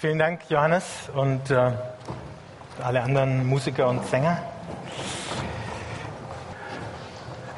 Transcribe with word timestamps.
Vielen 0.00 0.18
Dank, 0.18 0.48
Johannes 0.48 1.10
und 1.14 1.50
äh, 1.50 1.72
alle 2.82 3.02
anderen 3.02 3.46
Musiker 3.46 3.86
und 3.86 4.02
Sänger. 4.06 4.38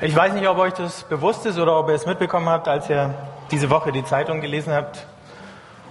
Ich 0.01 0.17
weiß 0.17 0.33
nicht, 0.33 0.49
ob 0.49 0.59
euch 0.59 0.73
das 0.73 1.05
bewusst 1.05 1.47
ist 1.47 1.57
oder 1.57 1.79
ob 1.79 1.89
ihr 1.89 1.95
es 1.95 2.05
mitbekommen 2.05 2.49
habt, 2.49 2.67
als 2.67 2.91
ihr 2.91 3.15
diese 3.53 3.71
Woche 3.71 3.93
die 3.93 4.03
Zeitung 4.03 4.41
gelesen 4.41 4.73
habt. 4.73 5.07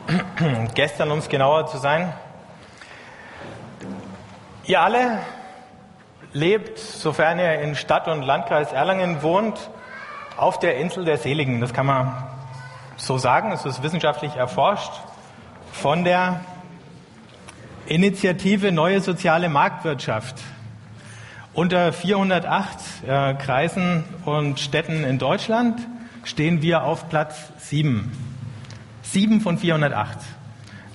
Gestern, 0.76 1.10
um 1.12 1.20
es 1.20 1.30
genauer 1.30 1.68
zu 1.68 1.78
sein. 1.78 2.12
Ihr 4.66 4.82
alle 4.82 5.20
lebt, 6.34 6.80
sofern 6.80 7.40
ihr 7.40 7.62
in 7.62 7.76
Stadt 7.76 8.10
und 8.10 8.24
Landkreis 8.24 8.74
Erlangen 8.74 9.24
wohnt, 9.24 9.70
auf 10.36 10.60
der 10.60 10.76
Insel 10.76 11.06
der 11.06 11.16
Seligen. 11.16 11.62
Das 11.62 11.74
kann 11.74 11.86
man 11.86 12.28
so 12.98 13.18
sagen, 13.18 13.54
es 13.54 13.66
ist 13.66 13.84
wissenschaftlich 13.84 14.36
erforscht 14.36 14.92
von 15.82 16.04
der 16.04 16.42
Initiative 17.88 18.72
Neue 18.72 19.02
Soziale 19.02 19.50
Marktwirtschaft. 19.50 20.36
Unter 21.54 21.92
408 21.92 22.80
äh, 23.08 23.34
Kreisen 23.34 24.04
und 24.26 24.60
Städten 24.60 25.04
in 25.04 25.18
Deutschland 25.18 25.80
stehen 26.24 26.62
wir 26.62 26.84
auf 26.84 27.10
Platz 27.10 27.52
7. 27.58 28.12
7 29.02 29.42
von 29.42 29.58
408, 29.58 30.20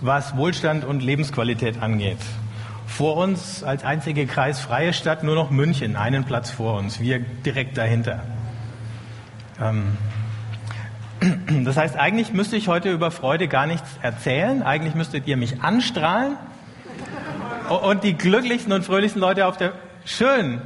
was 0.02 0.37
Wohlstand 0.37 0.84
und 0.84 1.02
Lebensqualität 1.02 1.82
angeht. 1.82 2.21
Vor 2.87 3.16
uns 3.16 3.65
als 3.65 3.82
einzige 3.82 4.24
kreisfreie 4.27 4.93
Stadt 4.93 5.24
nur 5.24 5.34
noch 5.34 5.51
München, 5.51 5.96
einen 5.96 6.23
Platz 6.23 6.52
vor 6.52 6.79
uns, 6.79 7.01
wir 7.01 7.18
direkt 7.18 7.77
dahinter. 7.77 8.23
Ähm, 9.60 9.98
das 11.65 11.77
heißt, 11.77 11.97
eigentlich 11.97 12.33
müsste 12.33 12.56
ich 12.56 12.69
heute 12.69 12.91
über 12.91 13.11
Freude 13.11 13.48
gar 13.48 13.66
nichts 13.66 13.88
erzählen. 14.02 14.62
Eigentlich 14.62 14.95
müsstet 14.95 15.27
ihr 15.27 15.37
mich 15.37 15.62
anstrahlen. 15.62 16.37
Und 17.83 18.05
die 18.05 18.15
glücklichsten 18.15 18.73
und 18.73 18.84
fröhlichsten 18.84 19.21
Leute 19.21 19.46
auf 19.46 19.57
der... 19.57 19.73
Schön. 20.05 20.60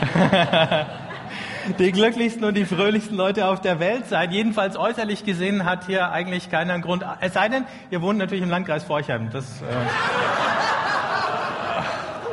die 1.78 1.92
glücklichsten 1.92 2.44
und 2.44 2.54
die 2.54 2.64
fröhlichsten 2.64 3.16
Leute 3.16 3.46
auf 3.46 3.60
der 3.60 3.80
Welt 3.80 4.08
sein. 4.08 4.30
Jedenfalls 4.30 4.76
äußerlich 4.76 5.24
gesehen 5.24 5.64
hat 5.64 5.86
hier 5.86 6.10
eigentlich 6.10 6.50
keiner 6.50 6.74
einen 6.74 6.82
Grund. 6.82 7.04
Es 7.20 7.32
sei 7.34 7.48
denn, 7.48 7.64
ihr 7.90 8.02
wohnt 8.02 8.18
natürlich 8.18 8.42
im 8.42 8.50
Landkreis 8.50 8.84
Forchheim. 8.84 9.30
Das, 9.30 9.62
äh, 9.62 9.64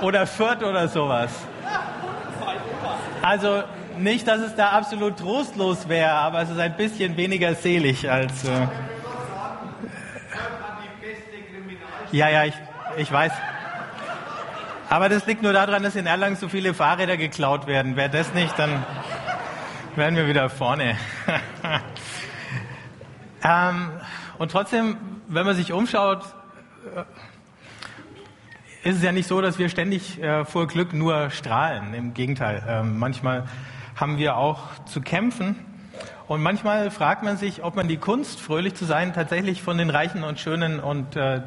oder 0.04 0.28
Fürth 0.28 0.64
oder 0.64 0.88
sowas. 0.88 1.32
Also 3.22 3.64
nicht, 3.98 4.28
dass 4.28 4.42
es 4.42 4.56
da 4.56 4.70
absolut 4.70 5.18
trostlos 5.18 5.88
wäre, 5.88 6.12
aber 6.12 6.42
es 6.42 6.50
ist 6.50 6.60
ein 6.60 6.76
bisschen 6.78 7.18
weniger 7.18 7.56
selig 7.56 8.10
als. 8.10 8.44
Äh 8.44 8.68
ja, 12.12 12.30
ja, 12.30 12.46
ich, 12.46 12.54
ich 12.98 13.12
weiß. 13.12 13.32
Aber 14.90 15.10
das 15.10 15.26
liegt 15.26 15.42
nur 15.42 15.54
daran, 15.54 15.84
dass 15.84 15.96
in 15.96 16.06
Erlangen 16.06 16.36
so 16.36 16.48
viele 16.48 16.74
Fahrräder 16.74 17.18
geklaut 17.18 17.68
werden. 17.68 17.96
Wäre 17.96 18.10
das 18.10 18.34
nicht, 18.34 18.58
dann 18.58 18.86
wären 19.96 20.16
wir 20.16 20.28
wieder 20.28 20.50
vorne. 20.50 20.98
ähm, 23.44 23.92
und 24.38 24.52
trotzdem, 24.52 24.98
wenn 25.28 25.46
man 25.46 25.56
sich 25.56 25.74
umschaut, 25.74 26.24
äh, 26.96 27.04
ist 28.88 28.98
es 28.98 29.04
ja 29.04 29.12
nicht 29.12 29.28
so, 29.28 29.42
dass 29.42 29.58
wir 29.58 29.70
ständig 29.70 30.22
äh, 30.22 30.46
vor 30.46 30.68
Glück 30.68 30.94
nur 30.94 31.32
strahlen. 31.32 31.96
Im 31.96 32.14
Gegenteil, 32.14 32.64
äh, 32.68 32.84
manchmal 32.84 33.46
haben 33.96 34.18
wir 34.18 34.38
auch 34.38 34.60
zu 34.86 35.02
kämpfen. 35.02 35.56
Und 36.28 36.42
manchmal 36.42 36.92
fragt 36.92 37.24
man 37.24 37.38
sich, 37.38 37.64
ob 37.64 37.76
man 37.76 37.88
die 37.88 37.98
Kunst, 37.98 38.42
fröhlich 38.42 38.74
zu 38.74 38.86
sein, 38.86 39.14
tatsächlich 39.14 39.62
von 39.62 39.78
den 39.78 39.90
Reichen 39.90 40.24
und 40.24 40.40
Schönen 40.40 40.80
und 40.80 41.16
äh, 41.16 41.42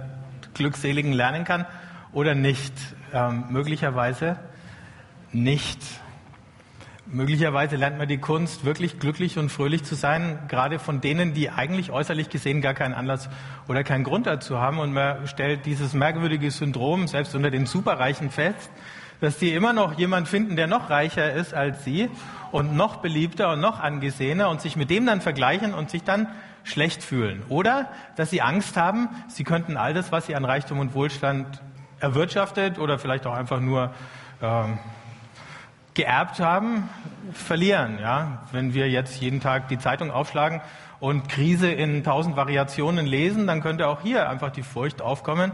Glückseligen 0.54 1.12
lernen 1.12 1.44
kann 1.44 1.66
oder 2.12 2.34
nicht. 2.34 2.72
Ähm, 3.12 3.44
möglicherweise 3.50 4.36
nicht. 5.32 5.80
Möglicherweise 7.06 7.76
lernt 7.76 7.96
man 7.96 8.06
die 8.06 8.18
Kunst, 8.18 8.66
wirklich 8.66 8.98
glücklich 8.98 9.38
und 9.38 9.48
fröhlich 9.48 9.82
zu 9.82 9.94
sein, 9.94 10.40
gerade 10.46 10.78
von 10.78 11.00
denen, 11.00 11.32
die 11.32 11.48
eigentlich 11.48 11.90
äußerlich 11.90 12.28
gesehen 12.28 12.60
gar 12.60 12.74
keinen 12.74 12.92
Anlass 12.92 13.30
oder 13.66 13.82
keinen 13.82 14.04
Grund 14.04 14.26
dazu 14.26 14.58
haben. 14.58 14.78
Und 14.78 14.92
man 14.92 15.26
stellt 15.26 15.64
dieses 15.64 15.94
merkwürdige 15.94 16.50
Syndrom 16.50 17.08
selbst 17.08 17.34
unter 17.34 17.50
den 17.50 17.64
Superreichen 17.64 18.30
fest, 18.30 18.70
dass 19.20 19.38
die 19.38 19.54
immer 19.54 19.72
noch 19.72 19.98
jemand 19.98 20.28
finden, 20.28 20.54
der 20.54 20.66
noch 20.66 20.90
reicher 20.90 21.32
ist 21.32 21.54
als 21.54 21.82
sie 21.82 22.10
und 22.52 22.76
noch 22.76 22.96
beliebter 22.96 23.52
und 23.52 23.60
noch 23.60 23.80
angesehener 23.80 24.48
und 24.48 24.60
sich 24.60 24.76
mit 24.76 24.90
dem 24.90 25.06
dann 25.06 25.20
vergleichen 25.20 25.74
und 25.74 25.90
sich 25.90 26.04
dann 26.04 26.28
schlecht 26.64 27.02
fühlen. 27.02 27.42
Oder 27.48 27.90
dass 28.16 28.30
sie 28.30 28.42
Angst 28.42 28.76
haben, 28.76 29.08
sie 29.28 29.44
könnten 29.44 29.76
all 29.76 29.94
das, 29.94 30.12
was 30.12 30.26
sie 30.26 30.36
an 30.36 30.44
Reichtum 30.44 30.78
und 30.78 30.94
Wohlstand 30.94 31.62
erwirtschaftet 32.00 32.78
oder 32.78 32.98
vielleicht 32.98 33.26
auch 33.26 33.34
einfach 33.34 33.60
nur 33.60 33.92
ähm, 34.42 34.78
geerbt 35.94 36.38
haben, 36.40 36.88
verlieren. 37.32 37.98
Ja? 38.00 38.42
Wenn 38.52 38.74
wir 38.74 38.88
jetzt 38.88 39.20
jeden 39.20 39.40
Tag 39.40 39.68
die 39.68 39.78
Zeitung 39.78 40.10
aufschlagen 40.10 40.60
und 41.00 41.28
Krise 41.28 41.70
in 41.70 42.04
tausend 42.04 42.36
Variationen 42.36 43.06
lesen, 43.06 43.46
dann 43.46 43.60
könnte 43.62 43.88
auch 43.88 44.02
hier 44.02 44.28
einfach 44.28 44.50
die 44.50 44.62
Furcht 44.62 45.02
aufkommen. 45.02 45.52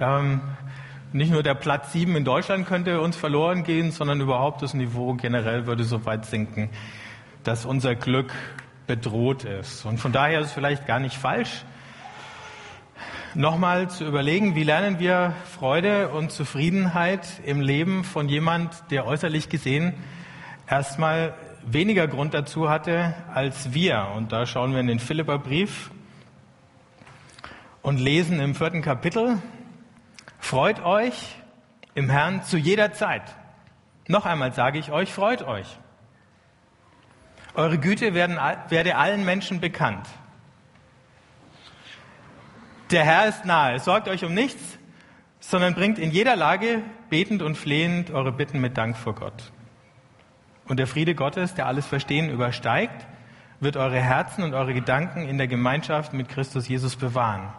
Ähm, 0.00 0.40
nicht 1.14 1.30
nur 1.30 1.44
der 1.44 1.54
Platz 1.54 1.92
sieben 1.92 2.16
in 2.16 2.24
Deutschland 2.24 2.66
könnte 2.66 3.00
uns 3.00 3.16
verloren 3.16 3.62
gehen, 3.62 3.92
sondern 3.92 4.20
überhaupt 4.20 4.62
das 4.62 4.74
Niveau 4.74 5.14
generell 5.14 5.64
würde 5.64 5.84
so 5.84 6.04
weit 6.06 6.26
sinken, 6.26 6.70
dass 7.44 7.64
unser 7.64 7.94
Glück 7.94 8.32
bedroht 8.88 9.44
ist. 9.44 9.84
Und 9.86 9.98
von 9.98 10.10
daher 10.10 10.40
ist 10.40 10.48
es 10.48 10.52
vielleicht 10.52 10.88
gar 10.88 10.98
nicht 10.98 11.16
falsch, 11.16 11.64
nochmal 13.34 13.88
zu 13.88 14.04
überlegen, 14.04 14.56
wie 14.56 14.64
lernen 14.64 14.98
wir 14.98 15.34
Freude 15.56 16.08
und 16.08 16.32
Zufriedenheit 16.32 17.28
im 17.44 17.60
Leben 17.60 18.02
von 18.02 18.28
jemand, 18.28 18.90
der 18.90 19.06
äußerlich 19.06 19.48
gesehen 19.48 19.94
erstmal 20.68 21.34
weniger 21.64 22.08
Grund 22.08 22.34
dazu 22.34 22.68
hatte 22.68 23.14
als 23.32 23.72
wir. 23.72 24.08
Und 24.16 24.32
da 24.32 24.46
schauen 24.46 24.72
wir 24.72 24.80
in 24.80 24.88
den 24.88 24.98
Philipperbrief 24.98 25.92
und 27.82 28.00
lesen 28.00 28.40
im 28.40 28.56
vierten 28.56 28.82
Kapitel, 28.82 29.38
freut 30.44 30.84
euch 30.84 31.36
im 31.94 32.10
Herrn 32.10 32.42
zu 32.42 32.58
jeder 32.58 32.92
Zeit. 32.92 33.22
Noch 34.08 34.26
einmal 34.26 34.52
sage 34.52 34.78
ich 34.78 34.90
euch, 34.90 35.12
freut 35.12 35.42
euch. 35.42 35.66
Eure 37.54 37.78
Güte 37.78 38.12
werden, 38.12 38.38
werde 38.68 38.96
allen 38.96 39.24
Menschen 39.24 39.60
bekannt. 39.60 40.06
Der 42.90 43.04
Herr 43.04 43.26
ist 43.26 43.46
nahe. 43.46 43.80
Sorgt 43.80 44.06
euch 44.06 44.24
um 44.24 44.34
nichts, 44.34 44.78
sondern 45.40 45.74
bringt 45.74 45.98
in 45.98 46.10
jeder 46.10 46.36
Lage 46.36 46.82
betend 47.08 47.40
und 47.40 47.56
flehend 47.56 48.10
eure 48.10 48.32
Bitten 48.32 48.60
mit 48.60 48.76
Dank 48.76 48.98
vor 48.98 49.14
Gott. 49.14 49.50
Und 50.68 50.78
der 50.78 50.86
Friede 50.86 51.14
Gottes, 51.14 51.54
der 51.54 51.66
alles 51.66 51.86
Verstehen 51.86 52.28
übersteigt, 52.28 53.06
wird 53.60 53.78
eure 53.78 54.00
Herzen 54.00 54.44
und 54.44 54.52
eure 54.52 54.74
Gedanken 54.74 55.26
in 55.26 55.38
der 55.38 55.48
Gemeinschaft 55.48 56.12
mit 56.12 56.28
Christus 56.28 56.68
Jesus 56.68 56.96
bewahren. 56.96 57.50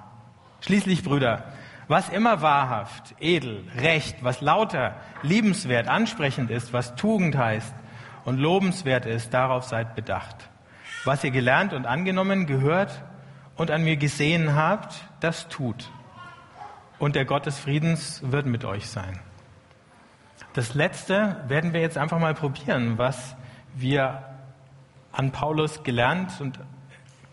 Schließlich, 0.61 1.03
Brüder, 1.03 1.45
was 1.87 2.09
immer 2.09 2.41
wahrhaft, 2.41 3.15
edel, 3.19 3.63
recht, 3.77 4.23
was 4.23 4.41
lauter, 4.41 4.95
liebenswert, 5.21 5.87
ansprechend 5.87 6.49
ist, 6.49 6.73
was 6.73 6.95
Tugend 6.95 7.37
heißt 7.37 7.73
und 8.25 8.37
lobenswert 8.37 9.05
ist, 9.05 9.33
darauf 9.33 9.63
seid 9.63 9.95
bedacht. 9.95 10.49
Was 11.03 11.23
ihr 11.23 11.31
gelernt 11.31 11.73
und 11.73 11.85
angenommen, 11.85 12.47
gehört 12.47 13.03
und 13.55 13.71
an 13.71 13.83
mir 13.83 13.97
gesehen 13.97 14.55
habt, 14.55 15.05
das 15.19 15.47
tut. 15.47 15.91
Und 16.97 17.15
der 17.15 17.25
Gott 17.25 17.45
des 17.45 17.59
Friedens 17.59 18.21
wird 18.25 18.45
mit 18.45 18.65
euch 18.65 18.87
sein. 18.87 19.19
Das 20.53 20.73
Letzte 20.73 21.43
werden 21.47 21.73
wir 21.73 21.81
jetzt 21.81 21.97
einfach 21.97 22.19
mal 22.19 22.33
probieren, 22.33 22.97
was 22.97 23.35
wir 23.75 24.23
an 25.11 25.31
Paulus 25.31 25.83
gelernt 25.83 26.39
und 26.39 26.59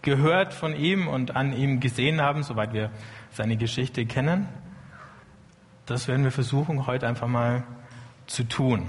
gehört 0.02 0.52
von 0.52 0.74
ihm 0.74 1.08
und 1.08 1.36
an 1.36 1.52
ihm 1.52 1.80
gesehen 1.80 2.20
haben, 2.20 2.42
soweit 2.42 2.72
wir 2.72 2.90
seine 3.32 3.56
Geschichte 3.56 4.06
kennen. 4.06 4.48
Das 5.86 6.08
werden 6.08 6.24
wir 6.24 6.30
versuchen, 6.30 6.86
heute 6.86 7.08
einfach 7.08 7.28
mal 7.28 7.64
zu 8.26 8.44
tun. 8.44 8.88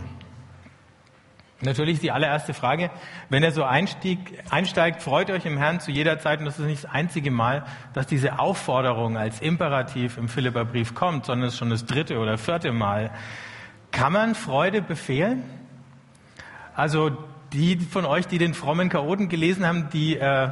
Natürlich 1.61 1.99
die 1.99 2.11
allererste 2.11 2.53
Frage, 2.53 2.91
wenn 3.29 3.41
er 3.41 3.51
so 3.51 3.63
einstieg, 3.63 4.43
einsteigt, 4.49 5.01
freut 5.01 5.31
euch 5.31 5.45
im 5.45 5.57
Herrn 5.57 5.79
zu 5.79 5.91
jeder 5.91 6.19
Zeit, 6.19 6.39
und 6.39 6.45
das 6.45 6.59
ist 6.59 6.65
nicht 6.65 6.83
das 6.83 6.91
einzige 6.91 7.31
Mal, 7.31 7.65
dass 7.93 8.05
diese 8.05 8.39
Aufforderung 8.39 9.17
als 9.17 9.39
Imperativ 9.39 10.17
im 10.17 10.27
Philipperbrief 10.27 10.93
kommt, 10.93 11.25
sondern 11.25 11.47
es 11.47 11.53
ist 11.53 11.59
schon 11.59 11.69
das 11.69 11.85
dritte 11.85 12.19
oder 12.19 12.37
vierte 12.37 12.73
Mal. 12.73 13.11
Kann 13.91 14.11
man 14.11 14.35
Freude 14.35 14.81
befehlen? 14.81 15.43
Also 16.75 17.11
die 17.53 17.77
von 17.77 18.03
euch, 18.05 18.27
die 18.27 18.39
den 18.39 18.53
frommen 18.53 18.89
Chaoten 18.89 19.29
gelesen 19.29 19.65
haben, 19.65 19.89
die, 19.91 20.17
äh, 20.17 20.49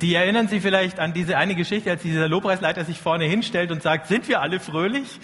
die 0.00 0.14
erinnern 0.14 0.48
sich 0.48 0.62
vielleicht 0.62 0.98
an 0.98 1.12
diese 1.12 1.36
eine 1.36 1.54
Geschichte, 1.54 1.90
als 1.90 2.02
dieser 2.02 2.28
Lobpreisleiter 2.28 2.84
sich 2.84 3.00
vorne 3.00 3.24
hinstellt 3.24 3.70
und 3.70 3.82
sagt, 3.82 4.06
sind 4.06 4.28
wir 4.28 4.40
alle 4.40 4.60
fröhlich? 4.60 5.20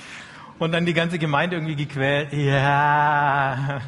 Und 0.59 0.73
dann 0.73 0.87
die 0.87 0.95
ganze 0.95 1.19
Gemeinde 1.19 1.57
irgendwie 1.57 1.77
gequält. 1.77 2.33
Ja. 2.33 3.81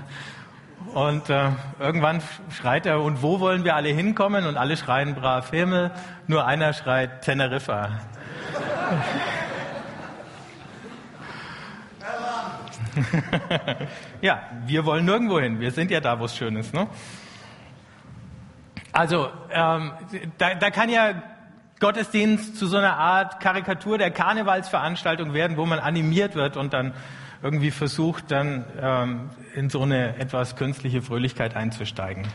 Und 0.94 1.28
äh, 1.28 1.50
irgendwann 1.78 2.22
schreit 2.50 2.86
er, 2.86 3.00
und 3.00 3.22
wo 3.22 3.40
wollen 3.40 3.64
wir 3.64 3.74
alle 3.74 3.88
hinkommen? 3.88 4.46
Und 4.46 4.56
alle 4.56 4.76
schreien 4.76 5.14
brav 5.14 5.50
Himmel, 5.50 5.90
nur 6.26 6.46
einer 6.46 6.72
schreit 6.72 7.22
Teneriffa. 7.22 8.00
ja, 14.20 14.42
wir 14.66 14.84
wollen 14.84 15.04
nirgendwo 15.04 15.40
hin. 15.40 15.60
Wir 15.60 15.70
sind 15.70 15.90
ja 15.90 16.00
da, 16.00 16.18
wo 16.18 16.24
es 16.24 16.36
schön 16.36 16.56
ist. 16.56 16.74
Ne? 16.74 16.86
Also, 18.92 19.28
ähm, 19.52 19.92
da, 20.38 20.54
da 20.54 20.70
kann 20.70 20.88
ja 20.88 21.22
Gottesdienst 21.80 22.56
zu 22.56 22.66
so 22.66 22.76
einer 22.76 22.96
Art 22.96 23.40
Karikatur 23.40 23.96
der 23.96 24.10
Karnevalsveranstaltung 24.10 25.32
werden, 25.32 25.56
wo 25.56 25.64
man 25.64 25.78
animiert 25.78 26.34
wird 26.34 26.56
und 26.56 26.72
dann 26.72 26.92
irgendwie 27.42 27.70
versucht, 27.70 28.30
dann 28.30 28.64
ähm, 28.80 29.30
in 29.54 29.70
so 29.70 29.82
eine 29.82 30.16
etwas 30.18 30.56
künstliche 30.56 31.00
Fröhlichkeit 31.00 31.56
einzusteigen. 31.56 32.26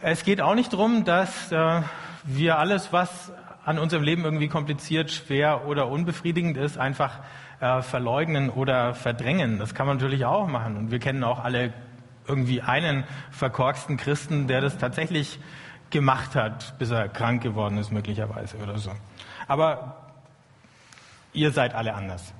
Es 0.00 0.24
geht 0.24 0.40
auch 0.40 0.54
nicht 0.54 0.72
darum, 0.72 1.04
dass 1.04 1.50
äh, 1.52 1.80
wir 2.24 2.58
alles, 2.58 2.92
was 2.92 3.32
an 3.64 3.78
unserem 3.78 4.02
Leben 4.02 4.24
irgendwie 4.24 4.48
kompliziert, 4.48 5.10
schwer 5.10 5.66
oder 5.66 5.88
unbefriedigend 5.88 6.56
ist, 6.56 6.76
einfach 6.76 7.20
äh, 7.60 7.80
verleugnen 7.80 8.50
oder 8.50 8.94
verdrängen. 8.94 9.58
Das 9.58 9.74
kann 9.74 9.86
man 9.86 9.96
natürlich 9.96 10.24
auch 10.24 10.48
machen. 10.48 10.76
Und 10.76 10.90
wir 10.90 10.98
kennen 10.98 11.24
auch 11.24 11.42
alle 11.42 11.72
irgendwie 12.26 12.62
einen 12.62 13.04
verkorksten 13.30 13.96
Christen, 13.96 14.46
der 14.46 14.60
das 14.60 14.78
tatsächlich 14.78 15.38
gemacht 15.90 16.34
hat, 16.34 16.78
bis 16.78 16.90
er 16.90 17.08
krank 17.08 17.42
geworden 17.42 17.78
ist 17.78 17.92
möglicherweise 17.92 18.56
oder 18.56 18.78
so. 18.78 18.92
Aber 19.46 19.96
ihr 21.32 21.50
seid 21.52 21.74
alle 21.74 21.94
anders. 21.94 22.32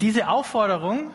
Diese 0.00 0.28
Aufforderung, 0.28 1.12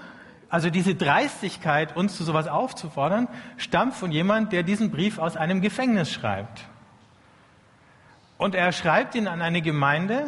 also 0.49 0.69
diese 0.69 0.95
Dreistigkeit, 0.95 1.95
uns 1.95 2.15
zu 2.15 2.23
sowas 2.23 2.47
aufzufordern, 2.47 3.27
stammt 3.57 3.95
von 3.95 4.11
jemand, 4.11 4.53
der 4.53 4.63
diesen 4.63 4.91
Brief 4.91 5.19
aus 5.19 5.35
einem 5.35 5.61
Gefängnis 5.61 6.11
schreibt. 6.11 6.65
Und 8.37 8.55
er 8.55 8.71
schreibt 8.71 9.15
ihn 9.15 9.27
an 9.27 9.41
eine 9.41 9.61
Gemeinde, 9.61 10.27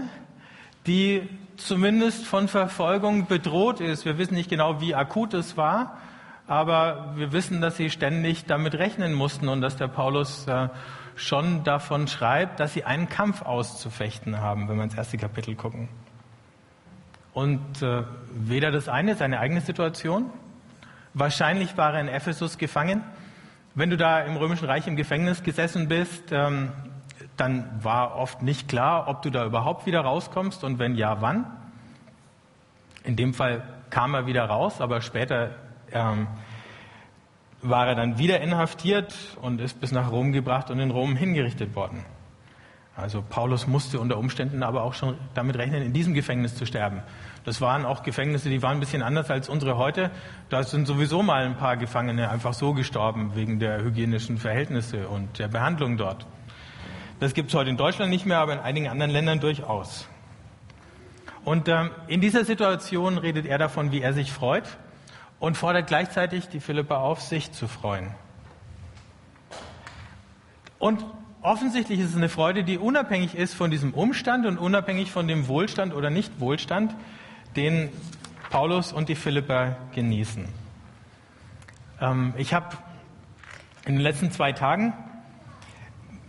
die 0.87 1.29
zumindest 1.59 2.25
von 2.25 2.47
Verfolgung 2.47 3.27
bedroht 3.27 3.81
ist. 3.81 4.05
Wir 4.05 4.17
wissen 4.17 4.35
nicht 4.35 4.49
genau, 4.49 4.81
wie 4.81 4.95
akut 4.95 5.33
es 5.33 5.57
war, 5.57 5.97
aber 6.47 7.13
wir 7.15 7.31
wissen, 7.31 7.61
dass 7.61 7.77
sie 7.77 7.89
ständig 7.89 8.45
damit 8.45 8.75
rechnen 8.75 9.13
mussten 9.13 9.49
und 9.49 9.61
dass 9.61 9.75
der 9.77 9.87
Paulus 9.87 10.47
äh, 10.47 10.69
schon 11.15 11.63
davon 11.63 12.07
schreibt, 12.07 12.59
dass 12.59 12.73
sie 12.73 12.85
einen 12.85 13.09
Kampf 13.09 13.41
auszufechten 13.41 14.39
haben, 14.39 14.67
wenn 14.67 14.77
wir 14.77 14.83
ins 14.83 14.95
erste 14.95 15.17
Kapitel 15.17 15.55
gucken. 15.55 15.89
Und 17.33 17.81
äh, 17.81 18.03
weder 18.33 18.71
das 18.71 18.89
eine, 18.89 19.15
seine 19.15 19.39
eigene 19.39 19.61
Situation, 19.61 20.29
wahrscheinlich 21.13 21.77
war 21.77 21.93
er 21.93 22.01
in 22.01 22.07
Ephesus 22.07 22.57
gefangen. 22.57 23.03
Wenn 23.75 23.89
du 23.89 23.97
da 23.97 24.21
im 24.21 24.35
Römischen 24.35 24.65
Reich 24.65 24.87
im 24.87 24.95
Gefängnis 24.95 25.43
gesessen 25.43 25.87
bist, 25.87 26.31
ähm, 26.31 26.71
dann 27.39 27.83
war 27.83 28.15
oft 28.15 28.41
nicht 28.41 28.67
klar, 28.67 29.07
ob 29.07 29.21
du 29.21 29.29
da 29.29 29.45
überhaupt 29.45 29.85
wieder 29.85 30.01
rauskommst 30.01 30.63
und 30.63 30.79
wenn 30.79 30.95
ja, 30.95 31.21
wann. 31.21 31.45
In 33.03 33.15
dem 33.15 33.33
Fall 33.33 33.63
kam 33.89 34.13
er 34.13 34.25
wieder 34.25 34.45
raus, 34.45 34.81
aber 34.81 35.01
später 35.01 35.51
ähm, 35.91 36.27
war 37.61 37.87
er 37.87 37.95
dann 37.95 38.17
wieder 38.17 38.41
inhaftiert 38.41 39.15
und 39.41 39.61
ist 39.61 39.79
bis 39.79 39.91
nach 39.91 40.11
Rom 40.11 40.31
gebracht 40.31 40.69
und 40.69 40.79
in 40.79 40.91
Rom 40.91 41.15
hingerichtet 41.15 41.75
worden. 41.75 42.05
Also 42.95 43.23
Paulus 43.27 43.65
musste 43.65 43.99
unter 43.99 44.17
Umständen 44.17 44.61
aber 44.61 44.83
auch 44.83 44.93
schon 44.93 45.17
damit 45.33 45.57
rechnen, 45.57 45.81
in 45.81 45.93
diesem 45.93 46.13
Gefängnis 46.13 46.55
zu 46.55 46.65
sterben. 46.65 47.01
Das 47.45 47.61
waren 47.61 47.85
auch 47.85 48.03
Gefängnisse, 48.03 48.49
die 48.49 48.61
waren 48.61 48.77
ein 48.77 48.79
bisschen 48.81 49.01
anders 49.01 49.31
als 49.31 49.47
unsere 49.47 49.77
heute. 49.77 50.11
Da 50.49 50.63
sind 50.63 50.85
sowieso 50.85 51.23
mal 51.23 51.45
ein 51.45 51.55
paar 51.55 51.77
Gefangene 51.77 52.29
einfach 52.29 52.53
so 52.53 52.73
gestorben 52.73 53.35
wegen 53.35 53.59
der 53.59 53.81
hygienischen 53.81 54.37
Verhältnisse 54.37 55.07
und 55.07 55.39
der 55.39 55.47
Behandlung 55.47 55.95
dort. 55.95 56.27
Das 57.19 57.33
gibt 57.33 57.49
es 57.49 57.55
heute 57.55 57.69
in 57.69 57.75
Deutschland 57.75 58.09
nicht 58.09 58.25
mehr, 58.25 58.39
aber 58.39 58.53
in 58.53 58.59
einigen 58.59 58.87
anderen 58.87 59.11
Ländern 59.11 59.41
durchaus. 59.41 60.07
Und 61.43 61.67
ähm, 61.67 61.91
in 62.07 62.21
dieser 62.21 62.45
Situation 62.45 63.17
redet 63.17 63.45
er 63.45 63.57
davon, 63.57 63.91
wie 63.91 64.01
er 64.01 64.13
sich 64.13 64.31
freut 64.31 64.77
und 65.39 65.57
fordert 65.57 65.87
gleichzeitig 65.87 66.47
die 66.47 66.61
Philippa 66.61 66.97
auf, 66.97 67.21
sich 67.21 67.51
zu 67.51 67.67
freuen. 67.67 68.11
Und 70.79 71.05
offensichtlich 71.41 71.99
ist 71.99 72.11
es 72.11 72.15
eine 72.15 72.29
Freude, 72.29 72.63
die 72.63 72.77
unabhängig 72.77 73.35
ist 73.35 73.53
von 73.53 73.69
diesem 73.69 73.93
Umstand 73.93 74.45
und 74.45 74.57
unabhängig 74.57 75.11
von 75.11 75.27
dem 75.27 75.49
Wohlstand 75.49 75.93
oder 75.93 76.09
Nicht-Wohlstand, 76.09 76.95
den 77.57 77.89
Paulus 78.49 78.93
und 78.93 79.09
die 79.09 79.15
Philippa 79.15 79.75
genießen. 79.93 80.45
Ähm, 81.99 82.33
ich 82.37 82.53
habe 82.53 82.77
in 83.85 83.95
den 83.95 84.01
letzten 84.01 84.31
zwei 84.31 84.53
Tagen 84.53 84.93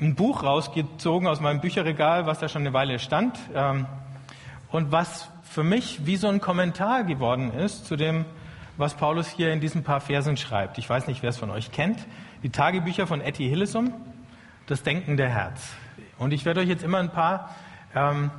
ein 0.00 0.14
Buch 0.14 0.42
rausgezogen 0.42 1.28
aus 1.28 1.40
meinem 1.40 1.60
Bücherregal, 1.60 2.26
was 2.26 2.38
da 2.38 2.48
schon 2.48 2.62
eine 2.62 2.72
Weile 2.72 2.98
stand 2.98 3.38
ähm, 3.54 3.86
und 4.70 4.92
was 4.92 5.28
für 5.42 5.62
mich 5.62 6.06
wie 6.06 6.16
so 6.16 6.28
ein 6.28 6.40
Kommentar 6.40 7.04
geworden 7.04 7.52
ist 7.52 7.86
zu 7.86 7.96
dem, 7.96 8.24
was 8.76 8.94
Paulus 8.94 9.28
hier 9.28 9.52
in 9.52 9.60
diesen 9.60 9.82
paar 9.82 10.00
Versen 10.00 10.36
schreibt. 10.36 10.78
Ich 10.78 10.88
weiß 10.88 11.06
nicht, 11.06 11.22
wer 11.22 11.30
es 11.30 11.38
von 11.38 11.50
euch 11.50 11.70
kennt. 11.70 11.98
Die 12.42 12.50
Tagebücher 12.50 13.06
von 13.06 13.20
Etty 13.20 13.48
Hillesum, 13.48 13.92
das 14.66 14.82
Denken 14.82 15.16
der 15.18 15.28
Herz. 15.28 15.70
Und 16.18 16.32
ich 16.32 16.44
werde 16.46 16.60
euch 16.60 16.68
jetzt 16.68 16.82
immer 16.82 16.98
ein 16.98 17.10
paar 17.10 17.54
ähm, 17.94 18.30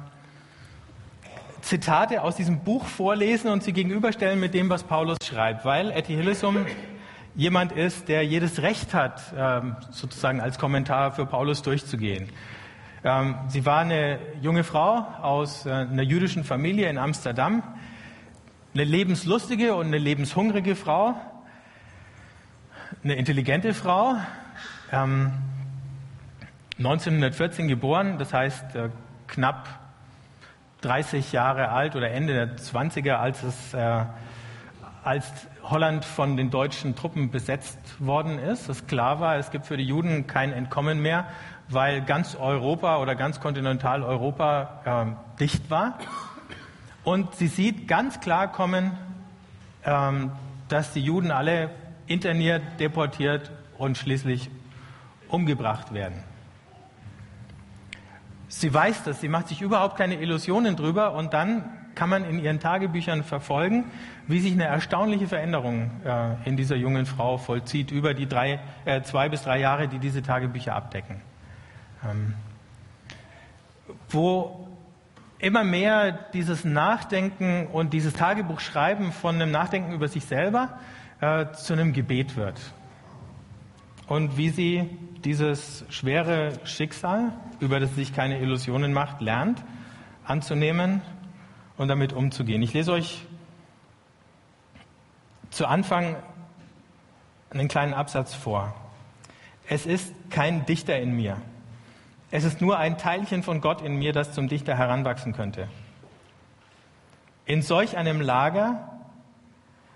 Zitate 1.61 2.23
aus 2.23 2.35
diesem 2.37 2.63
Buch 2.63 2.85
vorlesen 2.85 3.51
und 3.51 3.61
sie 3.61 3.73
gegenüberstellen 3.73 4.39
mit 4.39 4.55
dem, 4.55 4.69
was 4.69 4.83
Paulus 4.83 5.17
schreibt, 5.23 5.63
weil 5.63 5.91
Etty 5.91 6.15
Hillesum 6.15 6.65
jemand 7.35 7.71
ist, 7.71 8.07
der 8.09 8.25
jedes 8.25 8.61
Recht 8.61 8.93
hat, 8.93 9.21
ähm, 9.35 9.75
sozusagen 9.89 10.41
als 10.41 10.59
Kommentar 10.59 11.11
für 11.11 11.25
Paulus 11.25 11.61
durchzugehen. 11.61 12.29
Ähm, 13.03 13.35
sie 13.47 13.65
war 13.65 13.79
eine 13.79 14.19
junge 14.41 14.63
Frau 14.63 15.07
aus 15.21 15.65
äh, 15.65 15.71
einer 15.71 16.03
jüdischen 16.03 16.43
Familie 16.43 16.89
in 16.89 16.97
Amsterdam, 16.97 17.63
eine 18.73 18.83
lebenslustige 18.83 19.75
und 19.75 19.87
eine 19.87 19.97
lebenshungrige 19.97 20.75
Frau, 20.75 21.15
eine 23.03 23.15
intelligente 23.15 23.73
Frau, 23.73 24.15
1914 26.77 27.63
ähm, 27.63 27.69
geboren, 27.69 28.17
das 28.17 28.33
heißt 28.33 28.75
äh, 28.75 28.89
knapp 29.27 29.67
30 30.81 31.31
Jahre 31.31 31.69
alt 31.69 31.95
oder 31.95 32.11
Ende 32.11 32.33
der 32.33 32.57
20er, 32.57 33.13
als 33.13 33.43
es 33.43 33.73
äh, 33.73 34.03
als 35.03 35.25
Holland 35.63 36.05
von 36.05 36.37
den 36.37 36.51
deutschen 36.51 36.95
Truppen 36.95 37.31
besetzt 37.31 37.79
worden 37.99 38.37
ist, 38.37 38.69
es 38.69 38.85
klar 38.85 39.19
war, 39.19 39.37
es 39.37 39.49
gibt 39.49 39.65
für 39.65 39.77
die 39.77 39.85
Juden 39.85 40.27
kein 40.27 40.53
Entkommen 40.53 41.01
mehr, 41.01 41.27
weil 41.69 42.01
ganz 42.01 42.35
Europa 42.35 42.97
oder 42.97 43.15
ganz 43.15 43.39
Kontinentaleuropa 43.39 45.15
äh, 45.15 45.39
dicht 45.39 45.69
war. 45.69 45.97
Und 47.03 47.33
sie 47.35 47.47
sieht 47.47 47.87
ganz 47.87 48.19
klar 48.19 48.51
kommen, 48.51 48.91
ähm, 49.85 50.31
dass 50.67 50.93
die 50.93 51.01
Juden 51.01 51.31
alle 51.31 51.71
interniert, 52.05 52.61
deportiert 52.79 53.51
und 53.77 53.97
schließlich 53.97 54.51
umgebracht 55.29 55.93
werden. 55.93 56.23
Sie 58.49 58.71
weiß 58.71 59.03
das, 59.05 59.21
sie 59.21 59.29
macht 59.29 59.47
sich 59.47 59.61
überhaupt 59.61 59.95
keine 59.97 60.15
Illusionen 60.21 60.75
drüber 60.75 61.13
und 61.13 61.33
dann 61.33 61.80
kann 61.95 62.09
man 62.09 62.25
in 62.25 62.39
ihren 62.39 62.59
Tagebüchern 62.59 63.23
verfolgen, 63.23 63.85
wie 64.27 64.39
sich 64.39 64.53
eine 64.53 64.65
erstaunliche 64.65 65.27
Veränderung 65.27 65.91
äh, 66.05 66.35
in 66.45 66.57
dieser 66.57 66.75
jungen 66.75 67.05
Frau 67.05 67.37
vollzieht 67.37 67.91
über 67.91 68.13
die 68.13 68.27
drei, 68.27 68.59
äh, 68.85 69.01
zwei 69.01 69.29
bis 69.29 69.43
drei 69.43 69.59
Jahre, 69.59 69.87
die 69.87 69.99
diese 69.99 70.21
Tagebücher 70.21 70.75
abdecken. 70.75 71.21
Ähm, 72.09 72.33
wo 74.09 74.67
immer 75.39 75.63
mehr 75.63 76.11
dieses 76.11 76.63
Nachdenken 76.63 77.67
und 77.67 77.93
dieses 77.93 78.13
Tagebuchschreiben 78.13 79.11
von 79.11 79.35
einem 79.35 79.51
Nachdenken 79.51 79.93
über 79.93 80.07
sich 80.07 80.25
selber 80.25 80.79
äh, 81.19 81.47
zu 81.53 81.73
einem 81.73 81.93
Gebet 81.93 82.35
wird. 82.35 82.59
Und 84.07 84.37
wie 84.37 84.49
sie 84.49 84.89
dieses 85.23 85.85
schwere 85.89 86.53
Schicksal, 86.63 87.33
über 87.59 87.79
das 87.79 87.89
sie 87.91 88.01
sich 88.01 88.13
keine 88.13 88.39
Illusionen 88.39 88.93
macht, 88.93 89.21
lernt 89.21 89.63
anzunehmen 90.25 91.01
und 91.81 91.87
damit 91.87 92.13
umzugehen. 92.13 92.61
Ich 92.61 92.73
lese 92.73 92.91
euch 92.91 93.25
zu 95.49 95.65
Anfang 95.65 96.15
einen 97.49 97.67
kleinen 97.67 97.95
Absatz 97.95 98.35
vor. 98.35 98.75
Es 99.67 99.87
ist 99.87 100.13
kein 100.29 100.65
Dichter 100.67 100.99
in 100.99 101.15
mir. 101.15 101.37
Es 102.29 102.43
ist 102.43 102.61
nur 102.61 102.77
ein 102.77 102.99
Teilchen 102.99 103.41
von 103.41 103.61
Gott 103.61 103.81
in 103.81 103.95
mir, 103.95 104.13
das 104.13 104.31
zum 104.33 104.47
Dichter 104.47 104.77
heranwachsen 104.77 105.33
könnte. 105.33 105.67
In 107.45 107.63
solch 107.63 107.97
einem 107.97 108.21
Lager 108.21 108.87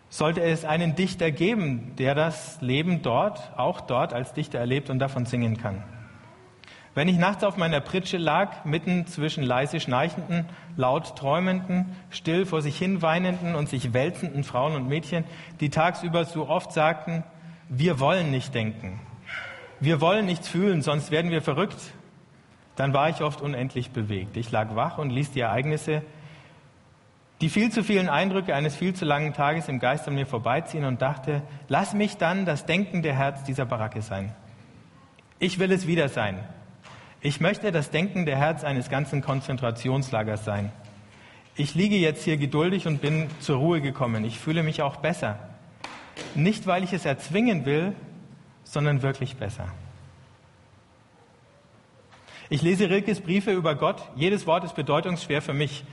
sollte 0.10 0.42
es 0.42 0.66
einen 0.66 0.96
Dichter 0.96 1.30
geben, 1.30 1.96
der 1.98 2.16
das 2.16 2.60
Leben 2.62 3.04
dort, 3.04 3.52
auch 3.58 3.80
dort 3.80 4.12
als 4.12 4.34
Dichter 4.34 4.58
erlebt 4.58 4.90
und 4.90 4.98
davon 4.98 5.28
singen 5.28 5.58
kann. 5.58 5.84
Wenn 6.96 7.10
ich 7.10 7.18
nachts 7.18 7.44
auf 7.44 7.58
meiner 7.58 7.82
Pritsche 7.82 8.18
lag, 8.18 8.64
mitten 8.64 9.06
zwischen 9.06 9.44
leise 9.44 9.82
schnarchenden, 9.82 10.46
laut 10.78 11.18
träumenden, 11.18 11.94
still 12.10 12.46
vor 12.46 12.62
sich 12.62 12.78
hin 12.78 13.02
weinenden 13.02 13.56
und 13.56 13.68
sich 13.68 13.94
wälzenden 13.94 14.46
Frauen 14.46 14.76
und 14.76 14.88
Mädchen, 14.88 15.26
die 15.60 15.70
tagsüber 15.70 16.24
so 16.24 16.48
oft 16.48 16.72
sagten, 16.72 17.26
wir 17.68 18.00
wollen 18.00 18.32
nicht 18.32 18.56
denken, 18.56 19.02
wir 19.82 20.00
wollen 20.00 20.26
nichts 20.26 20.48
fühlen, 20.48 20.82
sonst 20.82 21.12
werden 21.12 21.32
wir 21.32 21.42
verrückt, 21.42 21.80
dann 22.78 22.94
war 22.94 23.10
ich 23.10 23.22
oft 23.22 23.42
unendlich 23.42 23.92
bewegt. 23.92 24.38
Ich 24.38 24.52
lag 24.52 24.74
wach 24.76 24.98
und 24.98 25.10
ließ 25.10 25.32
die 25.32 25.42
Ereignisse, 25.42 26.02
die 27.42 27.50
viel 27.50 27.72
zu 27.72 27.84
vielen 27.84 28.08
Eindrücke 28.08 28.56
eines 28.56 28.74
viel 28.78 28.94
zu 28.94 29.04
langen 29.04 29.34
Tages 29.34 29.68
im 29.68 29.80
Geist 29.80 30.08
an 30.08 30.16
mir 30.16 30.26
vorbeiziehen 30.26 30.86
und 30.86 31.02
dachte, 31.02 31.42
lass 31.68 31.94
mich 31.94 32.16
dann 32.16 32.46
das 32.46 32.66
denkende 32.66 33.12
Herz 33.12 33.44
dieser 33.44 33.66
Baracke 33.66 34.02
sein. 34.02 34.34
Ich 35.40 35.60
will 35.60 35.74
es 35.74 35.88
wieder 35.88 36.08
sein. 36.08 36.40
Ich 37.26 37.42
möchte 37.42 37.72
das 37.72 37.90
denkende 37.90 38.36
Herz 38.36 38.64
eines 38.64 38.88
ganzen 38.88 39.24
Konzentrationslagers 39.24 40.46
sein. 40.46 40.72
Ich 41.56 41.74
liege 41.74 41.96
jetzt 41.96 42.24
hier 42.24 42.38
geduldig 42.38 42.86
und 42.86 43.02
bin 43.02 43.32
zur 43.40 43.58
Ruhe 43.58 43.82
gekommen. 43.82 44.24
Ich 44.26 44.38
fühle 44.38 44.62
mich 44.62 44.84
auch 44.84 44.98
besser. 44.98 45.40
Nicht, 46.36 46.68
weil 46.68 46.84
ich 46.84 46.94
es 46.94 47.04
erzwingen 47.04 47.66
will, 47.66 47.96
sondern 48.64 49.02
wirklich 49.02 49.38
besser. 49.38 49.70
Ich 52.50 52.62
lese 52.62 52.92
Rilkes 52.92 53.22
Briefe 53.22 53.54
über 53.54 53.74
Gott. 53.74 54.04
Jedes 54.16 54.46
Wort 54.46 54.64
ist 54.64 54.76
bedeutungsschwer 54.76 55.42
für 55.42 55.56
mich. 55.56 55.84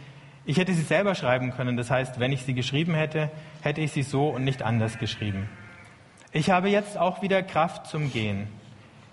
Ich 0.44 0.58
hätte 0.58 0.74
sie 0.74 0.82
selber 0.82 1.14
schreiben 1.14 1.52
können. 1.52 1.78
Das 1.78 1.90
heißt, 1.90 2.20
wenn 2.20 2.32
ich 2.32 2.42
sie 2.42 2.52
geschrieben 2.52 2.92
hätte, 2.92 3.30
hätte 3.62 3.80
ich 3.80 3.92
sie 3.92 4.02
so 4.02 4.28
und 4.28 4.44
nicht 4.44 4.60
anders 4.62 4.98
geschrieben. 4.98 5.48
Ich 6.30 6.50
habe 6.50 6.68
jetzt 6.68 6.98
auch 6.98 7.22
wieder 7.22 7.42
Kraft 7.42 7.86
zum 7.86 8.12
Gehen. 8.12 8.48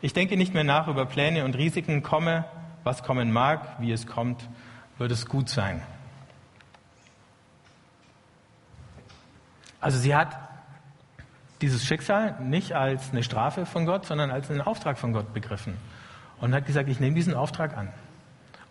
Ich 0.01 0.13
denke 0.13 0.37
nicht 0.37 0.53
mehr 0.53 0.63
nach 0.63 0.87
über 0.87 1.05
Pläne 1.05 1.43
und 1.43 1.55
Risiken. 1.57 2.03
Komme, 2.03 2.45
was 2.83 3.03
kommen 3.03 3.31
mag, 3.31 3.79
wie 3.79 3.91
es 3.91 4.07
kommt, 4.07 4.47
wird 4.97 5.11
es 5.11 5.25
gut 5.25 5.49
sein. 5.49 5.81
Also 9.81 9.97
sie 9.97 10.15
hat 10.15 10.37
dieses 11.61 11.85
Schicksal 11.85 12.39
nicht 12.41 12.73
als 12.73 13.11
eine 13.11 13.23
Strafe 13.23 13.65
von 13.65 13.85
Gott, 13.85 14.05
sondern 14.05 14.31
als 14.31 14.49
einen 14.49 14.61
Auftrag 14.61 14.97
von 14.97 15.11
Gott 15.11 15.33
begriffen 15.33 15.75
und 16.39 16.53
hat 16.53 16.65
gesagt, 16.65 16.89
ich 16.89 16.99
nehme 16.99 17.15
diesen 17.15 17.33
Auftrag 17.33 17.77
an. 17.77 17.89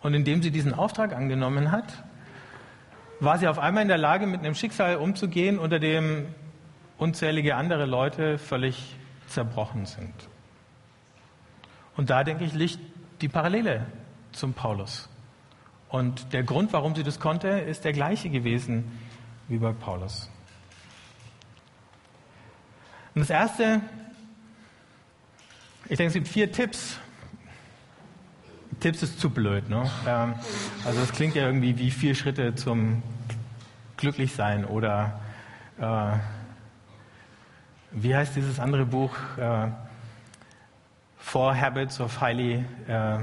Und 0.01 0.13
indem 0.13 0.41
sie 0.41 0.49
diesen 0.49 0.73
Auftrag 0.73 1.13
angenommen 1.13 1.71
hat, 1.71 2.03
war 3.19 3.37
sie 3.37 3.47
auf 3.47 3.59
einmal 3.59 3.83
in 3.83 3.89
der 3.89 3.97
Lage, 3.97 4.25
mit 4.25 4.39
einem 4.39 4.55
Schicksal 4.55 4.95
umzugehen, 4.95 5.59
unter 5.59 5.77
dem 5.77 6.33
unzählige 6.97 7.55
andere 7.55 7.85
Leute 7.85 8.37
völlig 8.37 8.95
zerbrochen 9.27 9.85
sind. 9.85 10.13
Und 11.99 12.09
da, 12.09 12.23
denke 12.23 12.45
ich, 12.45 12.53
liegt 12.53 12.79
die 13.19 13.27
Parallele 13.27 13.85
zum 14.31 14.53
Paulus. 14.53 15.09
Und 15.89 16.31
der 16.31 16.43
Grund, 16.43 16.71
warum 16.71 16.95
sie 16.95 17.03
das 17.03 17.19
konnte, 17.19 17.49
ist 17.49 17.83
der 17.83 17.91
gleiche 17.91 18.29
gewesen 18.29 18.89
wie 19.49 19.57
bei 19.57 19.73
Paulus. 19.73 20.29
Und 23.13 23.19
das 23.19 23.29
Erste, 23.29 23.81
ich 25.89 25.97
denke, 25.97 26.05
es 26.05 26.13
gibt 26.13 26.29
vier 26.29 26.49
Tipps. 26.53 26.99
Tipps 28.79 29.03
ist 29.03 29.19
zu 29.19 29.29
blöd. 29.29 29.67
Ne? 29.69 29.91
Ähm, 30.07 30.35
also 30.85 31.01
es 31.01 31.11
klingt 31.11 31.35
ja 31.35 31.47
irgendwie 31.47 31.77
wie 31.79 31.91
vier 31.91 32.15
Schritte 32.15 32.55
zum 32.55 33.03
Glücklichsein 33.97 34.63
oder 34.63 35.19
äh, 35.81 36.13
wie 37.91 38.15
heißt 38.15 38.37
dieses 38.37 38.57
andere 38.57 38.85
Buch? 38.85 39.11
Äh, 39.37 39.67
Four 41.19 41.55
Habits 41.55 41.99
of 41.99 42.19
Highly 42.19 42.65
äh, 42.87 43.19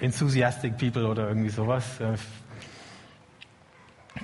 Enthusiastic 0.00 0.76
People 0.76 1.06
oder 1.06 1.28
irgendwie 1.28 1.48
sowas. 1.48 2.00
Äh, 2.00 2.16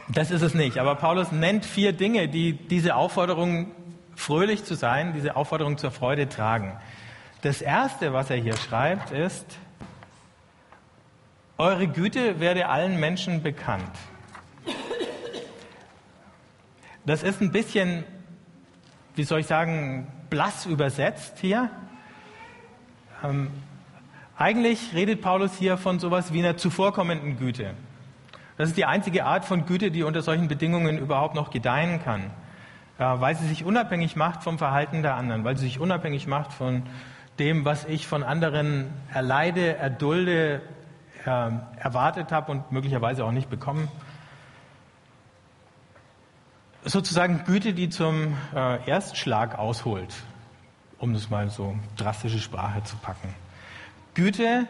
das 0.09 0.31
ist 0.31 0.43
es 0.43 0.55
nicht. 0.55 0.79
Aber 0.79 0.97
Paulus 0.97 1.33
nennt 1.33 1.65
vier 1.65 1.93
Dinge, 1.93 2.29
die 2.29 2.53
diese 2.53 2.95
Aufforderung, 2.95 3.73
fröhlich 4.15 4.65
zu 4.65 4.75
sein, 4.75 5.13
diese 5.15 5.37
Aufforderung 5.37 5.79
zur 5.79 5.91
Freude 5.91 6.29
tragen. 6.29 6.77
Das 7.43 7.63
erste, 7.63 8.13
was 8.13 8.31
er 8.31 8.37
hier 8.37 8.57
schreibt, 8.57 9.13
ist, 9.13 9.47
eure 11.57 11.87
Güte 11.87 12.41
werde 12.41 12.69
allen 12.69 12.99
Menschen 12.99 13.43
bekannt. 13.43 13.91
Das 17.07 17.23
ist 17.23 17.41
ein 17.41 17.53
bisschen, 17.53 18.05
wie 19.15 19.25
soll 19.25 19.41
ich 19.41 19.47
sagen, 19.47 20.13
blass 20.31 20.67
übersetzt 20.67 21.39
hier. 21.39 21.71
Ähm, 23.25 23.51
eigentlich 24.37 24.95
redet 24.95 25.21
Paulus 25.21 25.57
hier 25.57 25.77
von 25.77 25.99
sowas 25.99 26.33
wie 26.33 26.39
einer 26.39 26.57
zuvorkommenden 26.57 27.39
Güte. 27.39 27.75
Das 28.57 28.69
ist 28.69 28.77
die 28.77 28.85
einzige 28.85 29.25
Art 29.25 29.45
von 29.45 29.67
Güte, 29.67 29.91
die 29.91 30.03
unter 30.03 30.23
solchen 30.23 30.49
Bedingungen 30.49 30.99
überhaupt 30.99 31.35
noch 31.35 31.51
gedeihen 31.51 32.03
kann, 32.03 32.31
ja, 32.99 33.21
weil 33.21 33.37
sie 33.37 33.47
sich 33.47 33.65
unabhängig 33.65 34.17
macht 34.17 34.43
vom 34.43 34.59
Verhalten 34.59 35.03
der 35.03 35.15
anderen, 35.15 35.45
weil 35.45 35.57
sie 35.57 35.65
sich 35.65 35.81
unabhängig 35.81 36.27
macht 36.27 36.53
von 36.53 36.83
dem, 37.39 37.65
was 37.65 37.85
ich 37.85 38.07
von 38.07 38.23
anderen 38.23 38.93
erleide, 39.13 39.77
erdulde, 39.77 40.61
äh, 41.25 41.51
erwartet 41.79 42.33
habe 42.33 42.53
und 42.53 42.73
möglicherweise 42.73 43.25
auch 43.25 43.33
nicht 43.33 43.49
bekommen. 43.49 43.89
Sozusagen 46.85 47.45
Güte, 47.45 47.75
die 47.75 47.89
zum 47.89 48.37
äh, 48.55 48.89
Erstschlag 48.89 49.59
ausholt, 49.59 50.15
um 50.99 51.13
das 51.13 51.29
mal 51.29 51.51
so 51.51 51.77
drastische 51.97 52.39
Sprache 52.39 52.85
zu 52.85 52.97
packen. 52.97 53.35
Güte, 54.15 54.67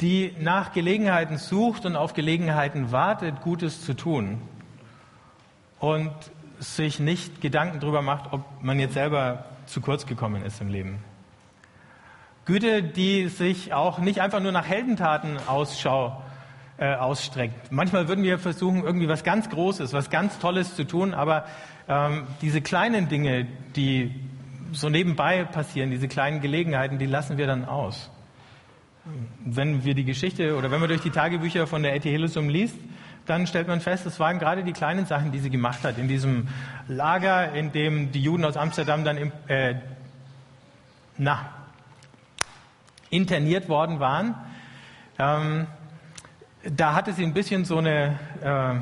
die 0.00 0.34
nach 0.40 0.72
Gelegenheiten 0.72 1.38
sucht 1.38 1.86
und 1.86 1.96
auf 1.96 2.14
Gelegenheiten 2.14 2.92
wartet, 2.92 3.40
Gutes 3.40 3.84
zu 3.84 3.94
tun 3.94 4.40
und 5.80 6.12
sich 6.60 7.00
nicht 7.00 7.40
Gedanken 7.40 7.80
darüber 7.80 8.02
macht, 8.02 8.32
ob 8.32 8.44
man 8.62 8.78
jetzt 8.78 8.94
selber 8.94 9.44
zu 9.66 9.80
kurz 9.80 10.06
gekommen 10.06 10.44
ist 10.44 10.60
im 10.60 10.68
Leben. 10.68 11.02
Güte, 12.44 12.82
die 12.82 13.28
sich 13.28 13.72
auch 13.72 13.98
nicht 13.98 14.20
einfach 14.20 14.40
nur 14.40 14.52
nach 14.52 14.66
Heldentaten 14.66 15.38
Ausschau 15.46 16.22
äh, 16.78 16.94
ausstreckt. 16.94 17.70
Manchmal 17.70 18.08
würden 18.08 18.24
wir 18.24 18.38
versuchen, 18.38 18.82
irgendwie 18.82 19.08
was 19.08 19.24
ganz 19.24 19.48
Großes, 19.50 19.92
was 19.92 20.10
ganz 20.10 20.38
Tolles 20.38 20.74
zu 20.76 20.84
tun, 20.84 21.14
aber 21.14 21.44
ähm, 21.88 22.24
diese 22.40 22.60
kleinen 22.60 23.08
Dinge, 23.08 23.46
die 23.76 24.14
so 24.72 24.88
nebenbei 24.88 25.44
passieren, 25.44 25.90
diese 25.90 26.08
kleinen 26.08 26.40
Gelegenheiten, 26.40 26.98
die 26.98 27.06
lassen 27.06 27.36
wir 27.38 27.46
dann 27.46 27.64
aus 27.64 28.10
wenn 29.44 29.84
wir 29.84 29.94
die 29.94 30.04
Geschichte 30.04 30.56
oder 30.56 30.70
wenn 30.70 30.80
man 30.80 30.88
durch 30.88 31.00
die 31.00 31.10
Tagebücher 31.10 31.66
von 31.66 31.82
der 31.82 31.94
Etty 31.94 32.16
liest, 32.16 32.76
dann 33.26 33.46
stellt 33.46 33.68
man 33.68 33.80
fest, 33.80 34.06
es 34.06 34.18
waren 34.18 34.38
gerade 34.38 34.64
die 34.64 34.72
kleinen 34.72 35.06
Sachen, 35.06 35.32
die 35.32 35.38
sie 35.38 35.50
gemacht 35.50 35.84
hat. 35.84 35.98
In 35.98 36.08
diesem 36.08 36.48
Lager, 36.88 37.52
in 37.52 37.72
dem 37.72 38.10
die 38.12 38.20
Juden 38.20 38.44
aus 38.44 38.56
Amsterdam 38.56 39.04
dann 39.04 39.16
im, 39.16 39.32
äh, 39.46 39.74
na, 41.18 41.50
interniert 43.10 43.68
worden 43.68 44.00
waren, 44.00 44.34
ähm, 45.18 45.66
da 46.70 46.94
hatte 46.94 47.12
sie 47.12 47.24
ein 47.24 47.34
bisschen 47.34 47.64
so 47.64 47.78
eine 47.78 48.18
äh, 48.42 48.80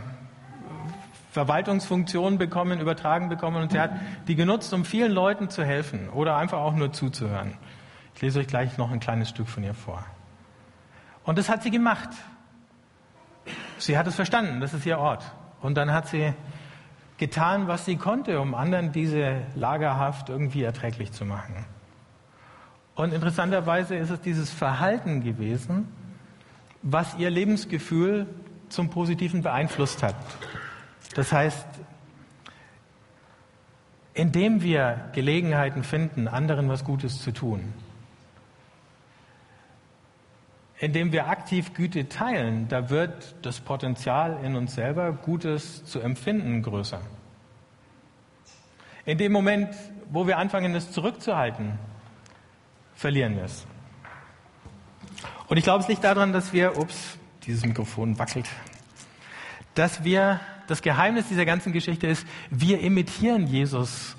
Verwaltungsfunktion 1.32 2.38
bekommen, 2.38 2.80
übertragen 2.80 3.28
bekommen 3.28 3.62
und 3.62 3.72
sie 3.72 3.80
hat 3.80 3.92
die 4.26 4.34
genutzt, 4.34 4.72
um 4.74 4.84
vielen 4.84 5.12
Leuten 5.12 5.48
zu 5.48 5.64
helfen 5.64 6.08
oder 6.10 6.36
einfach 6.36 6.58
auch 6.58 6.74
nur 6.74 6.92
zuzuhören. 6.92 7.54
Ich 8.14 8.22
lese 8.22 8.40
euch 8.40 8.48
gleich 8.48 8.76
noch 8.78 8.90
ein 8.90 9.00
kleines 9.00 9.28
Stück 9.28 9.48
von 9.48 9.62
ihr 9.62 9.74
vor. 9.74 10.04
Und 11.24 11.38
das 11.38 11.48
hat 11.48 11.62
sie 11.62 11.70
gemacht. 11.70 12.10
Sie 13.78 13.96
hat 13.96 14.06
es 14.06 14.14
verstanden, 14.14 14.60
das 14.60 14.74
ist 14.74 14.84
ihr 14.84 14.98
Ort. 14.98 15.24
Und 15.60 15.76
dann 15.76 15.92
hat 15.92 16.08
sie 16.08 16.34
getan, 17.16 17.68
was 17.68 17.84
sie 17.84 17.96
konnte, 17.96 18.40
um 18.40 18.54
anderen 18.54 18.92
diese 18.92 19.42
Lagerhaft 19.54 20.28
irgendwie 20.28 20.62
erträglich 20.64 21.12
zu 21.12 21.24
machen. 21.24 21.64
Und 22.94 23.12
interessanterweise 23.14 23.94
ist 23.94 24.10
es 24.10 24.20
dieses 24.20 24.50
Verhalten 24.50 25.22
gewesen, 25.22 25.88
was 26.82 27.16
ihr 27.18 27.30
Lebensgefühl 27.30 28.26
zum 28.68 28.90
Positiven 28.90 29.42
beeinflusst 29.42 30.02
hat. 30.02 30.16
Das 31.14 31.32
heißt, 31.32 31.66
indem 34.14 34.62
wir 34.62 35.10
Gelegenheiten 35.12 35.84
finden, 35.84 36.28
anderen 36.28 36.68
was 36.68 36.84
Gutes 36.84 37.22
zu 37.22 37.32
tun, 37.32 37.72
indem 40.78 41.12
wir 41.12 41.28
aktiv 41.28 41.74
Güte 41.74 42.08
teilen, 42.08 42.68
da 42.68 42.88
wird 42.88 43.34
das 43.42 43.60
Potenzial 43.60 44.42
in 44.42 44.56
uns 44.56 44.74
selber, 44.74 45.12
Gutes 45.12 45.84
zu 45.84 46.00
empfinden, 46.00 46.62
größer. 46.62 47.02
In 49.04 49.18
dem 49.18 49.32
Moment, 49.32 49.74
wo 50.10 50.26
wir 50.26 50.38
anfangen, 50.38 50.74
es 50.74 50.90
zurückzuhalten, 50.90 51.78
verlieren 52.94 53.36
wir 53.36 53.44
es. 53.44 53.66
Und 55.50 55.56
ich 55.56 55.64
glaube, 55.64 55.82
es 55.82 55.88
liegt 55.88 56.04
daran, 56.04 56.32
dass 56.32 56.52
wir, 56.52 56.78
ups, 56.78 57.18
dieses 57.44 57.66
Mikrofon 57.66 58.20
wackelt, 58.20 58.48
dass 59.74 60.04
wir, 60.04 60.38
das 60.68 60.80
Geheimnis 60.80 61.26
dieser 61.26 61.44
ganzen 61.44 61.72
Geschichte 61.72 62.06
ist, 62.06 62.24
wir 62.50 62.78
imitieren 62.78 63.48
Jesus, 63.48 64.16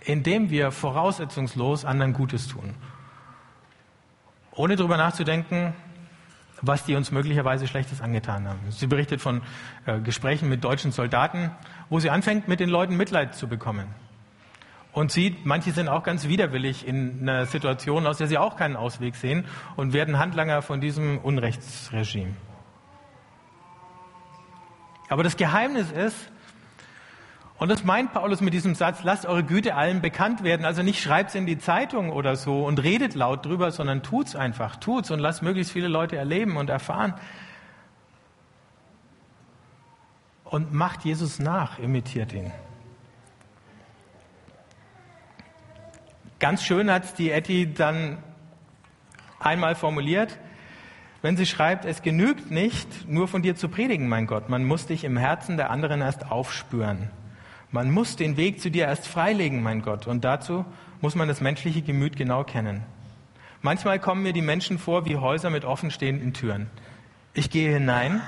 indem 0.00 0.48
wir 0.48 0.70
voraussetzungslos 0.70 1.84
anderen 1.84 2.14
Gutes 2.14 2.48
tun. 2.48 2.72
Ohne 4.52 4.76
darüber 4.76 4.96
nachzudenken, 4.96 5.74
was 6.62 6.84
die 6.84 6.94
uns 6.94 7.10
möglicherweise 7.10 7.68
Schlechtes 7.68 8.00
angetan 8.00 8.48
haben. 8.48 8.60
Sie 8.70 8.86
berichtet 8.86 9.20
von 9.20 9.42
äh, 9.84 10.00
Gesprächen 10.00 10.48
mit 10.48 10.64
deutschen 10.64 10.92
Soldaten, 10.92 11.50
wo 11.90 12.00
sie 12.00 12.08
anfängt, 12.08 12.48
mit 12.48 12.58
den 12.58 12.70
Leuten 12.70 12.96
Mitleid 12.96 13.34
zu 13.34 13.48
bekommen. 13.48 13.84
Und 14.92 15.12
sieht, 15.12 15.46
manche 15.46 15.72
sind 15.72 15.88
auch 15.88 16.02
ganz 16.02 16.26
widerwillig 16.26 16.86
in 16.86 17.20
einer 17.28 17.46
Situation, 17.46 18.06
aus 18.06 18.18
der 18.18 18.26
sie 18.26 18.38
auch 18.38 18.56
keinen 18.56 18.76
Ausweg 18.76 19.14
sehen 19.14 19.44
und 19.76 19.92
werden 19.92 20.18
Handlanger 20.18 20.62
von 20.62 20.80
diesem 20.80 21.18
Unrechtsregime. 21.18 22.34
Aber 25.08 25.22
das 25.22 25.36
Geheimnis 25.36 25.90
ist, 25.90 26.30
und 27.58 27.68
das 27.68 27.84
meint 27.84 28.14
Paulus 28.14 28.40
mit 28.40 28.54
diesem 28.54 28.74
Satz, 28.74 29.04
lasst 29.04 29.26
eure 29.26 29.44
Güte 29.44 29.74
allen 29.74 30.00
bekannt 30.00 30.42
werden. 30.42 30.64
Also 30.64 30.82
nicht 30.82 31.02
schreibt's 31.02 31.34
in 31.34 31.44
die 31.44 31.58
Zeitung 31.58 32.10
oder 32.10 32.34
so 32.36 32.64
und 32.64 32.82
redet 32.82 33.14
laut 33.14 33.44
drüber, 33.44 33.70
sondern 33.70 34.02
tut's 34.02 34.34
einfach, 34.34 34.76
tut's 34.76 35.10
und 35.10 35.18
lasst 35.18 35.42
möglichst 35.42 35.72
viele 35.72 35.88
Leute 35.88 36.16
erleben 36.16 36.56
und 36.56 36.70
erfahren. 36.70 37.14
Und 40.44 40.72
macht 40.72 41.04
Jesus 41.04 41.38
nach, 41.38 41.78
imitiert 41.78 42.32
ihn. 42.32 42.50
Ganz 46.40 46.64
schön 46.64 46.90
hat 46.90 47.18
die 47.18 47.30
Etty 47.30 47.72
dann 47.72 48.16
einmal 49.38 49.74
formuliert, 49.74 50.38
wenn 51.20 51.36
sie 51.36 51.44
schreibt, 51.44 51.84
es 51.84 52.00
genügt 52.00 52.50
nicht, 52.50 53.06
nur 53.06 53.28
von 53.28 53.42
dir 53.42 53.56
zu 53.56 53.68
predigen, 53.68 54.08
mein 54.08 54.26
Gott. 54.26 54.48
Man 54.48 54.64
muss 54.64 54.86
dich 54.86 55.04
im 55.04 55.18
Herzen 55.18 55.58
der 55.58 55.70
anderen 55.70 56.00
erst 56.00 56.30
aufspüren. 56.30 57.10
Man 57.70 57.90
muss 57.90 58.16
den 58.16 58.38
Weg 58.38 58.58
zu 58.58 58.70
dir 58.70 58.86
erst 58.86 59.06
freilegen, 59.06 59.62
mein 59.62 59.82
Gott. 59.82 60.06
Und 60.06 60.24
dazu 60.24 60.64
muss 61.02 61.14
man 61.14 61.28
das 61.28 61.42
menschliche 61.42 61.82
Gemüt 61.82 62.16
genau 62.16 62.42
kennen. 62.42 62.84
Manchmal 63.60 63.98
kommen 63.98 64.22
mir 64.22 64.32
die 64.32 64.40
Menschen 64.40 64.78
vor 64.78 65.04
wie 65.04 65.18
Häuser 65.18 65.50
mit 65.50 65.66
offenstehenden 65.66 66.32
Türen. 66.32 66.70
Ich 67.34 67.50
gehe 67.50 67.70
hinein, 67.70 68.22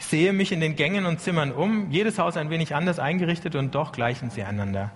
sehe 0.00 0.32
mich 0.32 0.50
in 0.50 0.58
den 0.58 0.74
Gängen 0.74 1.06
und 1.06 1.20
Zimmern 1.20 1.52
um, 1.52 1.92
jedes 1.92 2.18
Haus 2.18 2.36
ein 2.36 2.50
wenig 2.50 2.74
anders 2.74 2.98
eingerichtet 2.98 3.54
und 3.54 3.76
doch 3.76 3.92
gleichen 3.92 4.30
sie 4.30 4.42
einander. 4.42 4.90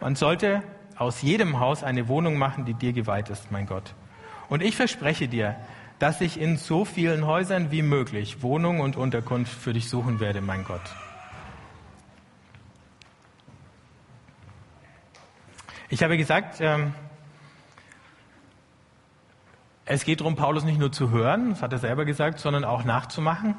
Man 0.00 0.16
sollte 0.16 0.62
aus 0.96 1.22
jedem 1.22 1.60
Haus 1.60 1.82
eine 1.82 2.08
Wohnung 2.08 2.36
machen, 2.36 2.64
die 2.64 2.74
dir 2.74 2.92
geweiht 2.92 3.30
ist, 3.30 3.50
mein 3.50 3.66
Gott. 3.66 3.94
Und 4.48 4.62
ich 4.62 4.76
verspreche 4.76 5.28
dir, 5.28 5.56
dass 5.98 6.20
ich 6.20 6.40
in 6.40 6.56
so 6.56 6.84
vielen 6.84 7.26
Häusern 7.26 7.70
wie 7.70 7.82
möglich 7.82 8.42
Wohnung 8.42 8.80
und 8.80 8.96
Unterkunft 8.96 9.52
für 9.52 9.72
dich 9.72 9.88
suchen 9.88 10.20
werde, 10.20 10.40
mein 10.40 10.64
Gott. 10.64 10.82
Ich 15.88 16.02
habe 16.02 16.16
gesagt, 16.16 16.60
ähm, 16.60 16.92
es 19.84 20.04
geht 20.04 20.20
darum, 20.20 20.34
Paulus 20.34 20.64
nicht 20.64 20.78
nur 20.78 20.90
zu 20.90 21.10
hören, 21.10 21.50
das 21.50 21.62
hat 21.62 21.72
er 21.72 21.78
selber 21.78 22.04
gesagt, 22.04 22.38
sondern 22.40 22.64
auch 22.64 22.84
nachzumachen. 22.84 23.54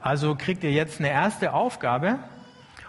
Also 0.00 0.34
kriegt 0.34 0.64
ihr 0.64 0.72
jetzt 0.72 0.98
eine 0.98 1.10
erste 1.10 1.52
Aufgabe 1.52 2.18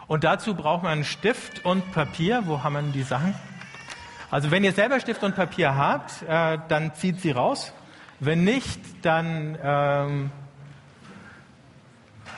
und 0.07 0.23
dazu 0.23 0.55
braucht 0.55 0.83
man 0.83 0.93
einen 0.93 1.03
Stift 1.03 1.65
und 1.65 1.91
Papier. 1.91 2.43
Wo 2.45 2.63
haben 2.63 2.73
wir 2.73 2.81
die 2.91 3.03
Sachen? 3.03 3.35
Also 4.33 4.49
wenn 4.49 4.63
ihr 4.63 4.71
selber 4.71 4.99
Stift 4.99 5.23
und 5.23 5.35
Papier 5.35 5.75
habt, 5.75 6.23
äh, 6.23 6.57
dann 6.67 6.95
zieht 6.95 7.21
sie 7.21 7.29
raus. 7.29 7.71
Wenn 8.19 8.43
nicht, 8.43 8.79
dann 9.03 9.55
ähm, 9.63 10.31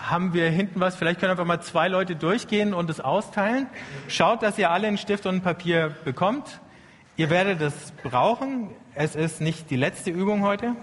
haben 0.03 0.33
wir 0.33 0.49
hinten 0.49 0.81
was. 0.81 0.97
Vielleicht 0.97 1.21
können 1.21 1.31
einfach 1.31 1.45
mal 1.45 1.61
zwei 1.61 1.87
Leute 1.87 2.17
durchgehen 2.17 2.73
und 2.73 2.89
es 2.89 2.99
austeilen. 2.99 3.67
Schaut, 4.09 4.43
dass 4.43 4.57
ihr 4.57 4.71
alle 4.71 4.89
einen 4.89 4.97
Stift 4.97 5.25
und 5.25 5.35
ein 5.35 5.41
Papier 5.41 5.95
bekommt. 6.03 6.59
Ihr 7.15 7.29
werdet 7.29 7.61
es 7.61 7.93
brauchen. 8.03 8.71
Es 8.93 9.15
ist 9.15 9.39
nicht 9.39 9.69
die 9.69 9.77
letzte 9.77 10.09
Übung 10.09 10.41
heute. 10.41 10.75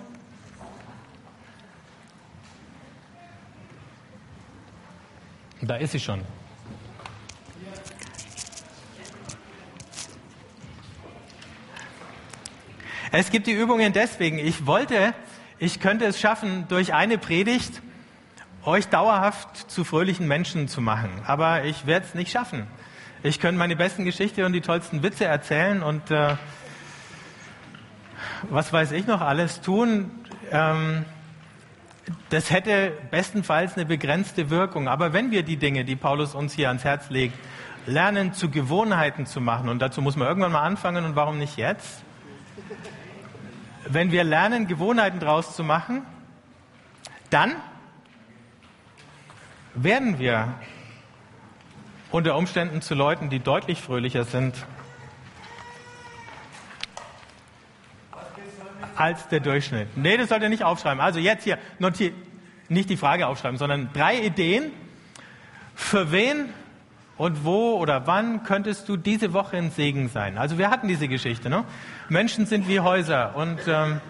Da 5.61 5.77
ist 5.77 5.93
sie 5.93 6.01
schon. 6.01 6.23
Es 13.15 13.31
gibt 13.31 13.47
die 13.47 13.53
Übungen 13.53 13.93
deswegen. 13.93 14.39
Ich 14.39 14.67
wollte, 14.67 15.13
ich 15.59 15.81
könnte 15.81 16.07
es 16.07 16.19
schaffen, 16.19 16.65
durch 16.69 16.95
eine 16.95 17.19
Predigt 17.19 17.83
euch 18.65 18.89
dauerhaft 18.89 19.71
zu 19.71 19.85
fröhlichen 19.85 20.27
Menschen 20.27 20.67
zu 20.67 20.81
machen. 20.81 21.11
Aber 21.27 21.65
ich 21.65 21.85
werde 21.85 22.07
es 22.07 22.15
nicht 22.15 22.33
schaffen. 22.33 22.67
Ich 23.23 23.39
könnte 23.39 23.59
meine 23.59 23.77
besten 23.77 24.07
Geschichte 24.07 24.47
und 24.47 24.55
die 24.55 24.63
tollsten 24.63 25.03
Witze 25.03 25.27
erzählen 25.27 25.83
und 25.83 26.11
äh, 26.11 26.37
was 28.49 28.73
weiß 28.73 28.93
ich 28.93 29.07
noch 29.07 29.21
alles 29.21 29.61
tun. 29.61 30.11
Ähm, 30.51 31.05
das 32.31 32.51
hätte 32.51 32.95
bestenfalls 33.11 33.75
eine 33.75 33.85
begrenzte 33.85 34.49
Wirkung. 34.49 34.89
Aber 34.89 35.13
wenn 35.13 35.31
wir 35.31 35.43
die 35.43 35.59
Dinge, 35.59 35.85
die 35.85 35.97
Paulus 35.97 36.35
uns 36.35 36.55
hier 36.55 36.69
ans 36.69 36.85
Herz 36.85 37.11
legt, 37.11 37.35
lernen 37.85 38.33
zu 38.33 38.49
Gewohnheiten 38.49 39.27
zu 39.27 39.43
machen, 39.43 39.69
und 39.69 39.81
dazu 39.81 40.01
muss 40.01 40.17
man 40.17 40.27
irgendwann 40.29 40.53
mal 40.53 40.63
anfangen, 40.63 41.05
und 41.05 41.15
warum 41.15 41.39
nicht 41.39 41.59
jetzt? 41.59 42.03
Wenn 43.87 44.13
wir 44.13 44.25
lernen, 44.25 44.67
Gewohnheiten 44.67 45.21
draus 45.21 45.57
zu 45.57 45.65
machen, 45.65 46.03
dann 47.31 47.55
werden 49.75 50.19
wir 50.19 50.55
unter 52.11 52.37
Umständen 52.37 52.83
zu 52.83 52.95
Leuten, 52.95 53.31
die 53.31 53.41
deutlich 53.41 53.81
fröhlicher 53.81 54.25
sind 54.25 54.55
als 58.95 59.27
der 59.29 59.41
Durchschnitt. 59.41 59.97
Nee, 59.97 60.17
das 60.17 60.29
sollt 60.29 60.43
ihr 60.43 60.49
nicht 60.49 60.65
aufschreiben. 60.65 61.01
Also 61.01 61.19
jetzt 61.19 61.45
hier, 61.45 61.59
notier, 61.79 62.13
nicht 62.69 62.91
die 62.91 62.97
Frage 62.97 63.27
aufschreiben, 63.27 63.59
sondern 63.59 63.91
drei 63.93 64.21
Ideen, 64.21 64.71
für 65.75 66.13
wen 66.13 66.51
und 67.23 67.45
wo 67.45 67.77
oder 67.77 68.09
wann 68.09 68.43
könntest 68.43 68.89
du 68.89 68.97
diese 68.97 69.33
Woche 69.33 69.57
ein 69.57 69.71
Segen 69.71 70.09
sein? 70.09 70.39
Also 70.39 70.59
wir 70.59 70.71
hatten 70.71 70.89
diese 70.89 71.07
Geschichte. 71.07 71.49
Ne? 71.49 71.63
Menschen 72.09 72.47
sind 72.47 72.67
wie 72.67 72.81
Häuser 72.81 73.37
und 73.37 73.61
ähm, 73.69 74.01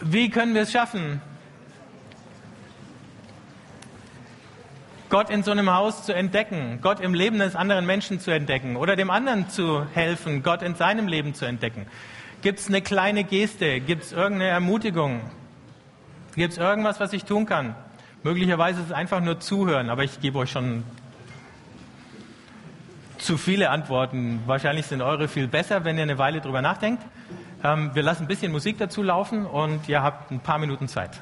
wie 0.00 0.30
können 0.30 0.52
wir 0.52 0.62
es 0.62 0.72
schaffen? 0.72 1.22
Gott 5.08 5.30
in 5.30 5.44
so 5.44 5.52
einem 5.52 5.72
Haus 5.72 6.02
zu 6.02 6.12
entdecken, 6.12 6.80
Gott 6.82 6.98
im 6.98 7.14
Leben 7.14 7.38
des 7.38 7.54
anderen 7.54 7.86
Menschen 7.86 8.18
zu 8.18 8.32
entdecken 8.32 8.74
oder 8.74 8.96
dem 8.96 9.10
anderen 9.10 9.48
zu 9.48 9.86
helfen, 9.94 10.42
Gott 10.42 10.62
in 10.62 10.74
seinem 10.74 11.06
Leben 11.06 11.34
zu 11.34 11.44
entdecken. 11.44 11.86
Gibt 12.46 12.60
es 12.60 12.68
eine 12.68 12.80
kleine 12.80 13.24
Geste? 13.24 13.80
Gibt 13.80 14.04
es 14.04 14.12
irgendeine 14.12 14.50
Ermutigung? 14.50 15.20
Gibt 16.36 16.52
es 16.52 16.58
irgendwas, 16.58 17.00
was 17.00 17.12
ich 17.12 17.24
tun 17.24 17.44
kann? 17.44 17.74
Möglicherweise 18.22 18.78
ist 18.82 18.86
es 18.86 18.92
einfach 18.92 19.20
nur 19.20 19.40
zuhören, 19.40 19.90
aber 19.90 20.04
ich 20.04 20.20
gebe 20.20 20.38
euch 20.38 20.52
schon 20.52 20.84
zu 23.18 23.36
viele 23.36 23.70
Antworten. 23.70 24.44
Wahrscheinlich 24.46 24.86
sind 24.86 25.02
eure 25.02 25.26
viel 25.26 25.48
besser, 25.48 25.84
wenn 25.84 25.96
ihr 25.96 26.04
eine 26.04 26.18
Weile 26.18 26.40
drüber 26.40 26.62
nachdenkt. 26.62 27.02
Ähm, 27.64 27.90
wir 27.94 28.04
lassen 28.04 28.26
ein 28.26 28.28
bisschen 28.28 28.52
Musik 28.52 28.78
dazu 28.78 29.02
laufen 29.02 29.44
und 29.44 29.88
ihr 29.88 30.00
habt 30.00 30.30
ein 30.30 30.38
paar 30.38 30.60
Minuten 30.60 30.86
Zeit. 30.86 31.20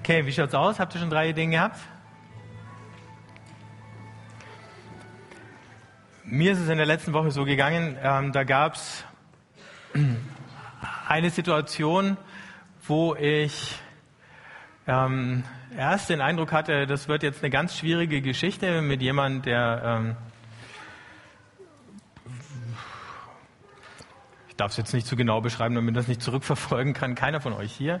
Okay, 0.00 0.26
wie 0.26 0.32
schaut's 0.32 0.52
aus? 0.52 0.78
Habt 0.78 0.94
ihr 0.94 1.00
schon 1.00 1.08
drei 1.08 1.30
Ideen 1.30 1.52
gehabt? 1.52 1.78
Mir 6.34 6.52
ist 6.52 6.60
es 6.60 6.70
in 6.70 6.78
der 6.78 6.86
letzten 6.86 7.12
Woche 7.12 7.30
so 7.30 7.44
gegangen, 7.44 7.98
ähm, 8.02 8.32
da 8.32 8.44
gab 8.44 8.76
es 8.76 9.04
eine 11.06 11.28
Situation, 11.28 12.16
wo 12.86 13.14
ich 13.14 13.78
ähm, 14.86 15.44
erst 15.76 16.08
den 16.08 16.22
Eindruck 16.22 16.52
hatte, 16.52 16.86
das 16.86 17.06
wird 17.06 17.22
jetzt 17.22 17.42
eine 17.42 17.50
ganz 17.50 17.76
schwierige 17.76 18.22
Geschichte 18.22 18.80
mit 18.80 19.02
jemandem, 19.02 19.42
der 19.42 19.82
ähm, 19.84 20.16
ich 24.48 24.56
darf 24.56 24.70
es 24.70 24.78
jetzt 24.78 24.94
nicht 24.94 25.06
zu 25.06 25.16
genau 25.16 25.42
beschreiben, 25.42 25.74
damit 25.74 25.94
das 25.94 26.08
nicht 26.08 26.22
zurückverfolgen 26.22 26.94
kann, 26.94 27.14
keiner 27.14 27.42
von 27.42 27.52
euch 27.52 27.72
hier. 27.72 28.00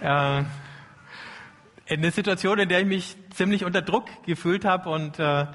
Äh, 0.00 0.42
eine 1.88 2.10
Situation, 2.10 2.58
in 2.58 2.68
der 2.68 2.80
ich 2.80 2.86
mich 2.86 3.16
ziemlich 3.30 3.64
unter 3.64 3.82
Druck 3.82 4.08
gefühlt 4.24 4.64
habe 4.64 4.90
und 4.90 5.20
äh, 5.20 5.46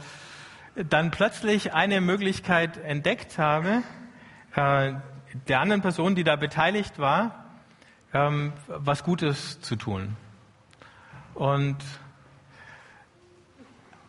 dann 0.75 1.11
plötzlich 1.11 1.73
eine 1.73 2.01
Möglichkeit 2.01 2.77
entdeckt 2.77 3.37
habe, 3.37 3.83
äh, 4.55 4.93
der 5.47 5.59
anderen 5.59 5.81
Person, 5.81 6.15
die 6.15 6.23
da 6.23 6.35
beteiligt 6.35 6.99
war, 6.99 7.45
ähm, 8.13 8.53
was 8.67 9.03
Gutes 9.03 9.61
zu 9.61 9.75
tun. 9.75 10.15
Und 11.33 11.77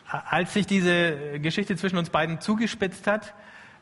als 0.07 0.53
sich 0.53 0.67
diese 0.67 1.41
Geschichte 1.41 1.77
zwischen 1.77 1.97
uns 1.97 2.11
beiden 2.11 2.41
zugespitzt 2.41 3.07
hat, 3.07 3.35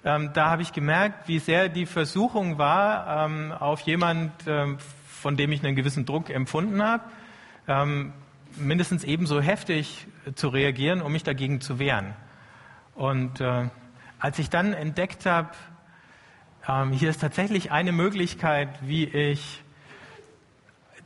ähm, 0.05 0.31
da 0.33 0.51
habe 0.51 0.63
ich 0.63 0.73
gemerkt, 0.73 1.29
wie 1.29 1.39
sehr 1.39 1.69
die 1.69 1.87
Versuchung 1.87 2.59
war, 2.59 3.27
ähm, 3.27 3.53
auf 3.53 3.81
jemand, 3.81 4.33
ähm, 4.47 4.79
von 5.07 5.37
dem 5.37 5.53
ich 5.53 5.65
einen 5.65 5.77
gewissen 5.77 6.07
Druck 6.07 6.31
empfunden 6.31 6.83
habe, 6.83 7.05
ähm, 7.69 8.13
mindestens 8.57 9.05
ebenso 9.05 9.41
heftig 9.41 10.07
zu 10.35 10.49
reagieren, 10.49 11.03
um 11.03 11.13
mich 11.13 11.23
dagegen 11.23 11.61
zu 11.61 11.79
wehren. 11.79 12.15
Und 12.95 13.41
äh, 13.41 13.69
als 14.19 14.39
ich 14.39 14.51
dann 14.51 14.73
entdeckt 14.73 15.27
habe, 15.27 15.51
ähm, 16.69 16.93
hier 16.93 17.11
ist 17.11 17.21
tatsächlich 17.21 17.73
eine 17.73 17.93
Möglichkeit, 17.93 18.69
wie 18.83 19.05
ich 19.05 19.63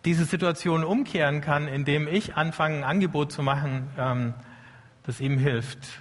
diese 0.04 0.24
Situation 0.24 0.84
umkehren 0.84 1.40
kann, 1.40 1.68
indem 1.68 2.08
ich 2.08 2.36
anfange, 2.36 2.78
ein 2.78 2.84
Angebot 2.84 3.32
zu 3.32 3.42
machen, 3.42 3.88
ähm, 3.96 4.34
das 5.04 5.20
ihm 5.20 5.38
hilft 5.38 6.00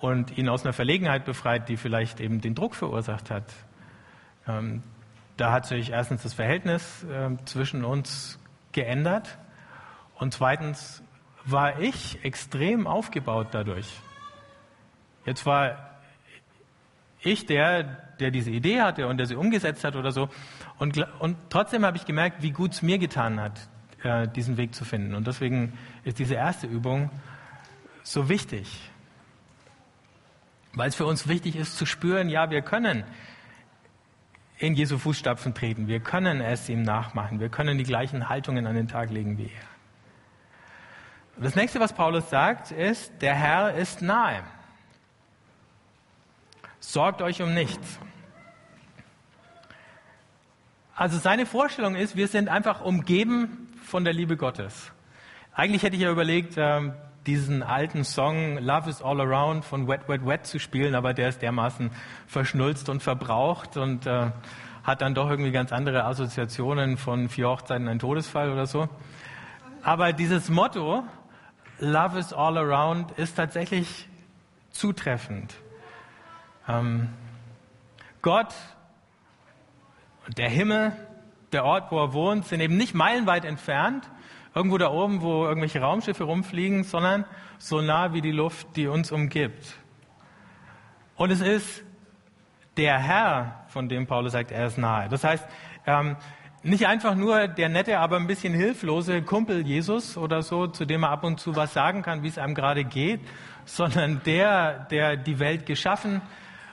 und 0.00 0.36
ihn 0.36 0.48
aus 0.48 0.64
einer 0.64 0.72
Verlegenheit 0.72 1.24
befreit, 1.24 1.68
die 1.68 1.76
vielleicht 1.76 2.20
eben 2.20 2.40
den 2.40 2.54
Druck 2.54 2.74
verursacht 2.74 3.30
hat. 3.30 3.44
Ähm, 4.46 4.82
da 5.36 5.52
hat 5.52 5.66
sich 5.66 5.90
erstens 5.90 6.22
das 6.22 6.34
Verhältnis 6.34 7.04
äh, 7.04 7.36
zwischen 7.44 7.84
uns 7.84 8.38
geändert 8.72 9.38
und 10.16 10.34
zweitens 10.34 11.02
war 11.44 11.78
ich 11.80 12.24
extrem 12.24 12.86
aufgebaut 12.86 13.48
dadurch. 13.52 14.00
Jetzt 15.24 15.44
war 15.46 15.88
ich 17.20 17.46
der, 17.46 17.82
der 18.20 18.30
diese 18.30 18.50
Idee 18.50 18.80
hatte 18.80 19.06
und 19.06 19.18
der 19.18 19.26
sie 19.26 19.34
umgesetzt 19.34 19.84
hat 19.84 19.96
oder 19.96 20.12
so. 20.12 20.28
Und, 20.78 20.98
und 21.18 21.36
trotzdem 21.50 21.84
habe 21.84 21.96
ich 21.96 22.04
gemerkt, 22.04 22.42
wie 22.42 22.50
gut 22.50 22.72
es 22.72 22.82
mir 22.82 22.98
getan 22.98 23.40
hat, 23.40 23.68
äh, 24.02 24.28
diesen 24.28 24.56
Weg 24.56 24.74
zu 24.74 24.84
finden. 24.84 25.14
Und 25.14 25.26
deswegen 25.26 25.76
ist 26.04 26.18
diese 26.18 26.34
erste 26.34 26.66
Übung 26.66 27.10
so 28.02 28.28
wichtig. 28.28 28.90
Weil 30.74 30.88
es 30.88 30.94
für 30.94 31.06
uns 31.06 31.26
wichtig 31.28 31.56
ist 31.56 31.76
zu 31.76 31.86
spüren, 31.86 32.28
ja, 32.28 32.50
wir 32.50 32.62
können 32.62 33.04
in 34.58 34.74
Jesu 34.74 34.98
Fußstapfen 34.98 35.54
treten. 35.54 35.88
Wir 35.88 36.00
können 36.00 36.40
es 36.40 36.68
ihm 36.68 36.82
nachmachen. 36.82 37.40
Wir 37.40 37.48
können 37.48 37.78
die 37.78 37.84
gleichen 37.84 38.28
Haltungen 38.28 38.66
an 38.66 38.74
den 38.74 38.88
Tag 38.88 39.10
legen 39.10 39.38
wie 39.38 39.46
er. 39.46 39.68
Das 41.42 41.54
nächste, 41.54 41.78
was 41.78 41.92
Paulus 41.92 42.28
sagt, 42.30 42.72
ist, 42.72 43.12
der 43.22 43.34
Herr 43.34 43.74
ist 43.74 44.02
nahe. 44.02 44.42
Sorgt 46.80 47.22
euch 47.22 47.42
um 47.42 47.54
nichts. 47.54 47.98
Also 50.94 51.18
seine 51.18 51.46
Vorstellung 51.46 51.94
ist, 51.94 52.16
wir 52.16 52.28
sind 52.28 52.48
einfach 52.48 52.80
umgeben 52.80 53.68
von 53.84 54.04
der 54.04 54.12
Liebe 54.12 54.36
Gottes. 54.36 54.92
Eigentlich 55.54 55.82
hätte 55.82 55.96
ich 55.96 56.02
ja 56.02 56.10
überlegt, 56.10 56.54
ähm, 56.56 56.92
diesen 57.26 57.62
alten 57.62 58.04
Song 58.04 58.58
Love 58.58 58.90
is 58.90 59.02
All 59.02 59.20
Around 59.20 59.64
von 59.64 59.86
Wet, 59.86 60.08
Wet, 60.08 60.26
Wet 60.26 60.46
zu 60.46 60.58
spielen, 60.58 60.94
aber 60.94 61.14
der 61.14 61.28
ist 61.28 61.42
dermaßen 61.42 61.90
verschnulzt 62.26 62.88
und 62.88 63.02
verbraucht 63.02 63.76
und 63.76 64.06
äh, 64.06 64.30
hat 64.82 65.02
dann 65.02 65.14
doch 65.14 65.28
irgendwie 65.28 65.50
ganz 65.50 65.72
andere 65.72 66.04
Assoziationen 66.04 66.96
von 66.96 67.28
vier 67.28 67.48
Hochzeiten, 67.48 67.86
ein 67.86 67.98
Todesfall 67.98 68.50
oder 68.50 68.66
so. 68.66 68.88
Aber 69.82 70.12
dieses 70.12 70.48
Motto, 70.48 71.04
Love 71.80 72.18
is 72.18 72.32
All 72.32 72.56
Around, 72.56 73.12
ist 73.12 73.36
tatsächlich 73.36 74.08
zutreffend. 74.70 75.54
Ähm, 76.68 77.08
Gott 78.20 78.54
und 80.26 80.36
der 80.36 80.50
Himmel, 80.50 80.92
der 81.52 81.64
Ort, 81.64 81.90
wo 81.90 81.98
er 81.98 82.12
wohnt, 82.12 82.44
sind 82.44 82.60
eben 82.60 82.76
nicht 82.76 82.94
meilenweit 82.94 83.44
entfernt, 83.44 84.08
irgendwo 84.54 84.76
da 84.76 84.90
oben, 84.90 85.22
wo 85.22 85.46
irgendwelche 85.46 85.80
Raumschiffe 85.80 86.24
rumfliegen, 86.24 86.84
sondern 86.84 87.24
so 87.58 87.80
nah 87.80 88.12
wie 88.12 88.20
die 88.20 88.32
Luft, 88.32 88.76
die 88.76 88.86
uns 88.86 89.10
umgibt. 89.10 89.76
Und 91.16 91.30
es 91.30 91.40
ist 91.40 91.82
der 92.76 92.98
Herr, 92.98 93.64
von 93.68 93.88
dem 93.88 94.06
Paulus 94.06 94.32
sagt, 94.32 94.52
er 94.52 94.66
ist 94.66 94.78
nahe. 94.78 95.08
Das 95.08 95.24
heißt, 95.24 95.44
ähm, 95.86 96.16
nicht 96.62 96.86
einfach 96.86 97.14
nur 97.14 97.48
der 97.48 97.68
nette, 97.68 97.98
aber 97.98 98.16
ein 98.16 98.26
bisschen 98.26 98.52
hilflose 98.52 99.22
Kumpel 99.22 99.66
Jesus 99.66 100.16
oder 100.16 100.42
so, 100.42 100.66
zu 100.66 100.84
dem 100.84 101.04
er 101.04 101.10
ab 101.10 101.24
und 101.24 101.40
zu 101.40 101.56
was 101.56 101.72
sagen 101.72 102.02
kann, 102.02 102.22
wie 102.22 102.28
es 102.28 102.38
einem 102.38 102.54
gerade 102.54 102.84
geht, 102.84 103.20
sondern 103.64 104.20
der, 104.24 104.80
der 104.90 105.16
die 105.16 105.38
Welt 105.38 105.66
geschaffen 105.66 106.20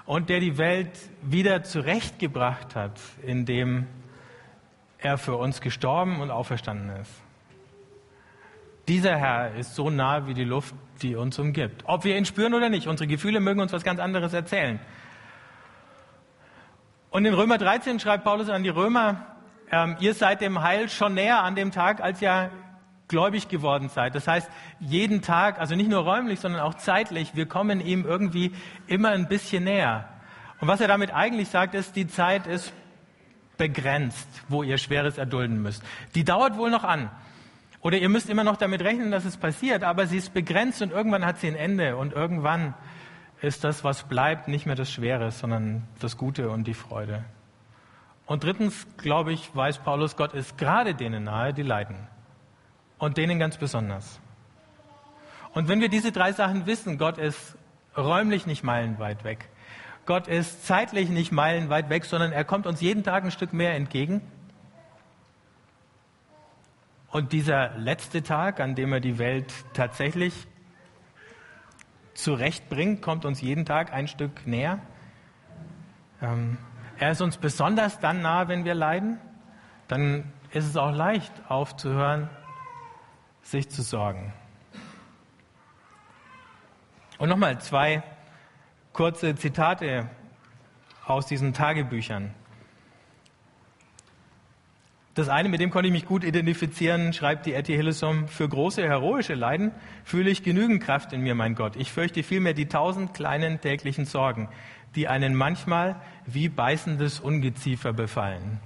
und 0.06 0.30
der 0.30 0.39
die 0.39 0.58
Welt 0.58 0.91
wieder 1.22 1.63
zurechtgebracht 1.63 2.76
hat, 2.76 3.00
indem 3.24 3.88
er 5.00 5.18
für 5.18 5.36
uns 5.36 5.62
gestorben 5.62 6.22
und 6.22 6.32
auferstanden 6.32 6.89
ist. 7.02 7.12
Dieser 8.88 9.18
Herr 9.18 9.56
ist 9.56 9.74
so 9.74 9.89
nah 9.89 10.28
wie 10.28 10.36
die 10.36 10.44
Luft, 10.44 10.76
die 11.02 11.15
uns 11.15 11.39
umgibt. 11.39 11.84
Ob 11.86 12.04
wir 12.04 12.18
ihn 12.18 12.26
spüren 12.26 12.54
oder 12.54 12.70
nicht, 12.70 12.88
unsere 12.88 13.08
Gefühle 13.08 13.39
mögen 13.39 13.60
uns 13.60 13.74
was 13.74 13.84
ganz 13.84 14.00
anderes 14.00 14.34
erzählen. 14.34 14.80
Und 17.10 17.26
in 17.26 17.34
Römer 17.34 17.58
13 17.58 18.00
schreibt 18.00 18.24
Paulus 18.24 18.50
an 18.50 18.63
die 18.63 18.70
Römer, 18.70 19.26
ähm, 19.72 19.96
ihr 20.00 20.13
seid 20.13 20.41
dem 20.41 20.62
Heil 20.62 20.89
schon 20.89 21.15
näher 21.15 21.41
an 21.41 21.56
dem 21.56 21.72
Tag, 21.72 22.02
als 22.02 22.22
ihr 22.22 22.52
gläubig 23.08 23.48
geworden 23.48 23.89
seid. 23.89 24.15
Das 24.15 24.28
heißt, 24.28 24.50
jeden 24.80 25.22
Tag, 25.22 25.60
also 25.60 25.76
nicht 25.76 25.89
nur 25.89 26.04
räumlich, 26.04 26.39
sondern 26.39 26.62
auch 26.62 26.76
zeitlich, 26.76 27.36
wir 27.36 27.46
kommen 27.46 27.80
ihm 27.80 28.06
irgendwie 28.06 28.54
immer 28.88 29.10
ein 29.10 29.28
bisschen 29.28 29.63
näher. 29.65 30.10
Und 30.60 30.68
was 30.68 30.82
er 30.82 30.88
damit 30.88 31.13
eigentlich 31.13 31.50
sagt, 31.50 31.76
ist, 31.76 31.96
die 31.96 32.08
Zeit 32.08 32.48
ist 32.48 32.74
begrenzt, 33.58 34.28
wo 34.48 34.63
ihr 34.63 34.78
Schweres 34.78 35.18
erdulden 35.18 35.62
müsst. 35.62 35.84
Die 36.15 36.24
dauert 36.24 36.58
wohl 36.58 36.70
noch 36.70 36.84
an. 36.84 37.10
Oder 37.82 37.98
ihr 38.00 38.10
müsst 38.10 38.30
immer 38.30 38.44
noch 38.44 38.58
damit 38.58 38.82
rechnen, 38.82 39.12
dass 39.12 39.26
es 39.26 39.38
passiert, 39.38 39.84
aber 39.84 40.08
sie 40.08 40.18
ist 40.18 40.34
begrenzt 40.34 40.82
und 40.82 40.91
irgendwann 40.91 41.26
hat 41.26 41.39
sie 41.39 41.48
ein 41.48 41.56
Ende 41.56 41.98
und 41.98 42.13
irgendwann 42.13 42.74
ist 43.41 43.63
das, 43.63 43.84
was 43.84 44.04
bleibt, 44.04 44.48
nicht 44.48 44.65
mehr 44.65 44.76
das 44.76 44.91
Schwere, 44.91 45.30
sondern 45.30 45.84
das 46.00 46.18
Gute 46.18 46.50
und 46.50 46.65
die 46.65 46.74
Freude. 46.74 47.24
Und 48.26 48.44
drittens, 48.44 48.88
glaube 48.98 49.34
ich, 49.34 49.56
weiß 49.56 49.80
Paulus, 49.80 50.15
Gott 50.15 50.34
ist 50.34 50.58
gerade 50.58 50.96
denen 50.96 51.26
nahe, 51.26 51.54
die 51.54 51.62
leiden. 51.62 52.08
Und 52.98 53.18
denen 53.18 53.40
ganz 53.40 53.58
besonders. 53.58 54.20
Und 55.54 55.68
wenn 55.68 55.82
wir 55.82 55.90
diese 55.90 56.12
drei 56.12 56.32
Sachen 56.34 56.66
wissen, 56.66 56.98
Gott 56.98 57.18
ist 57.18 57.58
räumlich 57.98 58.46
nicht 58.46 58.64
meilenweit 58.64 59.24
weg. 59.24 59.50
Gott 60.06 60.28
ist 60.28 60.66
zeitlich 60.66 61.10
nicht 61.10 61.32
meilenweit 61.32 61.90
weg, 61.90 62.06
sondern 62.06 62.32
er 62.32 62.44
kommt 62.44 62.68
uns 62.68 62.82
jeden 62.82 63.04
Tag 63.04 63.24
ein 63.24 63.32
Stück 63.32 63.54
mehr 63.54 63.74
entgegen. 63.74 64.22
Und 67.10 67.32
dieser 67.32 67.78
letzte 67.78 68.22
Tag, 68.22 68.60
an 68.60 68.76
dem 68.76 68.92
er 68.94 69.00
die 69.00 69.18
Welt 69.18 69.54
tatsächlich 69.74 70.48
zurechtbringt, 72.14 73.02
kommt 73.02 73.26
uns 73.26 73.42
jeden 73.42 73.66
Tag 73.66 73.94
ein 73.94 74.08
Stück 74.08 74.46
näher. 74.46 74.80
Ähm, 76.22 76.58
er 77.00 77.12
ist 77.12 77.22
uns 77.22 77.38
besonders 77.38 78.00
dann 78.00 78.22
nah, 78.22 78.48
wenn 78.48 78.66
wir 78.66 78.76
leiden. 78.76 79.20
Dann 79.88 80.32
ist 80.52 80.66
es 80.66 80.78
auch 80.78 80.92
leicht 80.92 81.32
aufzuhören, 81.48 82.30
sich 83.46 83.70
zu 83.70 83.82
sorgen. 83.82 84.34
Und 87.18 87.30
nochmal 87.30 87.62
zwei 87.62 88.04
kurze 88.92 89.36
Zitate 89.36 90.10
aus 91.06 91.28
diesen 91.28 91.54
Tagebüchern. 91.54 92.34
Das 95.14 95.30
eine, 95.30 95.48
mit 95.48 95.62
dem 95.62 95.70
konnte 95.70 95.88
ich 95.88 95.94
mich 95.94 96.06
gut 96.06 96.26
identifizieren, 96.26 97.14
schreibt 97.14 97.46
die 97.46 97.54
Etty 97.54 97.74
Hillesum, 97.74 98.28
für 98.28 98.50
große 98.50 98.84
heroische 98.84 99.34
Leiden 99.34 99.72
fühle 100.04 100.30
ich 100.30 100.44
genügend 100.44 100.84
Kraft 100.84 101.14
in 101.14 101.22
mir, 101.22 101.36
mein 101.36 101.56
Gott. 101.56 101.78
Ich 101.78 101.90
fürchte 101.90 102.22
vielmehr 102.22 102.54
die 102.54 102.66
tausend 102.66 103.14
kleinen 103.14 103.62
täglichen 103.62 104.04
Sorgen, 104.06 104.50
die 104.96 105.08
einen 105.08 105.34
manchmal 105.34 105.96
wie 106.26 106.50
beißendes 106.50 107.22
Ungeziefer 107.22 107.94
befallen. 107.94 108.60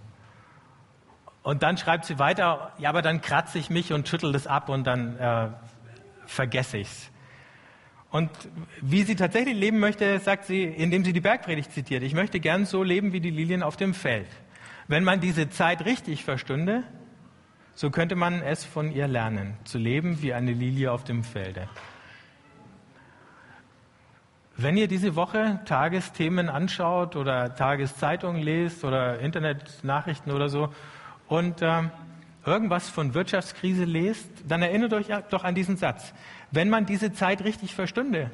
Und 1.41 1.63
dann 1.63 1.77
schreibt 1.77 2.05
sie 2.05 2.19
weiter, 2.19 2.73
ja, 2.77 2.89
aber 2.89 3.01
dann 3.01 3.21
kratze 3.21 3.57
ich 3.59 3.69
mich 3.69 3.93
und 3.93 4.07
schüttel 4.07 4.31
das 4.31 4.45
ab 4.45 4.69
und 4.69 4.85
dann 4.85 5.17
äh, 5.17 5.47
vergesse 6.25 6.77
ich's. 6.79 7.09
Und 8.11 8.29
wie 8.81 9.03
sie 9.03 9.15
tatsächlich 9.15 9.55
leben 9.55 9.79
möchte, 9.79 10.19
sagt 10.19 10.45
sie, 10.45 10.63
indem 10.63 11.05
sie 11.05 11.13
die 11.13 11.21
Bergpredigt 11.21 11.71
zitiert. 11.71 12.03
Ich 12.03 12.13
möchte 12.13 12.39
gern 12.39 12.65
so 12.65 12.83
leben 12.83 13.13
wie 13.13 13.19
die 13.19 13.29
Lilien 13.29 13.61
auf 13.61 13.77
dem 13.77 13.93
Feld. 13.93 14.27
Wenn 14.87 15.03
man 15.03 15.19
diese 15.19 15.49
Zeit 15.49 15.85
richtig 15.85 16.23
verstünde, 16.23 16.83
so 17.75 17.91
könnte 17.91 18.15
man 18.15 18.41
es 18.41 18.65
von 18.65 18.91
ihr 18.91 19.07
lernen, 19.07 19.55
zu 19.63 19.77
leben 19.77 20.21
wie 20.21 20.33
eine 20.33 20.51
Lilie 20.51 20.91
auf 20.91 21.03
dem 21.03 21.23
Felde. 21.23 21.69
Wenn 24.57 24.75
ihr 24.75 24.87
diese 24.87 25.15
Woche 25.15 25.61
Tagesthemen 25.65 26.49
anschaut 26.49 27.15
oder 27.15 27.55
Tageszeitungen 27.55 28.41
lest 28.41 28.83
oder 28.83 29.19
Internetnachrichten 29.19 30.33
oder 30.33 30.49
so 30.49 30.73
und 31.29 31.61
äh, 31.61 31.83
irgendwas 32.45 32.89
von 32.89 33.13
Wirtschaftskrise 33.13 33.85
lest, 33.85 34.29
dann 34.47 34.61
erinnert 34.61 34.91
euch 34.93 35.07
doch 35.29 35.45
an 35.45 35.55
diesen 35.55 35.77
Satz. 35.77 36.13
Wenn 36.51 36.69
man 36.69 36.85
diese 36.85 37.13
Zeit 37.13 37.43
richtig 37.43 37.73
verstünde, 37.73 38.29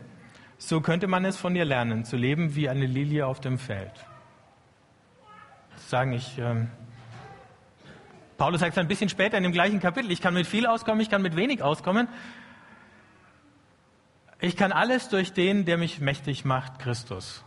so 0.58 0.82
könnte 0.82 1.08
man 1.08 1.24
es 1.26 1.38
von 1.38 1.56
ihr 1.56 1.66
lernen, 1.66 2.06
zu 2.06 2.18
leben 2.18 2.56
wie 2.56 2.70
eine 2.70 2.88
Lilie 2.88 3.28
auf 3.28 3.40
dem 3.40 3.60
Feld 3.60 3.92
sagen, 5.90 6.14
ich, 6.14 6.38
ähm, 6.38 6.70
Paulus 8.38 8.60
sagt 8.60 8.74
es 8.74 8.78
ein 8.78 8.88
bisschen 8.88 9.10
später 9.10 9.38
in 9.38 9.44
dem 9.44 9.52
gleichen 9.52 9.80
Kapitel, 9.80 10.12
ich 10.12 10.22
kann 10.22 10.34
mit 10.34 10.48
viel 10.48 10.68
auskommen, 10.68 11.02
ich 11.02 11.10
kann 11.10 11.22
mit 11.22 11.36
wenig 11.36 11.62
auskommen. 11.62 12.08
Ich 14.42 14.58
kann 14.58 14.72
alles 14.72 15.10
durch 15.10 15.32
den, 15.34 15.66
der 15.66 15.78
mich 15.78 16.02
mächtig 16.02 16.44
macht, 16.44 16.80
Christus. 16.80 17.44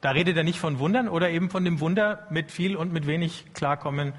Da 0.00 0.12
redet 0.12 0.36
er 0.36 0.44
nicht 0.44 0.60
von 0.60 0.78
Wundern 0.78 1.08
oder 1.08 1.30
eben 1.30 1.50
von 1.50 1.64
dem 1.64 1.80
Wunder 1.80 2.26
mit 2.30 2.50
viel 2.50 2.76
und 2.76 2.92
mit 2.92 3.06
wenig 3.06 3.52
klarkommen 3.52 4.12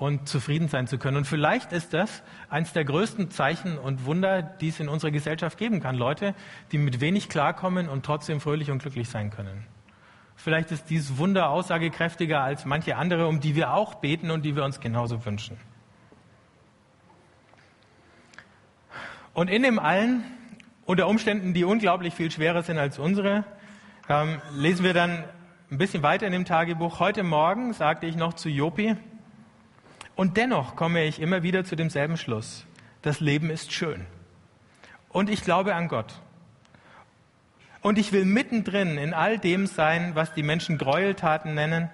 und 0.00 0.30
zufrieden 0.30 0.68
sein 0.68 0.86
zu 0.86 0.96
können. 0.96 1.18
Und 1.18 1.26
vielleicht 1.26 1.72
ist 1.72 1.92
das 1.92 2.22
eines 2.48 2.72
der 2.72 2.86
größten 2.86 3.30
Zeichen 3.30 3.76
und 3.76 4.06
Wunder, 4.06 4.40
die 4.40 4.68
es 4.68 4.80
in 4.80 4.88
unserer 4.88 5.10
Gesellschaft 5.10 5.58
geben 5.58 5.80
kann. 5.80 5.94
Leute, 5.94 6.34
die 6.72 6.78
mit 6.78 7.02
wenig 7.02 7.28
klarkommen 7.28 7.86
und 7.86 8.02
trotzdem 8.04 8.40
fröhlich 8.40 8.70
und 8.70 8.80
glücklich 8.80 9.10
sein 9.10 9.30
können. 9.30 9.66
Vielleicht 10.36 10.70
ist 10.70 10.88
dieses 10.88 11.18
Wunder 11.18 11.50
aussagekräftiger 11.50 12.40
als 12.40 12.64
manche 12.64 12.96
andere, 12.96 13.26
um 13.26 13.40
die 13.40 13.54
wir 13.54 13.74
auch 13.74 13.96
beten 13.96 14.30
und 14.30 14.42
die 14.42 14.56
wir 14.56 14.64
uns 14.64 14.80
genauso 14.80 15.26
wünschen. 15.26 15.58
Und 19.34 19.48
in 19.48 19.62
dem 19.62 19.78
allen, 19.78 20.24
unter 20.86 21.08
Umständen, 21.08 21.52
die 21.52 21.64
unglaublich 21.64 22.14
viel 22.14 22.30
schwerer 22.30 22.62
sind 22.62 22.78
als 22.78 22.98
unsere, 22.98 23.44
ähm, 24.08 24.40
lesen 24.54 24.82
wir 24.82 24.94
dann 24.94 25.24
ein 25.70 25.76
bisschen 25.76 26.02
weiter 26.02 26.26
in 26.26 26.32
dem 26.32 26.46
Tagebuch. 26.46 27.00
Heute 27.00 27.22
Morgen 27.22 27.74
sagte 27.74 28.06
ich 28.06 28.16
noch 28.16 28.32
zu 28.32 28.48
Jopi, 28.48 28.96
und 30.20 30.36
dennoch 30.36 30.76
komme 30.76 31.04
ich 31.04 31.18
immer 31.18 31.42
wieder 31.42 31.64
zu 31.64 31.76
demselben 31.76 32.18
Schluss. 32.18 32.66
Das 33.00 33.20
Leben 33.20 33.48
ist 33.48 33.72
schön. 33.72 34.04
Und 35.08 35.30
ich 35.30 35.42
glaube 35.44 35.74
an 35.74 35.88
Gott. 35.88 36.20
Und 37.80 37.96
ich 37.96 38.12
will 38.12 38.26
mittendrin 38.26 38.98
in 38.98 39.14
all 39.14 39.38
dem 39.38 39.66
sein, 39.66 40.14
was 40.14 40.34
die 40.34 40.42
Menschen 40.42 40.76
Gräueltaten 40.76 41.54
nennen, 41.54 41.88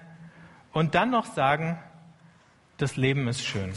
und 0.73 0.93
dann 0.93 1.09
noch 1.09 1.25
sagen, 1.25 1.79
das 2.75 2.97
Leben 2.97 3.29
ist 3.29 3.45
schön. 3.45 3.71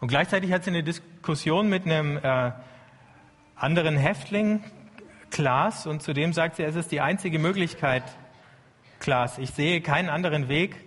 Und 0.00 0.08
gleichzeitig 0.08 0.52
hat 0.52 0.64
sie 0.64 0.70
eine 0.70 0.82
Diskussion 0.82 1.70
mit 1.70 1.86
einem 1.86 2.18
äh, 2.18 2.52
anderen 3.54 3.96
Häftling, 3.96 4.62
Klaas, 5.30 5.86
und 5.86 6.02
zudem 6.02 6.34
sagt 6.34 6.56
sie, 6.56 6.62
es 6.62 6.76
ist 6.76 6.92
die 6.92 7.00
einzige 7.00 7.38
Möglichkeit, 7.38 8.04
Klaas, 9.06 9.38
ich 9.38 9.50
sehe 9.52 9.80
keinen 9.82 10.08
anderen 10.08 10.48
Weg, 10.48 10.84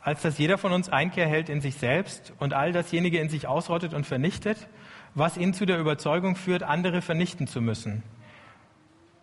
als 0.00 0.22
dass 0.22 0.38
jeder 0.38 0.56
von 0.56 0.72
uns 0.72 0.88
Einkehr 0.88 1.26
hält 1.26 1.50
in 1.50 1.60
sich 1.60 1.74
selbst 1.74 2.32
und 2.38 2.54
all 2.54 2.72
dasjenige 2.72 3.18
in 3.18 3.28
sich 3.28 3.46
ausrottet 3.46 3.92
und 3.92 4.06
vernichtet, 4.06 4.68
was 5.14 5.36
ihn 5.36 5.52
zu 5.52 5.66
der 5.66 5.78
Überzeugung 5.78 6.34
führt, 6.34 6.62
andere 6.62 7.02
vernichten 7.02 7.46
zu 7.46 7.60
müssen. 7.60 8.04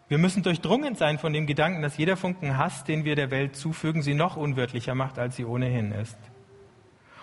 Wir 0.09 0.19
müssen 0.19 0.43
durchdrungen 0.43 0.93
sein 0.93 1.17
von 1.17 1.33
dem 1.33 1.47
Gedanken, 1.47 1.81
dass 1.81 1.97
jeder 1.97 2.17
Funken 2.17 2.55
Hass, 2.55 2.83
den 2.83 3.03
wir 3.03 3.15
der 3.15 3.31
Welt 3.31 3.55
zufügen, 3.55 4.03
sie 4.03 4.13
noch 4.13 4.37
unwirtlicher 4.37 4.93
macht, 4.93 5.17
als 5.17 5.35
sie 5.35 5.45
ohnehin 5.45 5.91
ist. 5.91 6.19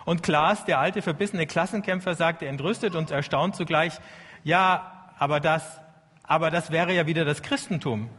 Und 0.06 0.24
Klaas, 0.24 0.64
der 0.64 0.80
alte 0.80 1.02
verbissene 1.02 1.46
Klassenkämpfer, 1.46 2.16
sagte 2.16 2.48
entrüstet 2.48 2.96
und 2.96 3.12
erstaunt 3.12 3.54
zugleich, 3.54 3.92
ja, 4.42 5.08
aber 5.20 5.38
das, 5.38 5.80
aber 6.24 6.50
das 6.50 6.72
wäre 6.72 6.92
ja 6.92 7.06
wieder 7.06 7.24
das 7.24 7.42
Christentum. 7.42 8.10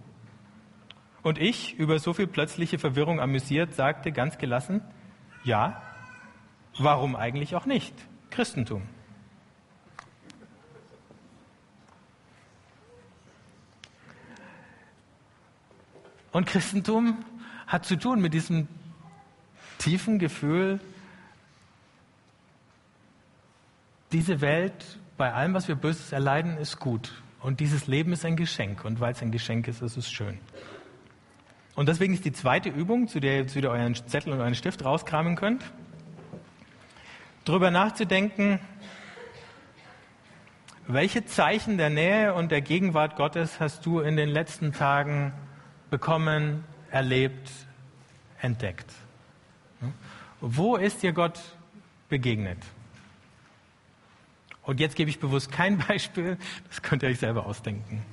Und 1.27 1.39
ich, 1.39 1.77
über 1.77 1.99
so 1.99 2.13
viel 2.13 2.25
plötzliche 2.25 2.79
Verwirrung 2.79 3.19
amüsiert, 3.19 3.73
sagte 3.73 4.13
ganz 4.13 4.37
gelassen, 4.37 4.79
ja, 5.43 5.81
warum 6.77 7.17
eigentlich 7.17 7.53
auch 7.57 7.65
nicht? 7.65 7.93
Christentum. 8.29 8.83
Und 16.31 16.47
Christentum 16.47 17.25
hat 17.67 17.83
zu 17.83 17.97
tun 17.97 18.21
mit 18.21 18.33
diesem 18.33 18.69
tiefen 19.79 20.19
Gefühl, 20.19 20.79
diese 24.13 24.39
Welt, 24.39 24.97
bei 25.17 25.33
allem, 25.33 25.53
was 25.53 25.67
wir 25.67 25.75
Böses 25.75 26.13
erleiden, 26.13 26.55
ist 26.55 26.79
gut. 26.79 27.21
Und 27.41 27.59
dieses 27.59 27.87
Leben 27.87 28.13
ist 28.13 28.23
ein 28.23 28.37
Geschenk. 28.37 28.85
Und 28.85 29.01
weil 29.01 29.11
es 29.11 29.21
ein 29.21 29.33
Geschenk 29.33 29.67
ist, 29.67 29.81
ist 29.81 29.97
es 29.97 30.09
schön. 30.09 30.39
Und 31.77 31.87
deswegen 31.87 32.15
ist 32.15 32.25
die 32.25 32.31
zweite 32.31 32.69
Übung, 32.69 33.07
zu 33.07 33.19
der 33.19 33.33
ihr 33.33 33.41
jetzt 33.41 33.55
wieder 33.55 33.69
euren 33.69 33.93
Zettel 33.93 34.33
und 34.33 34.39
euren 34.39 34.55
Stift 34.55 34.83
rauskramen 34.83 35.35
könnt, 35.35 35.63
darüber 37.45 37.69
nachzudenken, 37.69 38.59
welche 40.87 41.23
Zeichen 41.25 41.77
der 41.77 41.91
Nähe 41.91 42.33
und 42.33 42.51
der 42.51 42.61
Gegenwart 42.61 43.15
Gottes 43.15 43.59
hast 43.59 43.85
du 43.85 43.99
in 43.99 44.17
den 44.17 44.27
letzten 44.27 44.73
Tagen 44.73 45.33
bekommen, 45.91 46.63
erlebt, 46.89 47.51
entdeckt? 48.41 48.91
Wo 50.41 50.77
ist 50.77 51.03
dir 51.03 51.13
Gott 51.13 51.39
begegnet? 52.09 52.57
Und 54.63 54.79
jetzt 54.79 54.95
gebe 54.95 55.11
ich 55.11 55.19
bewusst 55.19 55.51
kein 55.51 55.77
Beispiel, 55.87 56.39
das 56.69 56.81
könnt 56.81 57.03
ihr 57.03 57.09
euch 57.09 57.19
selber 57.19 57.45
ausdenken. 57.45 58.03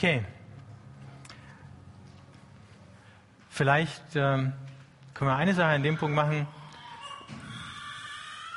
Okay. 0.00 0.24
Vielleicht 3.50 4.16
ähm, 4.16 4.54
können 5.12 5.30
wir 5.30 5.36
eine 5.36 5.52
Sache 5.52 5.68
an 5.72 5.82
dem 5.82 5.98
Punkt 5.98 6.16
machen. 6.16 6.46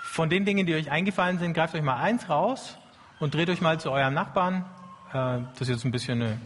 Von 0.04 0.30
den 0.30 0.46
Dingen, 0.46 0.66
die 0.66 0.74
euch 0.74 0.90
eingefallen 0.90 1.40
sind, 1.40 1.54
greift 1.54 1.76
euch 1.76 1.82
mal 1.82 1.98
eins 1.98 2.30
raus 2.30 2.78
und 3.20 3.34
dreht 3.34 3.50
euch 3.50 3.60
mal 3.60 3.78
zu 3.78 3.92
eurem 3.92 4.14
Nachbarn. 4.14 4.64
Äh, 5.10 5.42
das 5.52 5.64
ist 5.64 5.68
jetzt 5.68 5.84
ein 5.84 5.92
bisschen 5.92 6.22
eine 6.22 6.40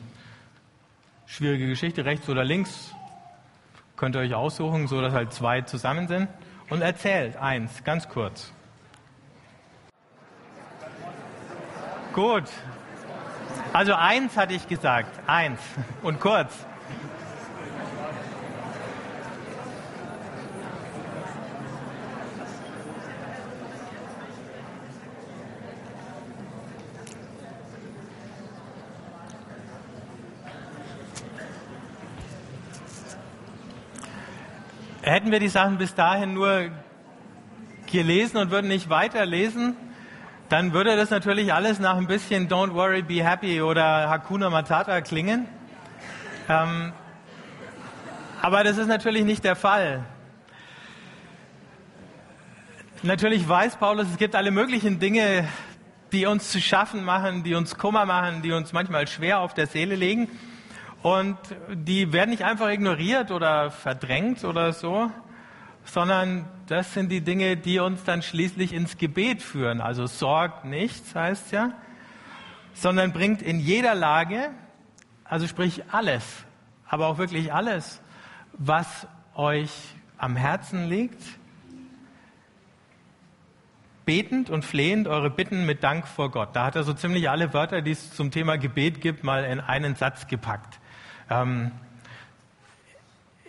schwierige 1.27 1.67
Geschichte, 1.67 2.03
rechts 2.03 2.27
oder 2.27 2.43
links. 2.43 2.95
Könnt 3.97 4.15
ihr 4.15 4.21
euch 4.21 4.33
aussuchen, 4.33 4.88
so 4.88 4.99
dass 4.99 5.13
halt 5.13 5.31
zwei 5.31 5.62
zusammen 5.62 6.07
sind. 6.07 6.27
Und 6.71 6.81
erzählt 6.81 7.38
eins, 7.38 7.83
ganz 7.83 8.10
kurz. 8.10 8.51
Gut, 12.13 12.45
also 13.73 13.93
eins 13.93 14.36
hatte 14.38 14.53
ich 14.53 14.67
gesagt, 14.67 15.19
eins 15.27 15.60
und 16.01 16.19
kurz. 16.19 16.51
Hätten 35.01 35.32
wir 35.32 35.39
die 35.39 35.47
Sachen 35.47 35.77
bis 35.77 35.95
dahin 35.95 36.34
nur 36.34 36.69
gelesen 37.89 38.38
und 38.38 38.51
würden 38.51 38.67
nicht 38.67 38.89
weiterlesen, 38.89 39.77
dann 40.49 40.71
würde 40.73 40.95
das 40.95 41.10
natürlich 41.10 41.53
alles 41.53 41.79
nach 41.79 41.97
ein 41.97 42.07
bisschen 42.07 42.47
Don't 42.47 42.73
worry, 42.73 43.01
be 43.01 43.23
happy 43.23 43.62
oder 43.62 44.10
Hakuna 44.10 44.49
Matata 44.49 45.01
klingen. 45.01 45.45
Ähm, 46.47 46.93
aber 48.41 48.63
das 48.63 48.77
ist 48.77 48.88
natürlich 48.88 49.25
nicht 49.25 49.43
der 49.43 49.55
Fall. 49.55 50.05
Natürlich 53.03 53.47
weiß 53.47 53.75
Paulus, 53.75 54.07
es 54.10 54.17
gibt 54.17 54.36
alle 54.36 54.51
möglichen 54.51 54.99
Dinge, 54.99 55.47
die 56.13 56.25
uns 56.25 56.49
zu 56.49 56.62
schaffen 56.62 57.03
machen, 57.03 57.43
die 57.43 57.53
uns 57.53 57.77
Kummer 57.77 58.05
machen, 58.05 58.41
die 58.41 58.53
uns 58.53 58.71
manchmal 58.71 59.07
schwer 59.07 59.39
auf 59.41 59.53
der 59.53 59.67
Seele 59.67 59.95
legen. 59.95 60.29
Und 61.03 61.38
die 61.73 62.13
werden 62.13 62.29
nicht 62.29 62.43
einfach 62.43 62.69
ignoriert 62.69 63.31
oder 63.31 63.69
verdrängt 63.69 64.43
oder 64.45 64.71
so, 64.73 65.12
sondern 65.88 66.45
das 66.67 66.93
sind 66.93 67.10
die 67.10 67.21
Dinge, 67.21 67.56
die 67.56 67.80
uns 67.80 68.04
dann 68.04 68.21
schließlich 68.21 68.73
ins 68.73 68.97
Gebet 68.97 69.41
führen. 69.41 69.82
Also 69.82 70.06
sorgt 70.06 70.65
nichts, 70.65 71.15
heißt 71.15 71.52
ja, 71.52 71.71
sondern 72.73 73.13
bringt 73.13 73.41
in 73.41 73.60
jeder 73.60 73.95
Lage, 73.95 74.50
also 75.23 75.47
sprich 75.47 75.84
alles, 75.91 76.45
aber 76.88 77.08
auch 77.08 77.17
wirklich 77.17 77.54
alles, 77.54 78.02
was 78.54 79.08
euch 79.36 79.71
am 80.17 80.36
Herzen 80.36 80.89
liegt, 80.89 81.21
betend 84.06 84.50
und 84.50 84.63
flehend 84.63 85.08
eure 85.08 85.30
Bitten 85.30 85.65
mit 85.65 85.84
Dank 85.84 86.08
vor 86.08 86.32
Gott. 86.32 86.56
Da 86.56 86.65
hat 86.65 86.76
er 86.76 86.84
so 86.84 86.93
ziemlich 86.93 87.30
alle 87.30 87.54
Wörter, 87.54 87.82
die 87.82 87.91
es 87.91 88.13
zum 88.13 88.32
Thema 88.32 88.58
Gebet 88.58 89.02
gibt, 89.02 89.23
mal 89.23 89.43
in 89.43 89.60
einen 89.60 89.95
Satz 89.95 90.28
gepackt. 90.28 90.80
Ähm, 91.30 91.71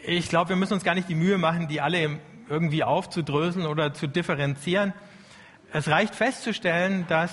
ich 0.09 0.31
glaube, 0.31 0.49
wir 0.51 0.57
müssen 0.57 0.73
uns 0.73 0.85
gar 0.85 0.95
nicht 0.95 1.09
die 1.09 1.15
Mühe 1.15 1.37
machen, 1.37 1.69
die 1.69 1.83
alle 1.83 2.19
irgendwie 2.49 2.83
aufzudröseln 2.83 3.67
oder 3.67 3.93
zu 3.93 4.07
differenzieren. 4.07 4.95
Es 5.71 5.89
reicht 5.89 6.15
festzustellen, 6.15 7.05
dass 7.09 7.31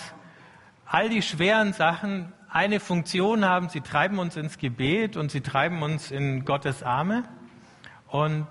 all 0.85 1.07
die 1.07 1.21
schweren 1.21 1.71
Sachen 1.71 2.33
eine 2.49 2.81
Funktion 2.81 3.45
haben. 3.45 3.69
Sie 3.69 3.79
treiben 3.79 4.19
uns 4.19 4.35
ins 4.35 4.57
Gebet 4.57 5.15
und 5.15 5.31
sie 5.31 5.39
treiben 5.39 5.81
uns 5.83 6.11
in 6.11 6.43
Gottes 6.43 6.83
Arme. 6.83 7.23
Und 8.07 8.47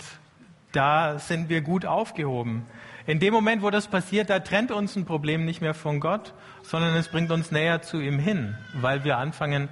da 0.72 1.18
sind 1.18 1.50
wir 1.50 1.60
gut 1.60 1.84
aufgehoben. 1.84 2.64
In 3.06 3.20
dem 3.20 3.34
Moment, 3.34 3.60
wo 3.62 3.68
das 3.68 3.88
passiert, 3.88 4.30
da 4.30 4.40
trennt 4.40 4.70
uns 4.70 4.96
ein 4.96 5.04
Problem 5.04 5.44
nicht 5.44 5.60
mehr 5.60 5.74
von 5.74 6.00
Gott, 6.00 6.32
sondern 6.62 6.96
es 6.96 7.08
bringt 7.08 7.30
uns 7.30 7.50
näher 7.50 7.82
zu 7.82 8.00
ihm 8.00 8.18
hin, 8.18 8.56
weil 8.72 9.04
wir 9.04 9.18
anfangen, 9.18 9.68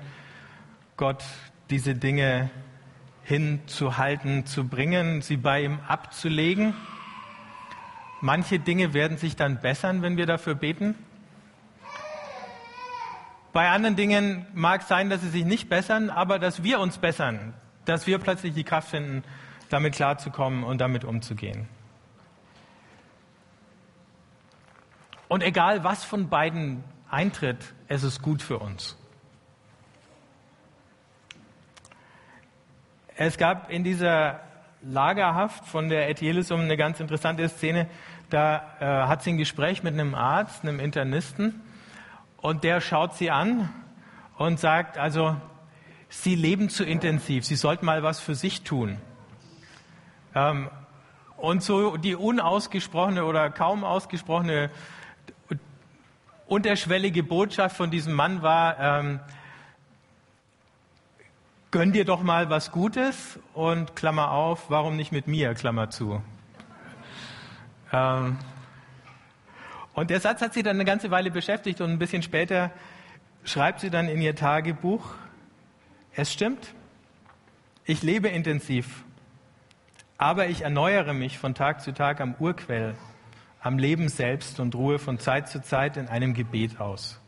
Gott 0.99 1.25
diese 1.71 1.95
Dinge 1.95 2.51
hinzuhalten, 3.33 4.45
zu 4.45 4.69
bringen, 4.69 5.23
sie 5.23 5.39
bei 5.39 5.63
ihm 5.65 5.79
abzulegen. 5.89 6.75
manche 8.21 8.59
Dinge 8.59 8.93
werden 8.93 9.17
sich 9.17 9.37
dann 9.37 9.63
bessern, 9.63 10.03
wenn 10.03 10.19
wir 10.19 10.27
dafür 10.27 10.55
beten. 10.55 10.95
Bei 13.55 13.71
anderen 13.71 13.97
Dingen 13.97 14.47
mag 14.53 14.83
es 14.83 14.89
sein, 14.89 15.09
dass 15.09 15.23
sie 15.23 15.31
sich 15.31 15.47
nicht 15.47 15.71
bessern, 15.71 16.11
aber 16.11 16.39
dass 16.39 16.63
wir 16.63 16.79
uns 16.79 16.99
bessern, 16.99 17.55
dass 17.87 18.07
wir 18.07 18.19
plötzlich 18.19 18.53
die 18.53 18.65
Kraft 18.65 18.91
finden, 18.91 19.25
damit 19.71 19.95
klarzukommen 19.95 20.63
und 20.63 20.83
damit 20.83 21.03
umzugehen. 21.03 21.69
Und 25.29 25.43
egal, 25.43 25.85
was 25.85 26.05
von 26.05 26.29
beiden 26.29 26.85
eintritt, 27.11 27.73
es 27.89 28.03
ist 28.03 28.21
gut 28.21 28.43
für 28.43 28.59
uns. 28.59 28.99
Es 33.17 33.37
gab 33.37 33.71
in 33.71 33.85
dieser 33.85 34.41
Lagerhaft 34.83 35.67
von 35.67 35.89
der 35.89 36.09
Ethielisum 36.09 36.61
eine 36.61 36.77
ganz 36.77 36.99
interessante 36.99 37.49
Szene. 37.49 37.89
Da 38.31 38.63
äh, 38.81 38.85
hat 39.07 39.23
sie 39.23 39.31
ein 39.31 39.39
Gespräch 39.39 39.83
mit 39.83 39.93
einem 39.93 40.15
Arzt, 40.15 40.63
einem 40.63 40.81
Internisten, 40.81 41.61
und 42.39 42.65
der 42.65 42.81
schaut 42.81 43.15
sie 43.15 43.31
an 43.31 43.69
und 44.37 44.59
sagt, 44.59 44.99
also, 44.99 45.37
Sie 46.09 46.35
leben 46.35 46.69
zu 46.69 46.85
intensiv, 46.85 47.47
Sie 47.47 47.55
sollten 47.55 47.87
mal 47.87 48.03
was 48.03 48.21
für 48.21 48.35
sich 48.35 48.63
tun. 48.63 48.99
Ähm, 50.35 50.69
und 51.37 51.63
so 51.63 51.97
die 51.97 52.15
unausgesprochene 52.17 53.25
oder 53.25 53.49
kaum 53.51 53.83
ausgesprochene 53.83 54.71
unterschwellige 56.47 57.23
Botschaft 57.23 57.77
von 57.77 57.91
diesem 57.91 58.13
Mann 58.13 58.43
war, 58.43 58.79
ähm, 58.79 59.21
gönn 61.73 61.91
dir 61.91 62.05
doch 62.05 62.23
mal 62.23 62.51
was 62.51 62.71
Gutes 62.71 63.41
und 63.55 63.97
Klammer 63.97 64.31
auf, 64.31 64.69
warum 64.69 64.95
nicht 64.95 65.11
mit 65.11 65.27
mir, 65.27 65.55
Klammer 65.55 65.89
zu. 65.89 66.23
Ähm, 67.93 68.37
und 69.95 70.11
der 70.11 70.21
Satz 70.21 70.43
hat 70.43 70.53
sie 70.53 70.63
dann 70.63 70.77
eine 70.77 70.85
ganze 70.85 71.11
Weile 71.11 71.31
beschäftigt 71.31 71.81
und 71.81 71.91
ein 71.91 71.99
bisschen 71.99 72.23
später 72.23 72.71
schreibt 73.45 73.81
sie 73.81 73.89
dann 73.89 74.07
in 74.09 74.21
ihr 74.21 74.37
Tagebuch, 74.37 75.15
es 76.15 76.31
stimmt, 76.31 76.75
ich 77.87 78.03
lebe 78.03 78.29
intensiv, 78.29 79.05
aber 80.19 80.49
ich 80.49 80.63
erneuere 80.63 81.15
mich 81.15 81.39
von 81.39 81.55
Tag 81.55 81.81
zu 81.81 81.93
Tag 81.93 82.21
am 82.21 82.35
Urquell, 82.39 82.95
am 83.61 83.79
Leben 83.79 84.11
selbst 84.11 84.61
und 84.61 84.75
ruhe 84.75 84.99
von 84.99 85.19
Zeit 85.19 85.49
zu 85.49 85.63
Zeit 85.63 85.97
in 85.97 86.09
einem 86.09 86.35
Gebet 86.35 86.81
aus. 86.81 87.22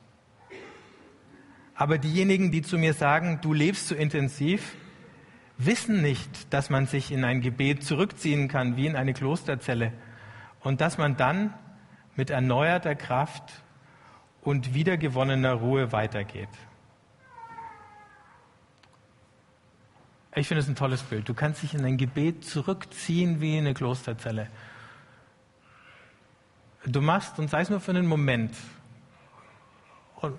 Aber 1.75 1.99
diejenigen, 1.99 2.53
die 2.53 2.63
zu 2.63 2.79
mir 2.79 2.95
sagen, 2.95 3.41
du 3.43 3.53
lebst 3.53 3.89
zu 3.89 3.95
intensiv, 3.95 4.77
wissen 5.59 6.03
nicht, 6.03 6.53
dass 6.53 6.71
man 6.71 6.87
sich 6.87 7.11
in 7.11 7.25
ein 7.25 7.41
Gebet 7.41 7.83
zurückziehen 7.85 8.49
kann, 8.49 8.77
wie 8.77 8.87
in 8.87 8.97
eine 8.97 9.13
Klosterzelle, 9.13 9.93
und 10.61 10.81
dass 10.81 10.99
man 10.99 11.17
dann 11.17 11.53
mit 12.17 12.31
erneuerter 12.31 12.95
Kraft 12.95 13.63
und 14.41 14.75
wiedergewonnener 14.75 15.55
Ruhe 15.55 15.91
weitergeht. 15.93 16.49
Ich 20.37 20.49
finde 20.49 20.61
es 20.61 20.69
ein 20.69 20.75
tolles 20.75 21.03
Bild. 21.03 21.29
Du 21.29 21.35
kannst 21.35 21.63
dich 21.63 21.75
in 21.75 21.85
ein 21.85 21.97
Gebet 21.97 22.45
zurückziehen 22.45 23.41
wie 23.41 23.57
in 23.57 23.67
eine 23.67 23.75
Klosterzelle. 23.75 24.49
Du 26.87 27.01
machst, 27.01 27.39
und 27.39 27.49
sei 27.49 27.61
es 27.61 27.71
nur 27.71 27.81
für 27.81 27.93
einen 27.93 28.07
Moment, 28.07 28.55
und, 30.25 30.39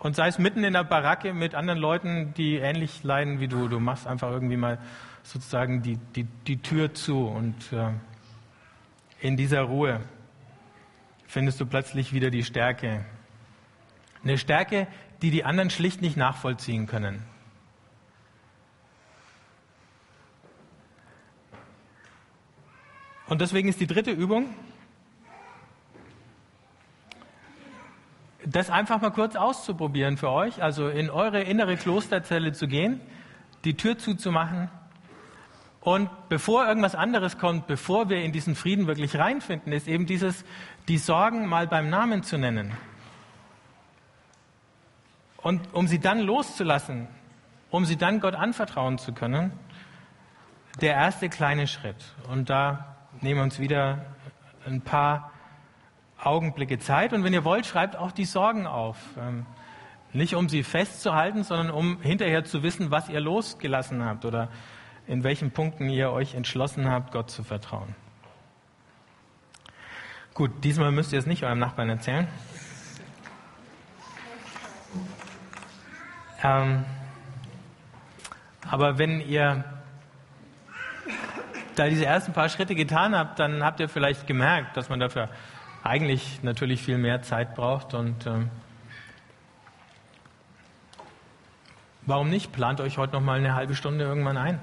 und 0.00 0.16
sei 0.16 0.28
es 0.28 0.38
mitten 0.38 0.64
in 0.64 0.72
der 0.72 0.84
Baracke 0.84 1.32
mit 1.32 1.54
anderen 1.54 1.78
Leuten, 1.78 2.34
die 2.34 2.56
ähnlich 2.56 3.02
leiden 3.02 3.40
wie 3.40 3.48
du. 3.48 3.68
Du 3.68 3.78
machst 3.80 4.06
einfach 4.06 4.30
irgendwie 4.30 4.56
mal 4.56 4.78
sozusagen 5.22 5.82
die, 5.82 5.98
die, 6.14 6.24
die 6.24 6.62
Tür 6.62 6.94
zu 6.94 7.26
und 7.26 7.72
äh, 7.72 7.90
in 9.20 9.36
dieser 9.36 9.62
Ruhe 9.62 10.00
findest 11.26 11.60
du 11.60 11.66
plötzlich 11.66 12.12
wieder 12.12 12.30
die 12.30 12.44
Stärke. 12.44 13.04
Eine 14.22 14.38
Stärke, 14.38 14.86
die 15.22 15.30
die 15.30 15.44
anderen 15.44 15.70
schlicht 15.70 16.02
nicht 16.02 16.16
nachvollziehen 16.16 16.86
können. 16.86 17.22
Und 23.28 23.40
deswegen 23.40 23.68
ist 23.68 23.80
die 23.80 23.88
dritte 23.88 24.12
Übung, 24.12 24.54
das 28.46 28.70
einfach 28.70 29.00
mal 29.00 29.10
kurz 29.10 29.36
auszuprobieren 29.36 30.16
für 30.16 30.30
euch, 30.30 30.62
also 30.62 30.88
in 30.88 31.10
eure 31.10 31.42
innere 31.42 31.76
Klosterzelle 31.76 32.52
zu 32.52 32.68
gehen, 32.68 33.00
die 33.64 33.76
Tür 33.76 33.98
zuzumachen 33.98 34.70
und 35.86 36.10
bevor 36.28 36.66
irgendwas 36.66 36.96
anderes 36.96 37.38
kommt, 37.38 37.68
bevor 37.68 38.08
wir 38.08 38.20
in 38.22 38.32
diesen 38.32 38.56
Frieden 38.56 38.88
wirklich 38.88 39.16
reinfinden, 39.16 39.72
ist 39.72 39.86
eben 39.86 40.06
dieses, 40.06 40.44
die 40.88 40.98
Sorgen 40.98 41.46
mal 41.46 41.68
beim 41.68 41.90
Namen 41.90 42.24
zu 42.24 42.38
nennen. 42.38 42.72
Und 45.36 45.72
um 45.72 45.86
sie 45.86 46.00
dann 46.00 46.18
loszulassen, 46.18 47.06
um 47.70 47.84
sie 47.84 47.96
dann 47.96 48.18
Gott 48.18 48.34
anvertrauen 48.34 48.98
zu 48.98 49.12
können, 49.12 49.52
der 50.80 50.94
erste 50.94 51.28
kleine 51.28 51.68
Schritt. 51.68 52.16
Und 52.28 52.50
da 52.50 52.96
nehmen 53.20 53.38
wir 53.38 53.44
uns 53.44 53.60
wieder 53.60 54.06
ein 54.66 54.80
paar 54.80 55.30
Augenblicke 56.26 56.78
Zeit. 56.78 57.12
Und 57.12 57.24
wenn 57.24 57.32
ihr 57.32 57.44
wollt, 57.44 57.66
schreibt 57.66 57.96
auch 57.96 58.12
die 58.12 58.24
Sorgen 58.24 58.66
auf. 58.66 58.98
Ähm, 59.18 59.46
nicht 60.12 60.34
um 60.34 60.48
sie 60.48 60.62
festzuhalten, 60.62 61.44
sondern 61.44 61.70
um 61.70 62.00
hinterher 62.00 62.44
zu 62.44 62.62
wissen, 62.62 62.90
was 62.90 63.08
ihr 63.08 63.20
losgelassen 63.20 64.04
habt 64.04 64.24
oder 64.24 64.48
in 65.06 65.24
welchen 65.24 65.52
Punkten 65.52 65.88
ihr 65.88 66.10
euch 66.10 66.34
entschlossen 66.34 66.90
habt, 66.90 67.12
Gott 67.12 67.30
zu 67.30 67.44
vertrauen. 67.44 67.94
Gut, 70.34 70.50
diesmal 70.64 70.90
müsst 70.90 71.12
ihr 71.12 71.18
es 71.18 71.26
nicht 71.26 71.44
eurem 71.44 71.58
Nachbarn 71.58 71.88
erzählen. 71.88 72.28
Ähm, 76.42 76.84
aber 78.68 78.98
wenn 78.98 79.20
ihr 79.20 79.64
da 81.76 81.88
diese 81.88 82.06
ersten 82.06 82.32
paar 82.32 82.48
Schritte 82.48 82.74
getan 82.74 83.16
habt, 83.16 83.38
dann 83.38 83.62
habt 83.62 83.80
ihr 83.80 83.88
vielleicht 83.88 84.26
gemerkt, 84.26 84.76
dass 84.76 84.88
man 84.88 84.98
dafür 84.98 85.28
eigentlich 85.86 86.42
natürlich 86.42 86.82
viel 86.82 86.98
mehr 86.98 87.22
Zeit 87.22 87.54
braucht. 87.54 87.94
Und 87.94 88.26
ähm, 88.26 88.50
warum 92.02 92.28
nicht? 92.30 92.52
Plant 92.52 92.80
euch 92.80 92.98
heute 92.98 93.14
noch 93.14 93.20
mal 93.20 93.38
eine 93.38 93.54
halbe 93.54 93.74
Stunde 93.74 94.04
irgendwann 94.04 94.36
ein. 94.36 94.60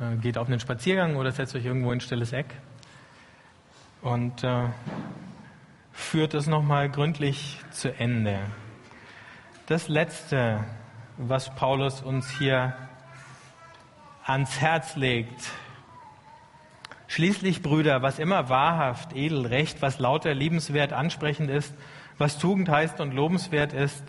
Äh, 0.00 0.16
geht 0.16 0.38
auf 0.38 0.48
einen 0.48 0.60
Spaziergang 0.60 1.16
oder 1.16 1.32
setzt 1.32 1.54
euch 1.54 1.64
irgendwo 1.64 1.92
in 1.92 1.98
ein 1.98 2.00
stilles 2.00 2.32
Eck 2.32 2.46
und 4.02 4.44
äh, 4.44 4.68
führt 5.92 6.34
es 6.34 6.46
noch 6.46 6.62
mal 6.62 6.88
gründlich 6.88 7.58
zu 7.70 7.94
Ende. 7.94 8.38
Das 9.66 9.88
Letzte, 9.88 10.64
was 11.18 11.54
Paulus 11.54 12.02
uns 12.02 12.30
hier 12.38 12.74
ans 14.24 14.60
Herz 14.60 14.96
legt, 14.96 15.50
Schließlich, 17.10 17.60
Brüder, 17.60 18.02
was 18.02 18.20
immer 18.20 18.48
wahrhaft, 18.50 19.16
edel, 19.16 19.44
recht, 19.44 19.82
was 19.82 19.98
lauter, 19.98 20.32
liebenswert, 20.32 20.92
ansprechend 20.92 21.50
ist, 21.50 21.74
was 22.18 22.38
Tugend 22.38 22.68
heißt 22.68 23.00
und 23.00 23.12
lobenswert 23.12 23.72
ist, 23.72 24.04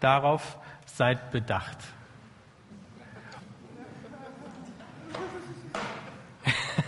darauf 0.00 0.58
seid 0.84 1.30
bedacht. 1.30 1.78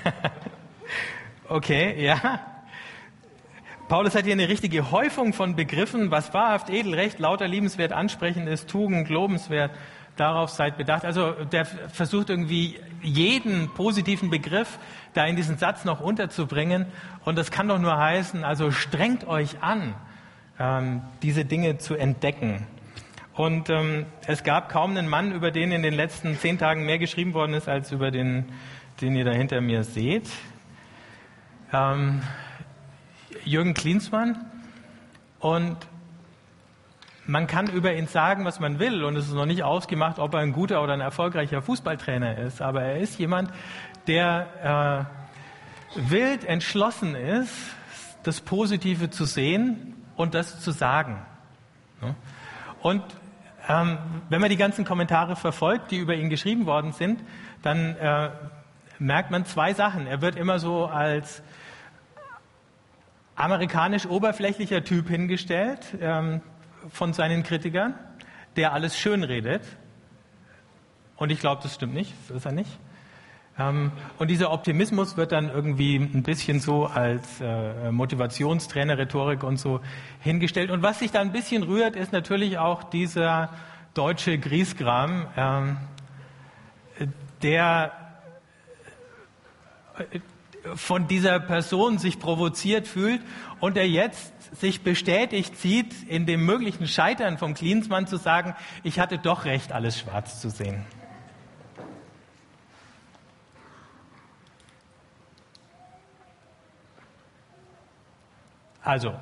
okay, 1.49 2.05
ja. 2.05 2.41
Paulus 3.87 4.17
hat 4.17 4.25
hier 4.25 4.33
eine 4.33 4.49
richtige 4.49 4.91
Häufung 4.91 5.33
von 5.33 5.55
Begriffen, 5.55 6.11
was 6.11 6.35
wahrhaft, 6.35 6.71
edel, 6.71 6.95
recht, 6.95 7.21
lauter, 7.21 7.47
liebenswert, 7.47 7.93
ansprechend 7.93 8.49
ist, 8.49 8.69
Tugend, 8.69 9.09
lobenswert, 9.09 9.71
darauf 10.17 10.51
seid 10.51 10.77
bedacht. 10.77 11.05
Also 11.05 11.33
der 11.33 11.65
versucht 11.65 12.31
irgendwie 12.31 12.79
jeden 13.03 13.71
positiven 13.71 14.31
Begriff 14.31 14.79
da 15.15 15.27
in 15.27 15.37
diesen 15.37 15.59
Satz 15.59 15.85
noch 15.85 16.01
unterzubringen. 16.01 16.87
Und 17.25 17.37
das 17.37 17.51
kann 17.51 17.69
doch 17.69 17.79
nur 17.79 17.97
heißen, 17.97 18.45
also 18.45 18.71
strengt 18.71 19.27
euch 19.27 19.63
an, 19.63 19.95
ähm, 20.59 21.03
diese 21.23 21.45
Dinge 21.45 21.79
zu 21.79 21.95
entdecken. 21.95 22.67
Und 23.35 23.71
ähm, 23.71 24.07
es 24.27 24.45
gab 24.45 24.69
kaum 24.69 24.91
einen 24.91 25.09
Mann, 25.09 25.33
über 25.33 25.51
den 25.51 25.73
in 25.73 25.83
den 25.83 25.95
letzten 25.95 26.37
zehn 26.39 26.59
Tagen 26.59 26.85
mehr 26.85 26.99
geschrieben 26.99 27.33
worden 27.33 27.55
ist, 27.55 27.69
als 27.69 27.91
über 27.91 28.11
den, 28.11 28.45
den 29.01 29.17
ihr 29.17 29.25
da 29.25 29.33
hinter 29.33 29.61
mir 29.63 29.85
seht. 29.85 30.29
Ähm, 31.73 32.21
Jürgen 33.45 33.73
Klinsmann. 33.73 34.45
Und 35.41 35.77
man 37.27 37.47
kann 37.47 37.69
über 37.69 37.95
ihn 37.95 38.07
sagen, 38.07 38.45
was 38.45 38.59
man 38.61 38.79
will, 38.79 39.05
und 39.05 39.17
es 39.17 39.29
ist 39.29 39.35
noch 39.35 39.47
nicht 39.47 39.63
ausgemacht, 39.63 40.19
ob 40.19 40.35
er 40.35 40.41
ein 40.41 40.53
guter 40.53 40.83
oder 40.83 40.93
ein 40.93 41.01
erfolgreicher 41.01 41.63
Fußballtrainer 41.63 42.39
ist, 42.39 42.61
aber 42.61 42.83
er 42.83 42.99
ist 42.99 43.19
jemand, 43.19 43.51
der 44.07 45.09
äh, 45.97 46.11
wild 46.11 46.45
entschlossen 46.45 47.15
ist, 47.15 47.55
das 48.23 48.41
Positive 48.41 49.11
zu 49.11 49.25
sehen 49.25 49.95
und 50.17 50.35
das 50.35 50.61
zu 50.61 50.71
sagen. 50.73 51.19
Und 52.81 53.03
ähm, 53.69 53.99
wenn 54.29 54.41
man 54.41 54.51
die 54.51 54.57
ganzen 54.57 54.85
Kommentare 54.85 55.37
verfolgt, 55.37 55.91
die 55.91 55.99
über 55.99 56.15
ihn 56.15 56.31
geschrieben 56.31 56.67
worden 56.67 56.93
sind, 56.93 57.23
dann 57.63 57.97
äh, 57.97 58.31
merkt 58.99 59.31
man 59.31 59.45
zwei 59.45 59.73
Sachen. 59.73 60.07
Er 60.07 60.21
wird 60.21 60.37
immer 60.37 60.59
so 60.59 60.87
als 60.87 61.43
amerikanisch 63.37 64.07
oberflächlicher 64.07 64.85
Typ 64.85 65.09
hingestellt 65.09 65.97
ähm, 66.01 66.41
von 66.91 67.13
seinen 67.13 67.43
Kritikern, 67.43 67.95
der 68.57 68.73
alles 68.73 68.99
schön 68.99 69.23
redet. 69.23 69.63
Und 71.17 71.31
ich 71.31 71.41
glaube, 71.41 71.63
das 71.63 71.75
stimmt 71.75 71.95
nicht, 71.95 72.13
das 72.29 72.39
ist 72.39 72.47
er 72.47 72.53
nicht. 72.53 72.71
Ähm, 73.59 73.93
und 74.19 74.29
dieser 74.29 74.51
Optimismus 74.51 75.17
wird 75.17 75.33
dann 75.33 75.51
irgendwie 75.51 75.97
ein 75.97 76.23
bisschen 76.23 76.61
so 76.61 76.87
als 76.87 77.41
äh, 77.41 77.93
Motivationstrainer, 77.93 78.97
Rhetorik 78.99 79.43
und 79.45 79.59
so 79.59 79.81
hingestellt. 80.21 80.71
Und 80.71 80.83
was 80.83 80.99
sich 81.01 81.11
da 81.11 81.21
ein 81.21 81.33
bisschen 81.33 81.63
rührt, 81.63 81.97
ist 81.97 82.13
natürlich 82.13 82.59
auch 82.59 82.83
dieser 82.83 83.51
deutsche 83.95 84.39
Griesgram, 84.39 85.27
ähm, 85.37 85.77
der 87.43 87.93
äh, 89.99 90.21
von 90.75 91.09
dieser 91.09 91.41
Person 91.41 91.99
sich 91.99 92.19
provoziert 92.19 92.87
fühlt 92.87 93.21
und 93.61 93.77
der 93.77 93.89
jetzt 93.89 94.33
sich 94.55 94.83
bestätigt 94.83 95.57
sieht, 95.57 96.03
in 96.09 96.27
dem 96.27 96.45
möglichen 96.45 96.87
Scheitern 96.87 97.39
vom 97.39 97.55
Klinsmann 97.55 98.07
zu 98.07 98.17
sagen, 98.17 98.55
ich 98.83 99.01
hatte 99.01 99.19
doch 99.19 99.45
recht, 99.45 99.73
alles 99.73 99.99
schwarz 99.99 100.41
zu 100.41 100.51
sehen. 100.51 100.85
Also, 108.85 109.15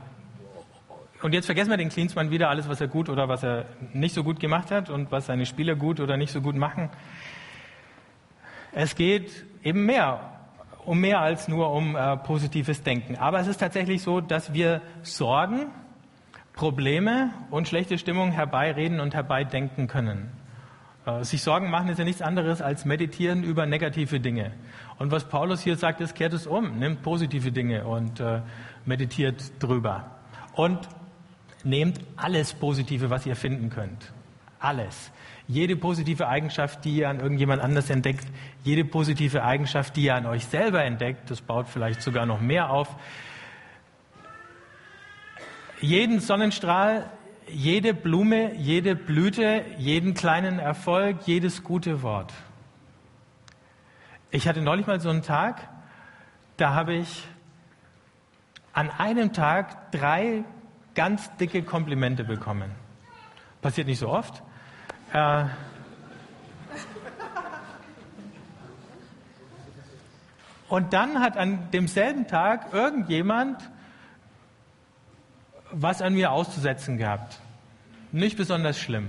und 1.22 1.34
jetzt 1.34 1.46
vergessen 1.46 1.68
wir 1.68 1.76
den 1.76 1.90
Klinsmann 1.90 2.30
wieder, 2.30 2.48
alles, 2.48 2.68
was 2.68 2.80
er 2.80 2.88
gut 2.88 3.10
oder 3.10 3.28
was 3.28 3.42
er 3.42 3.66
nicht 3.92 4.14
so 4.14 4.24
gut 4.24 4.40
gemacht 4.40 4.70
hat 4.70 4.88
und 4.88 5.12
was 5.12 5.26
seine 5.26 5.44
Spieler 5.44 5.74
gut 5.74 6.00
oder 6.00 6.16
nicht 6.16 6.32
so 6.32 6.40
gut 6.40 6.56
machen. 6.56 6.88
Es 8.72 8.94
geht 8.94 9.44
eben 9.62 9.84
mehr, 9.84 10.39
um 10.84 11.00
mehr 11.00 11.20
als 11.20 11.48
nur 11.48 11.72
um 11.72 11.96
äh, 11.96 12.16
positives 12.16 12.82
Denken. 12.82 13.16
Aber 13.16 13.40
es 13.40 13.46
ist 13.46 13.58
tatsächlich 13.58 14.02
so, 14.02 14.20
dass 14.20 14.52
wir 14.52 14.80
Sorgen, 15.02 15.66
Probleme 16.52 17.30
und 17.50 17.68
schlechte 17.68 17.96
Stimmung 17.98 18.32
herbeireden 18.32 19.00
und 19.00 19.14
herbeidenken 19.14 19.86
können. 19.86 20.30
Äh, 21.06 21.24
sich 21.24 21.42
Sorgen 21.42 21.70
machen 21.70 21.88
ist 21.88 21.98
ja 21.98 22.04
nichts 22.04 22.22
anderes 22.22 22.60
als 22.60 22.84
meditieren 22.84 23.42
über 23.42 23.66
negative 23.66 24.20
Dinge. 24.20 24.52
Und 24.98 25.10
was 25.10 25.24
Paulus 25.24 25.62
hier 25.62 25.76
sagt, 25.76 26.00
ist, 26.00 26.14
kehrt 26.14 26.32
es 26.32 26.46
um, 26.46 26.78
nimmt 26.78 27.02
positive 27.02 27.52
Dinge 27.52 27.86
und 27.86 28.20
äh, 28.20 28.40
meditiert 28.84 29.52
drüber. 29.58 30.04
Und 30.54 30.78
nehmt 31.64 32.00
alles 32.16 32.52
Positive, 32.52 33.10
was 33.10 33.26
ihr 33.26 33.36
finden 33.36 33.70
könnt. 33.70 34.12
Alles. 34.58 35.10
Jede 35.50 35.74
positive 35.74 36.28
Eigenschaft, 36.28 36.84
die 36.84 36.98
ihr 36.98 37.08
an 37.08 37.18
irgendjemand 37.18 37.60
anders 37.60 37.90
entdeckt, 37.90 38.24
jede 38.62 38.84
positive 38.84 39.42
Eigenschaft, 39.42 39.96
die 39.96 40.04
ihr 40.04 40.14
an 40.14 40.24
euch 40.26 40.46
selber 40.46 40.84
entdeckt, 40.84 41.28
das 41.28 41.40
baut 41.40 41.68
vielleicht 41.68 42.02
sogar 42.02 42.24
noch 42.24 42.40
mehr 42.40 42.70
auf. 42.70 42.94
Jeden 45.80 46.20
Sonnenstrahl, 46.20 47.10
jede 47.48 47.94
Blume, 47.94 48.54
jede 48.54 48.94
Blüte, 48.94 49.64
jeden 49.76 50.14
kleinen 50.14 50.60
Erfolg, 50.60 51.16
jedes 51.26 51.64
gute 51.64 52.02
Wort. 52.02 52.32
Ich 54.30 54.46
hatte 54.46 54.62
neulich 54.62 54.86
mal 54.86 55.00
so 55.00 55.10
einen 55.10 55.22
Tag, 55.22 55.68
da 56.58 56.74
habe 56.74 56.94
ich 56.94 57.26
an 58.72 58.88
einem 58.88 59.32
Tag 59.32 59.90
drei 59.90 60.44
ganz 60.94 61.36
dicke 61.38 61.64
Komplimente 61.64 62.22
bekommen. 62.22 62.70
Passiert 63.62 63.88
nicht 63.88 63.98
so 63.98 64.10
oft. 64.10 64.44
Äh, 65.12 65.44
und 70.68 70.92
dann 70.92 71.20
hat 71.20 71.36
an 71.36 71.70
demselben 71.72 72.26
Tag 72.28 72.72
irgendjemand 72.72 73.70
was 75.72 76.02
an 76.02 76.14
mir 76.14 76.32
auszusetzen 76.32 76.96
gehabt. 76.96 77.40
Nicht 78.12 78.36
besonders 78.36 78.78
schlimm. 78.78 79.08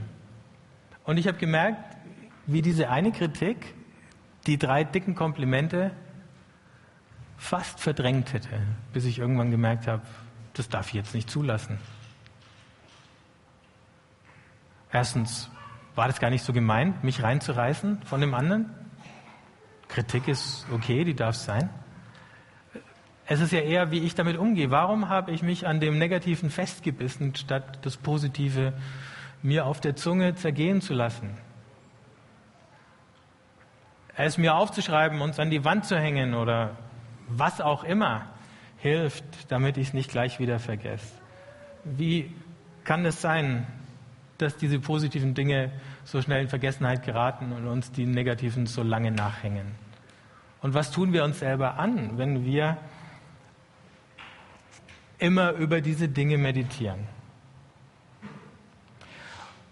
Und 1.04 1.18
ich 1.18 1.28
habe 1.28 1.38
gemerkt, 1.38 1.98
wie 2.46 2.62
diese 2.62 2.90
eine 2.90 3.12
Kritik 3.12 3.74
die 4.48 4.58
drei 4.58 4.84
dicken 4.84 5.16
Komplimente 5.16 5.92
fast 7.38 7.80
verdrängt 7.80 8.34
hätte, 8.34 8.62
bis 8.94 9.06
ich 9.06 9.20
irgendwann 9.20 9.52
gemerkt 9.52 9.88
habe, 9.88 10.04
das 10.54 10.70
darf 10.70 10.88
ich 10.90 10.94
jetzt 10.94 11.14
nicht 11.14 11.30
zulassen. 11.30 11.80
Erstens 14.92 15.50
war 15.96 16.08
das 16.08 16.20
gar 16.20 16.30
nicht 16.30 16.44
so 16.44 16.54
gemeint, 16.54 17.04
mich 17.04 17.22
reinzureißen 17.22 18.04
von 18.04 18.22
dem 18.22 18.34
anderen. 18.34 18.70
Kritik 19.88 20.28
ist 20.28 20.66
okay, 20.72 21.04
die 21.04 21.16
darf 21.16 21.36
sein. 21.36 21.70
Es 23.26 23.40
ist 23.40 23.52
ja 23.52 23.60
eher, 23.60 23.92
wie 23.92 24.00
ich 24.00 24.16
damit 24.16 24.38
umgehe. 24.38 24.72
Warum 24.72 25.10
habe 25.10 25.32
ich 25.32 25.44
mich 25.44 25.68
an 25.68 25.80
dem 25.80 25.98
Negativen 25.98 26.50
festgebissen, 26.50 27.36
statt 27.36 27.80
das 27.84 27.98
Positive 27.98 28.74
mir 29.42 29.66
auf 29.66 29.80
der 29.80 29.96
Zunge 29.96 30.36
zergehen 30.36 30.82
zu 30.82 30.94
lassen? 30.94 31.38
Es 34.16 34.38
mir 34.38 34.56
aufzuschreiben 34.56 35.22
und 35.22 35.40
an 35.40 35.50
die 35.50 35.64
Wand 35.64 35.86
zu 35.86 35.98
hängen 35.98 36.34
oder 36.34 36.78
was 37.28 37.62
auch 37.62 37.84
immer 37.84 38.26
hilft, 38.78 39.24
damit 39.50 39.78
ich 39.78 39.90
es 39.90 39.94
nicht 39.94 40.12
gleich 40.12 40.40
wieder 40.40 40.60
vergesse. 40.60 41.08
Wie 41.84 42.34
kann 42.84 43.06
es 43.06 43.22
sein, 43.22 43.66
dass 44.42 44.58
diese 44.58 44.80
positiven 44.80 45.34
Dinge 45.34 45.72
so 46.04 46.22
schnell 46.22 46.42
in 46.42 46.48
Vergessenheit 46.48 47.04
geraten 47.04 47.52
und 47.52 47.68
uns 47.68 47.92
die 47.92 48.06
negativen 48.06 48.66
so 48.66 48.84
lange 48.84 49.12
nachhängen? 49.12 49.68
Und 50.62 50.74
was 50.74 50.92
tun 50.92 51.14
wir 51.14 51.24
uns 51.24 51.40
selber 51.40 51.80
an, 51.80 52.18
wenn 52.18 52.46
wir 52.46 52.78
immer 55.18 55.54
über 55.54 55.82
diese 55.82 56.08
Dinge 56.08 56.38
meditieren? 56.38 57.08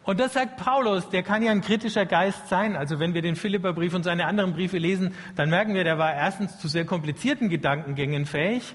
Und 0.10 0.20
das 0.20 0.34
sagt 0.34 0.58
Paulus, 0.58 1.08
der 1.10 1.22
kann 1.22 1.44
ja 1.44 1.52
ein 1.52 1.62
kritischer 1.62 2.08
Geist 2.08 2.48
sein. 2.48 2.76
Also 2.76 3.00
wenn 3.00 3.14
wir 3.14 3.22
den 3.22 3.36
Philipperbrief 3.36 3.94
und 3.94 4.02
seine 4.02 4.26
anderen 4.26 4.54
Briefe 4.54 4.80
lesen, 4.80 5.14
dann 5.36 5.52
merken 5.52 5.76
wir, 5.76 5.84
der 5.84 6.00
war 6.00 6.16
erstens 6.16 6.58
zu 6.58 6.68
sehr 6.68 6.84
komplizierten 6.84 7.48
Gedankengängen 7.48 8.26
fähig, 8.26 8.74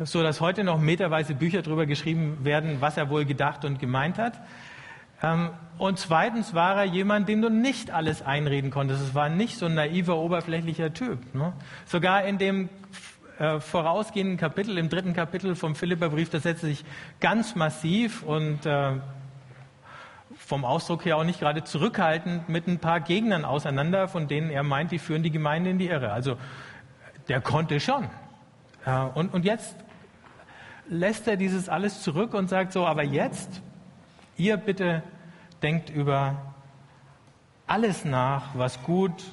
so 0.00 0.24
dass 0.24 0.40
heute 0.40 0.64
noch 0.64 0.80
meterweise 0.80 1.36
Bücher 1.36 1.62
darüber 1.62 1.86
geschrieben 1.86 2.38
werden, 2.44 2.78
was 2.80 2.96
er 2.96 3.10
wohl 3.10 3.24
gedacht 3.24 3.64
und 3.64 3.78
gemeint 3.78 4.18
hat. 4.18 4.40
Ähm, 5.22 5.50
und 5.78 5.98
zweitens 5.98 6.54
war 6.54 6.76
er 6.76 6.84
jemand, 6.84 7.28
dem 7.28 7.42
du 7.42 7.48
nicht 7.48 7.90
alles 7.90 8.22
einreden 8.22 8.70
konntest. 8.70 9.02
Es 9.02 9.14
war 9.14 9.28
nicht 9.28 9.58
so 9.58 9.66
ein 9.66 9.74
naiver, 9.74 10.16
oberflächlicher 10.16 10.92
Typ. 10.92 11.34
Ne? 11.34 11.52
Sogar 11.86 12.24
in 12.24 12.38
dem 12.38 12.68
äh, 13.38 13.58
vorausgehenden 13.58 14.36
Kapitel, 14.36 14.78
im 14.78 14.88
dritten 14.88 15.14
Kapitel 15.14 15.54
vom 15.56 15.74
Philipperbrief, 15.74 16.30
das 16.30 16.44
setzt 16.44 16.60
sich 16.60 16.84
ganz 17.20 17.54
massiv 17.54 18.22
und 18.22 18.66
äh, 18.66 18.92
vom 20.36 20.64
Ausdruck 20.64 21.04
her 21.04 21.16
auch 21.16 21.24
nicht 21.24 21.40
gerade 21.40 21.64
zurückhaltend 21.64 22.48
mit 22.48 22.66
ein 22.66 22.78
paar 22.78 23.00
Gegnern 23.00 23.44
auseinander, 23.44 24.08
von 24.08 24.28
denen 24.28 24.50
er 24.50 24.62
meint, 24.62 24.92
die 24.92 24.98
führen 24.98 25.22
die 25.22 25.30
Gemeinde 25.30 25.70
in 25.70 25.78
die 25.78 25.88
Irre. 25.88 26.12
Also 26.12 26.36
der 27.28 27.40
konnte 27.40 27.80
schon. 27.80 28.08
Und, 29.14 29.32
und 29.32 29.44
jetzt 29.44 29.76
lässt 30.88 31.28
er 31.28 31.36
dieses 31.36 31.68
alles 31.68 32.02
zurück 32.02 32.34
und 32.34 32.48
sagt 32.48 32.72
so, 32.72 32.86
aber 32.86 33.02
jetzt, 33.02 33.62
ihr 34.36 34.56
bitte 34.56 35.02
denkt 35.62 35.90
über 35.90 36.54
alles 37.66 38.04
nach, 38.04 38.50
was 38.54 38.82
gut, 38.82 39.24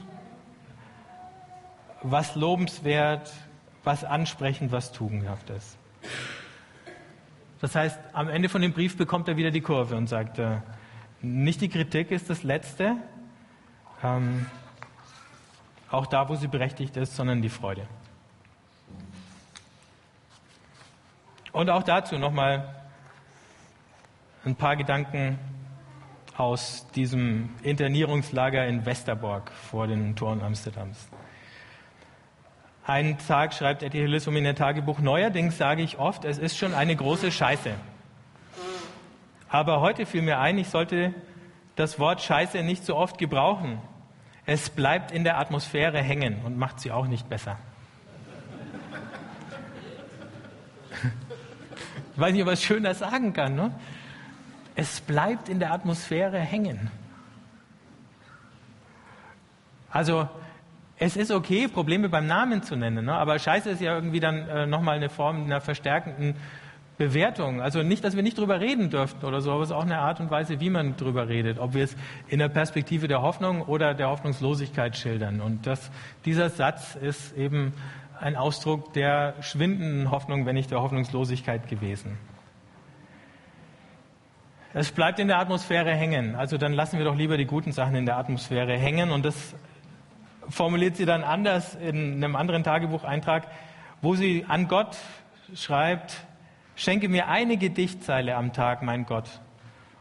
was 2.01 2.35
lobenswert, 2.35 3.33
was 3.83 4.03
ansprechend, 4.03 4.71
was 4.71 4.91
tugendhaft 4.91 5.49
ist. 5.49 5.77
Das 7.59 7.75
heißt, 7.75 7.99
am 8.13 8.29
Ende 8.29 8.47
von 8.47 8.61
dem 8.61 8.71
Brief 8.71 8.95
bekommt 8.95 9.27
er 9.27 9.35
wieder 9.35 9.51
die 9.51 9.61
Kurve 9.61 9.95
und 9.95 10.07
sagt, 10.07 10.39
äh, 10.39 10.57
nicht 11.21 11.59
die 11.59 11.69
Kritik 11.69 12.11
ist 12.11 12.29
das 12.29 12.43
Letzte, 12.43 12.95
ähm, 14.01 14.45
auch 15.91 16.05
da, 16.05 16.29
wo 16.29 16.35
sie 16.35 16.47
berechtigt 16.47 16.95
ist, 16.95 17.15
sondern 17.15 17.41
die 17.41 17.49
Freude. 17.49 17.85
Und 21.51 21.69
auch 21.69 21.83
dazu 21.83 22.17
nochmal 22.17 22.75
ein 24.45 24.55
paar 24.55 24.77
Gedanken 24.77 25.37
aus 26.39 26.87
diesem 26.95 27.49
Internierungslager 27.63 28.65
in 28.65 28.85
Westerbork 28.85 29.51
vor 29.51 29.87
den 29.87 30.15
Toren 30.15 30.41
Amsterdams. 30.41 31.09
Einen 32.85 33.17
Tag 33.17 33.53
schreibt 33.53 33.83
Etty 33.83 33.97
Hillesum 33.97 34.37
in 34.37 34.45
ihr 34.45 34.55
Tagebuch, 34.55 34.99
neuerdings 34.99 35.57
sage 35.57 35.81
ich 35.81 35.99
oft, 35.99 36.23
es 36.23 36.37
ist 36.37 36.57
schon 36.57 36.73
eine 36.73 36.95
große 36.95 37.31
Scheiße. 37.31 37.71
Aber 39.49 39.81
heute 39.81 40.05
fiel 40.05 40.21
mir 40.21 40.39
ein, 40.39 40.57
ich 40.57 40.69
sollte 40.69 41.13
das 41.75 41.99
Wort 41.99 42.21
Scheiße 42.21 42.63
nicht 42.63 42.85
so 42.85 42.95
oft 42.95 43.17
gebrauchen. 43.17 43.79
Es 44.45 44.69
bleibt 44.69 45.11
in 45.11 45.25
der 45.25 45.39
Atmosphäre 45.39 46.01
hängen 46.01 46.41
und 46.45 46.57
macht 46.57 46.79
sie 46.79 46.91
auch 46.91 47.07
nicht 47.07 47.29
besser. 47.29 47.57
Ich 52.13 52.19
weiß 52.19 52.31
nicht, 52.31 52.41
ob 52.41 52.47
man 52.47 52.53
es 52.53 52.63
schöner 52.63 52.93
sagen 52.95 53.33
kann. 53.33 53.55
Ne? 53.55 53.71
Es 54.81 55.01
bleibt 55.01 55.49
in 55.49 55.59
der 55.59 55.73
Atmosphäre 55.73 56.39
hängen. 56.39 56.89
Also 59.91 60.29
es 60.97 61.17
ist 61.17 61.31
okay, 61.31 61.67
Probleme 61.67 62.07
beim 62.07 62.27
Namen 62.27 62.63
zu 62.63 62.77
nennen, 62.77 63.03
ne? 63.03 63.13
aber 63.13 63.37
Scheiße 63.39 63.71
ist 63.71 63.81
ja 63.81 63.93
irgendwie 63.93 64.21
dann 64.21 64.47
äh, 64.47 64.65
nochmal 64.65 64.95
eine 64.95 65.09
Form 65.09 65.43
einer 65.43 65.59
verstärkenden 65.59 66.35
Bewertung. 66.97 67.61
Also 67.61 67.83
nicht, 67.83 68.05
dass 68.05 68.15
wir 68.15 68.23
nicht 68.23 68.37
drüber 68.37 68.61
reden 68.61 68.89
dürften 68.89 69.25
oder 69.25 69.41
so, 69.41 69.51
aber 69.51 69.63
es 69.63 69.69
ist 69.69 69.75
auch 69.75 69.83
eine 69.83 69.99
Art 69.99 70.21
und 70.21 70.31
Weise, 70.31 70.61
wie 70.61 70.69
man 70.69 70.95
drüber 70.95 71.27
redet. 71.27 71.59
Ob 71.59 71.73
wir 71.73 71.83
es 71.83 71.97
in 72.29 72.39
der 72.39 72.47
Perspektive 72.47 73.09
der 73.09 73.21
Hoffnung 73.21 73.63
oder 73.63 73.93
der 73.93 74.07
Hoffnungslosigkeit 74.07 74.95
schildern. 74.95 75.41
Und 75.41 75.67
das, 75.67 75.91
dieser 76.23 76.49
Satz 76.49 76.95
ist 76.95 77.35
eben 77.35 77.73
ein 78.21 78.37
Ausdruck 78.37 78.93
der 78.93 79.33
schwindenden 79.41 80.09
Hoffnung, 80.09 80.45
wenn 80.45 80.55
nicht 80.55 80.71
der 80.71 80.81
Hoffnungslosigkeit 80.81 81.67
gewesen. 81.67 82.17
Es 84.73 84.91
bleibt 84.91 85.19
in 85.19 85.27
der 85.27 85.39
Atmosphäre 85.39 85.93
hängen. 85.95 86.35
Also 86.35 86.57
dann 86.57 86.73
lassen 86.73 86.97
wir 86.97 87.05
doch 87.05 87.15
lieber 87.15 87.37
die 87.37 87.45
guten 87.45 87.71
Sachen 87.71 87.95
in 87.95 88.05
der 88.05 88.17
Atmosphäre 88.17 88.77
hängen. 88.77 89.11
Und 89.11 89.25
das 89.25 89.55
formuliert 90.49 90.95
sie 90.95 91.05
dann 91.05 91.23
anders 91.23 91.75
in 91.75 92.15
einem 92.15 92.35
anderen 92.35 92.63
Tagebucheintrag, 92.63 93.47
wo 94.01 94.15
sie 94.15 94.45
an 94.47 94.67
Gott 94.67 94.97
schreibt, 95.55 96.25
Schenke 96.79 97.09
mir 97.09 97.27
eine 97.27 97.57
Gedichtzeile 97.57 98.37
am 98.37 98.53
Tag, 98.53 98.83
mein 98.83 99.05
Gott. 99.05 99.41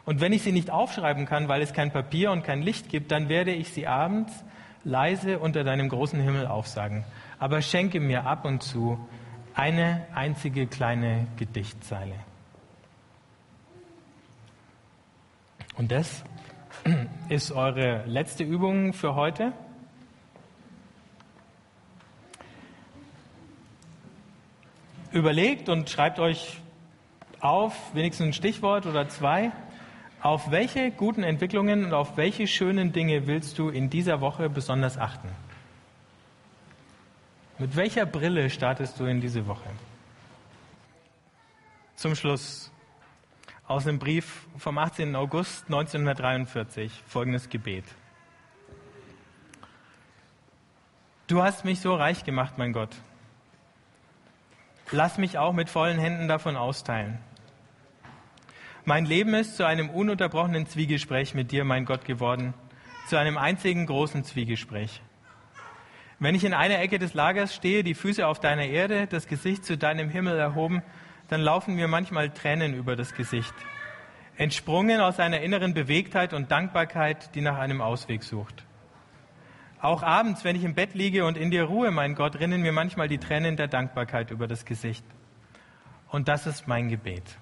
Und 0.04 0.20
wenn 0.20 0.32
ich 0.32 0.44
sie 0.44 0.52
nicht 0.52 0.70
aufschreiben 0.70 1.26
kann, 1.26 1.48
weil 1.48 1.60
es 1.60 1.72
kein 1.72 1.90
Papier 1.90 2.30
und 2.30 2.44
kein 2.44 2.62
Licht 2.62 2.88
gibt, 2.88 3.10
dann 3.10 3.28
werde 3.28 3.50
ich 3.50 3.72
sie 3.72 3.88
abends 3.88 4.44
leise 4.84 5.40
unter 5.40 5.64
deinem 5.64 5.88
großen 5.88 6.20
Himmel 6.20 6.46
aufsagen. 6.46 7.04
Aber 7.40 7.62
schenke 7.62 7.98
mir 7.98 8.26
ab 8.26 8.44
und 8.44 8.62
zu 8.62 8.96
eine 9.54 10.06
einzige 10.14 10.68
kleine 10.68 11.26
Gedichtzeile. 11.36 12.14
Und 15.78 15.92
das 15.92 16.24
ist 17.28 17.52
eure 17.52 18.04
letzte 18.06 18.42
Übung 18.42 18.92
für 18.92 19.14
heute. 19.14 19.52
Überlegt 25.12 25.68
und 25.68 25.88
schreibt 25.88 26.18
euch 26.18 26.60
auf, 27.38 27.94
wenigstens 27.94 28.26
ein 28.26 28.32
Stichwort 28.32 28.86
oder 28.86 29.08
zwei, 29.08 29.52
auf 30.20 30.50
welche 30.50 30.90
guten 30.90 31.22
Entwicklungen 31.22 31.84
und 31.84 31.94
auf 31.94 32.16
welche 32.16 32.48
schönen 32.48 32.92
Dinge 32.92 33.28
willst 33.28 33.56
du 33.56 33.68
in 33.68 33.88
dieser 33.88 34.20
Woche 34.20 34.50
besonders 34.50 34.98
achten? 34.98 35.28
Mit 37.58 37.76
welcher 37.76 38.04
Brille 38.04 38.50
startest 38.50 38.98
du 38.98 39.04
in 39.04 39.20
diese 39.20 39.46
Woche? 39.46 39.70
Zum 41.94 42.16
Schluss 42.16 42.72
aus 43.68 43.86
einem 43.86 43.98
Brief 43.98 44.46
vom 44.56 44.78
18. 44.78 45.14
August 45.14 45.66
1943 45.66 46.90
folgendes 47.06 47.50
Gebet. 47.50 47.84
Du 51.26 51.42
hast 51.42 51.66
mich 51.66 51.80
so 51.80 51.94
reich 51.94 52.24
gemacht, 52.24 52.54
mein 52.56 52.72
Gott. 52.72 52.96
Lass 54.90 55.18
mich 55.18 55.36
auch 55.36 55.52
mit 55.52 55.68
vollen 55.68 55.98
Händen 55.98 56.28
davon 56.28 56.56
austeilen. 56.56 57.18
Mein 58.86 59.04
Leben 59.04 59.34
ist 59.34 59.58
zu 59.58 59.66
einem 59.66 59.90
ununterbrochenen 59.90 60.66
Zwiegespräch 60.66 61.34
mit 61.34 61.52
dir, 61.52 61.64
mein 61.64 61.84
Gott, 61.84 62.06
geworden, 62.06 62.54
zu 63.06 63.18
einem 63.18 63.36
einzigen 63.36 63.84
großen 63.84 64.24
Zwiegespräch. 64.24 65.02
Wenn 66.18 66.34
ich 66.34 66.44
in 66.44 66.54
einer 66.54 66.80
Ecke 66.80 66.98
des 66.98 67.12
Lagers 67.12 67.54
stehe, 67.54 67.84
die 67.84 67.94
Füße 67.94 68.26
auf 68.26 68.40
deiner 68.40 68.64
Erde, 68.64 69.06
das 69.06 69.26
Gesicht 69.26 69.66
zu 69.66 69.76
deinem 69.76 70.08
Himmel 70.08 70.38
erhoben, 70.38 70.82
dann 71.28 71.40
laufen 71.40 71.74
mir 71.74 71.88
manchmal 71.88 72.30
Tränen 72.30 72.74
über 72.74 72.96
das 72.96 73.14
Gesicht, 73.14 73.54
entsprungen 74.36 75.00
aus 75.00 75.20
einer 75.20 75.40
inneren 75.40 75.74
Bewegtheit 75.74 76.32
und 76.32 76.50
Dankbarkeit, 76.50 77.34
die 77.34 77.40
nach 77.40 77.58
einem 77.58 77.80
Ausweg 77.80 78.22
sucht. 78.22 78.64
Auch 79.80 80.02
abends, 80.02 80.42
wenn 80.44 80.56
ich 80.56 80.64
im 80.64 80.74
Bett 80.74 80.94
liege 80.94 81.24
und 81.24 81.36
in 81.36 81.50
dir 81.50 81.64
ruhe, 81.64 81.90
mein 81.90 82.14
Gott, 82.14 82.40
rinnen 82.40 82.62
mir 82.62 82.72
manchmal 82.72 83.08
die 83.08 83.18
Tränen 83.18 83.56
der 83.56 83.68
Dankbarkeit 83.68 84.30
über 84.30 84.48
das 84.48 84.64
Gesicht. 84.64 85.04
Und 86.08 86.26
das 86.26 86.46
ist 86.46 86.66
mein 86.66 86.88
Gebet. 86.88 87.38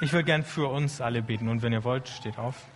Ich 0.00 0.12
würde 0.12 0.24
gern 0.24 0.42
für 0.42 0.68
uns 0.68 1.00
alle 1.00 1.22
beten 1.22 1.48
und 1.48 1.62
wenn 1.62 1.72
ihr 1.72 1.84
wollt, 1.84 2.08
steht 2.08 2.38
auf. 2.38 2.66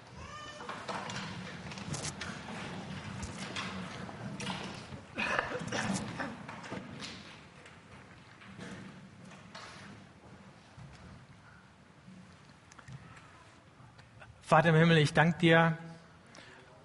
Vater 14.49 14.71
im 14.71 14.77
Himmel, 14.77 14.97
ich 14.97 15.13
danke 15.13 15.39
dir 15.41 15.77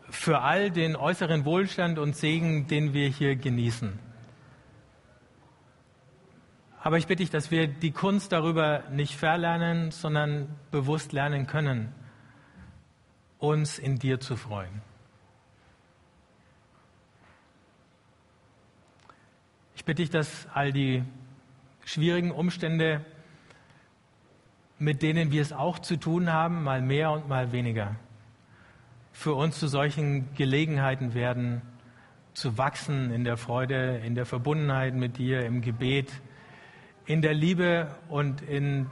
für 0.09 0.41
all 0.41 0.69
den 0.69 0.97
äußeren 0.97 1.45
Wohlstand 1.45 1.97
und 1.97 2.13
Segen, 2.13 2.67
den 2.67 2.93
wir 2.93 3.07
hier 3.07 3.37
genießen. 3.37 3.97
Aber 6.81 6.97
ich 6.97 7.07
bitte 7.07 7.23
dich, 7.23 7.29
dass 7.29 7.51
wir 7.51 7.69
die 7.69 7.91
Kunst 7.91 8.33
darüber 8.33 8.83
nicht 8.89 9.15
verlernen, 9.15 9.91
sondern 9.91 10.53
bewusst 10.71 11.13
lernen 11.13 11.47
können, 11.47 11.95
uns 13.39 13.79
in 13.79 13.97
dir 13.97 14.19
zu 14.19 14.35
freuen. 14.35 14.81
Ich 19.77 19.85
bitte 19.85 20.01
dich, 20.01 20.09
dass 20.09 20.49
all 20.53 20.73
die 20.73 21.01
schwierigen 21.85 22.31
Umstände, 22.31 23.05
mit 24.83 25.01
denen 25.01 25.31
wir 25.31 25.41
es 25.41 25.53
auch 25.53 25.79
zu 25.79 25.95
tun 25.95 26.31
haben, 26.31 26.63
mal 26.63 26.81
mehr 26.81 27.11
und 27.11 27.29
mal 27.29 27.53
weniger, 27.53 27.95
für 29.13 29.33
uns 29.33 29.57
zu 29.57 29.67
solchen 29.67 30.33
Gelegenheiten 30.35 31.13
werden, 31.13 31.61
zu 32.33 32.57
wachsen 32.57 33.11
in 33.11 33.23
der 33.23 33.37
Freude, 33.37 34.01
in 34.03 34.13
der 34.13 34.25
Verbundenheit 34.25 34.93
mit 34.93 35.17
dir, 35.17 35.45
im 35.45 35.61
Gebet, 35.61 36.11
in 37.05 37.21
der 37.21 37.33
Liebe 37.33 37.95
und 38.09 38.41
in 38.41 38.89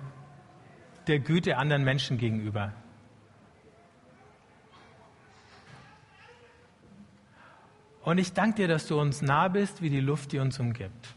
der 1.07 1.19
Güte 1.19 1.57
anderen 1.57 1.83
Menschen 1.83 2.17
gegenüber. 2.17 2.71
Und 8.03 8.17
ich 8.17 8.31
danke 8.33 8.61
dir, 8.61 8.67
dass 8.69 8.87
du 8.87 8.99
uns 8.99 9.21
nah 9.21 9.49
bist, 9.49 9.81
wie 9.81 9.89
die 9.89 9.99
Luft, 9.99 10.31
die 10.31 10.39
uns 10.39 10.57
umgibt. 10.57 11.15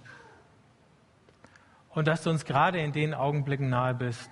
Und 1.91 2.09
dass 2.09 2.25
du 2.25 2.31
uns 2.31 2.45
gerade 2.45 2.81
in 2.81 2.93
den 2.93 3.15
Augenblicken 3.15 3.69
nahe 3.69 3.95
bist, 3.95 4.31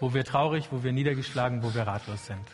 wo 0.00 0.14
wir 0.14 0.24
traurig, 0.24 0.68
wo 0.70 0.82
wir 0.82 0.92
niedergeschlagen, 0.92 1.62
wo 1.62 1.74
wir 1.74 1.82
ratlos 1.82 2.26
sind. 2.26 2.46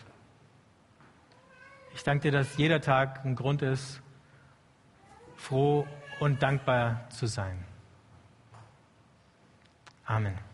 Ich 1.95 2.03
danke 2.03 2.31
dir, 2.31 2.39
dass 2.39 2.57
jeder 2.57 2.81
Tag 2.81 3.25
ein 3.25 3.37
Grund 3.37 3.63
ist, 3.63 4.01
froh 5.37 5.87
und 6.21 6.43
dankbar 6.43 7.09
zu 7.11 7.27
sein. 7.27 7.65
Amen. 10.05 10.54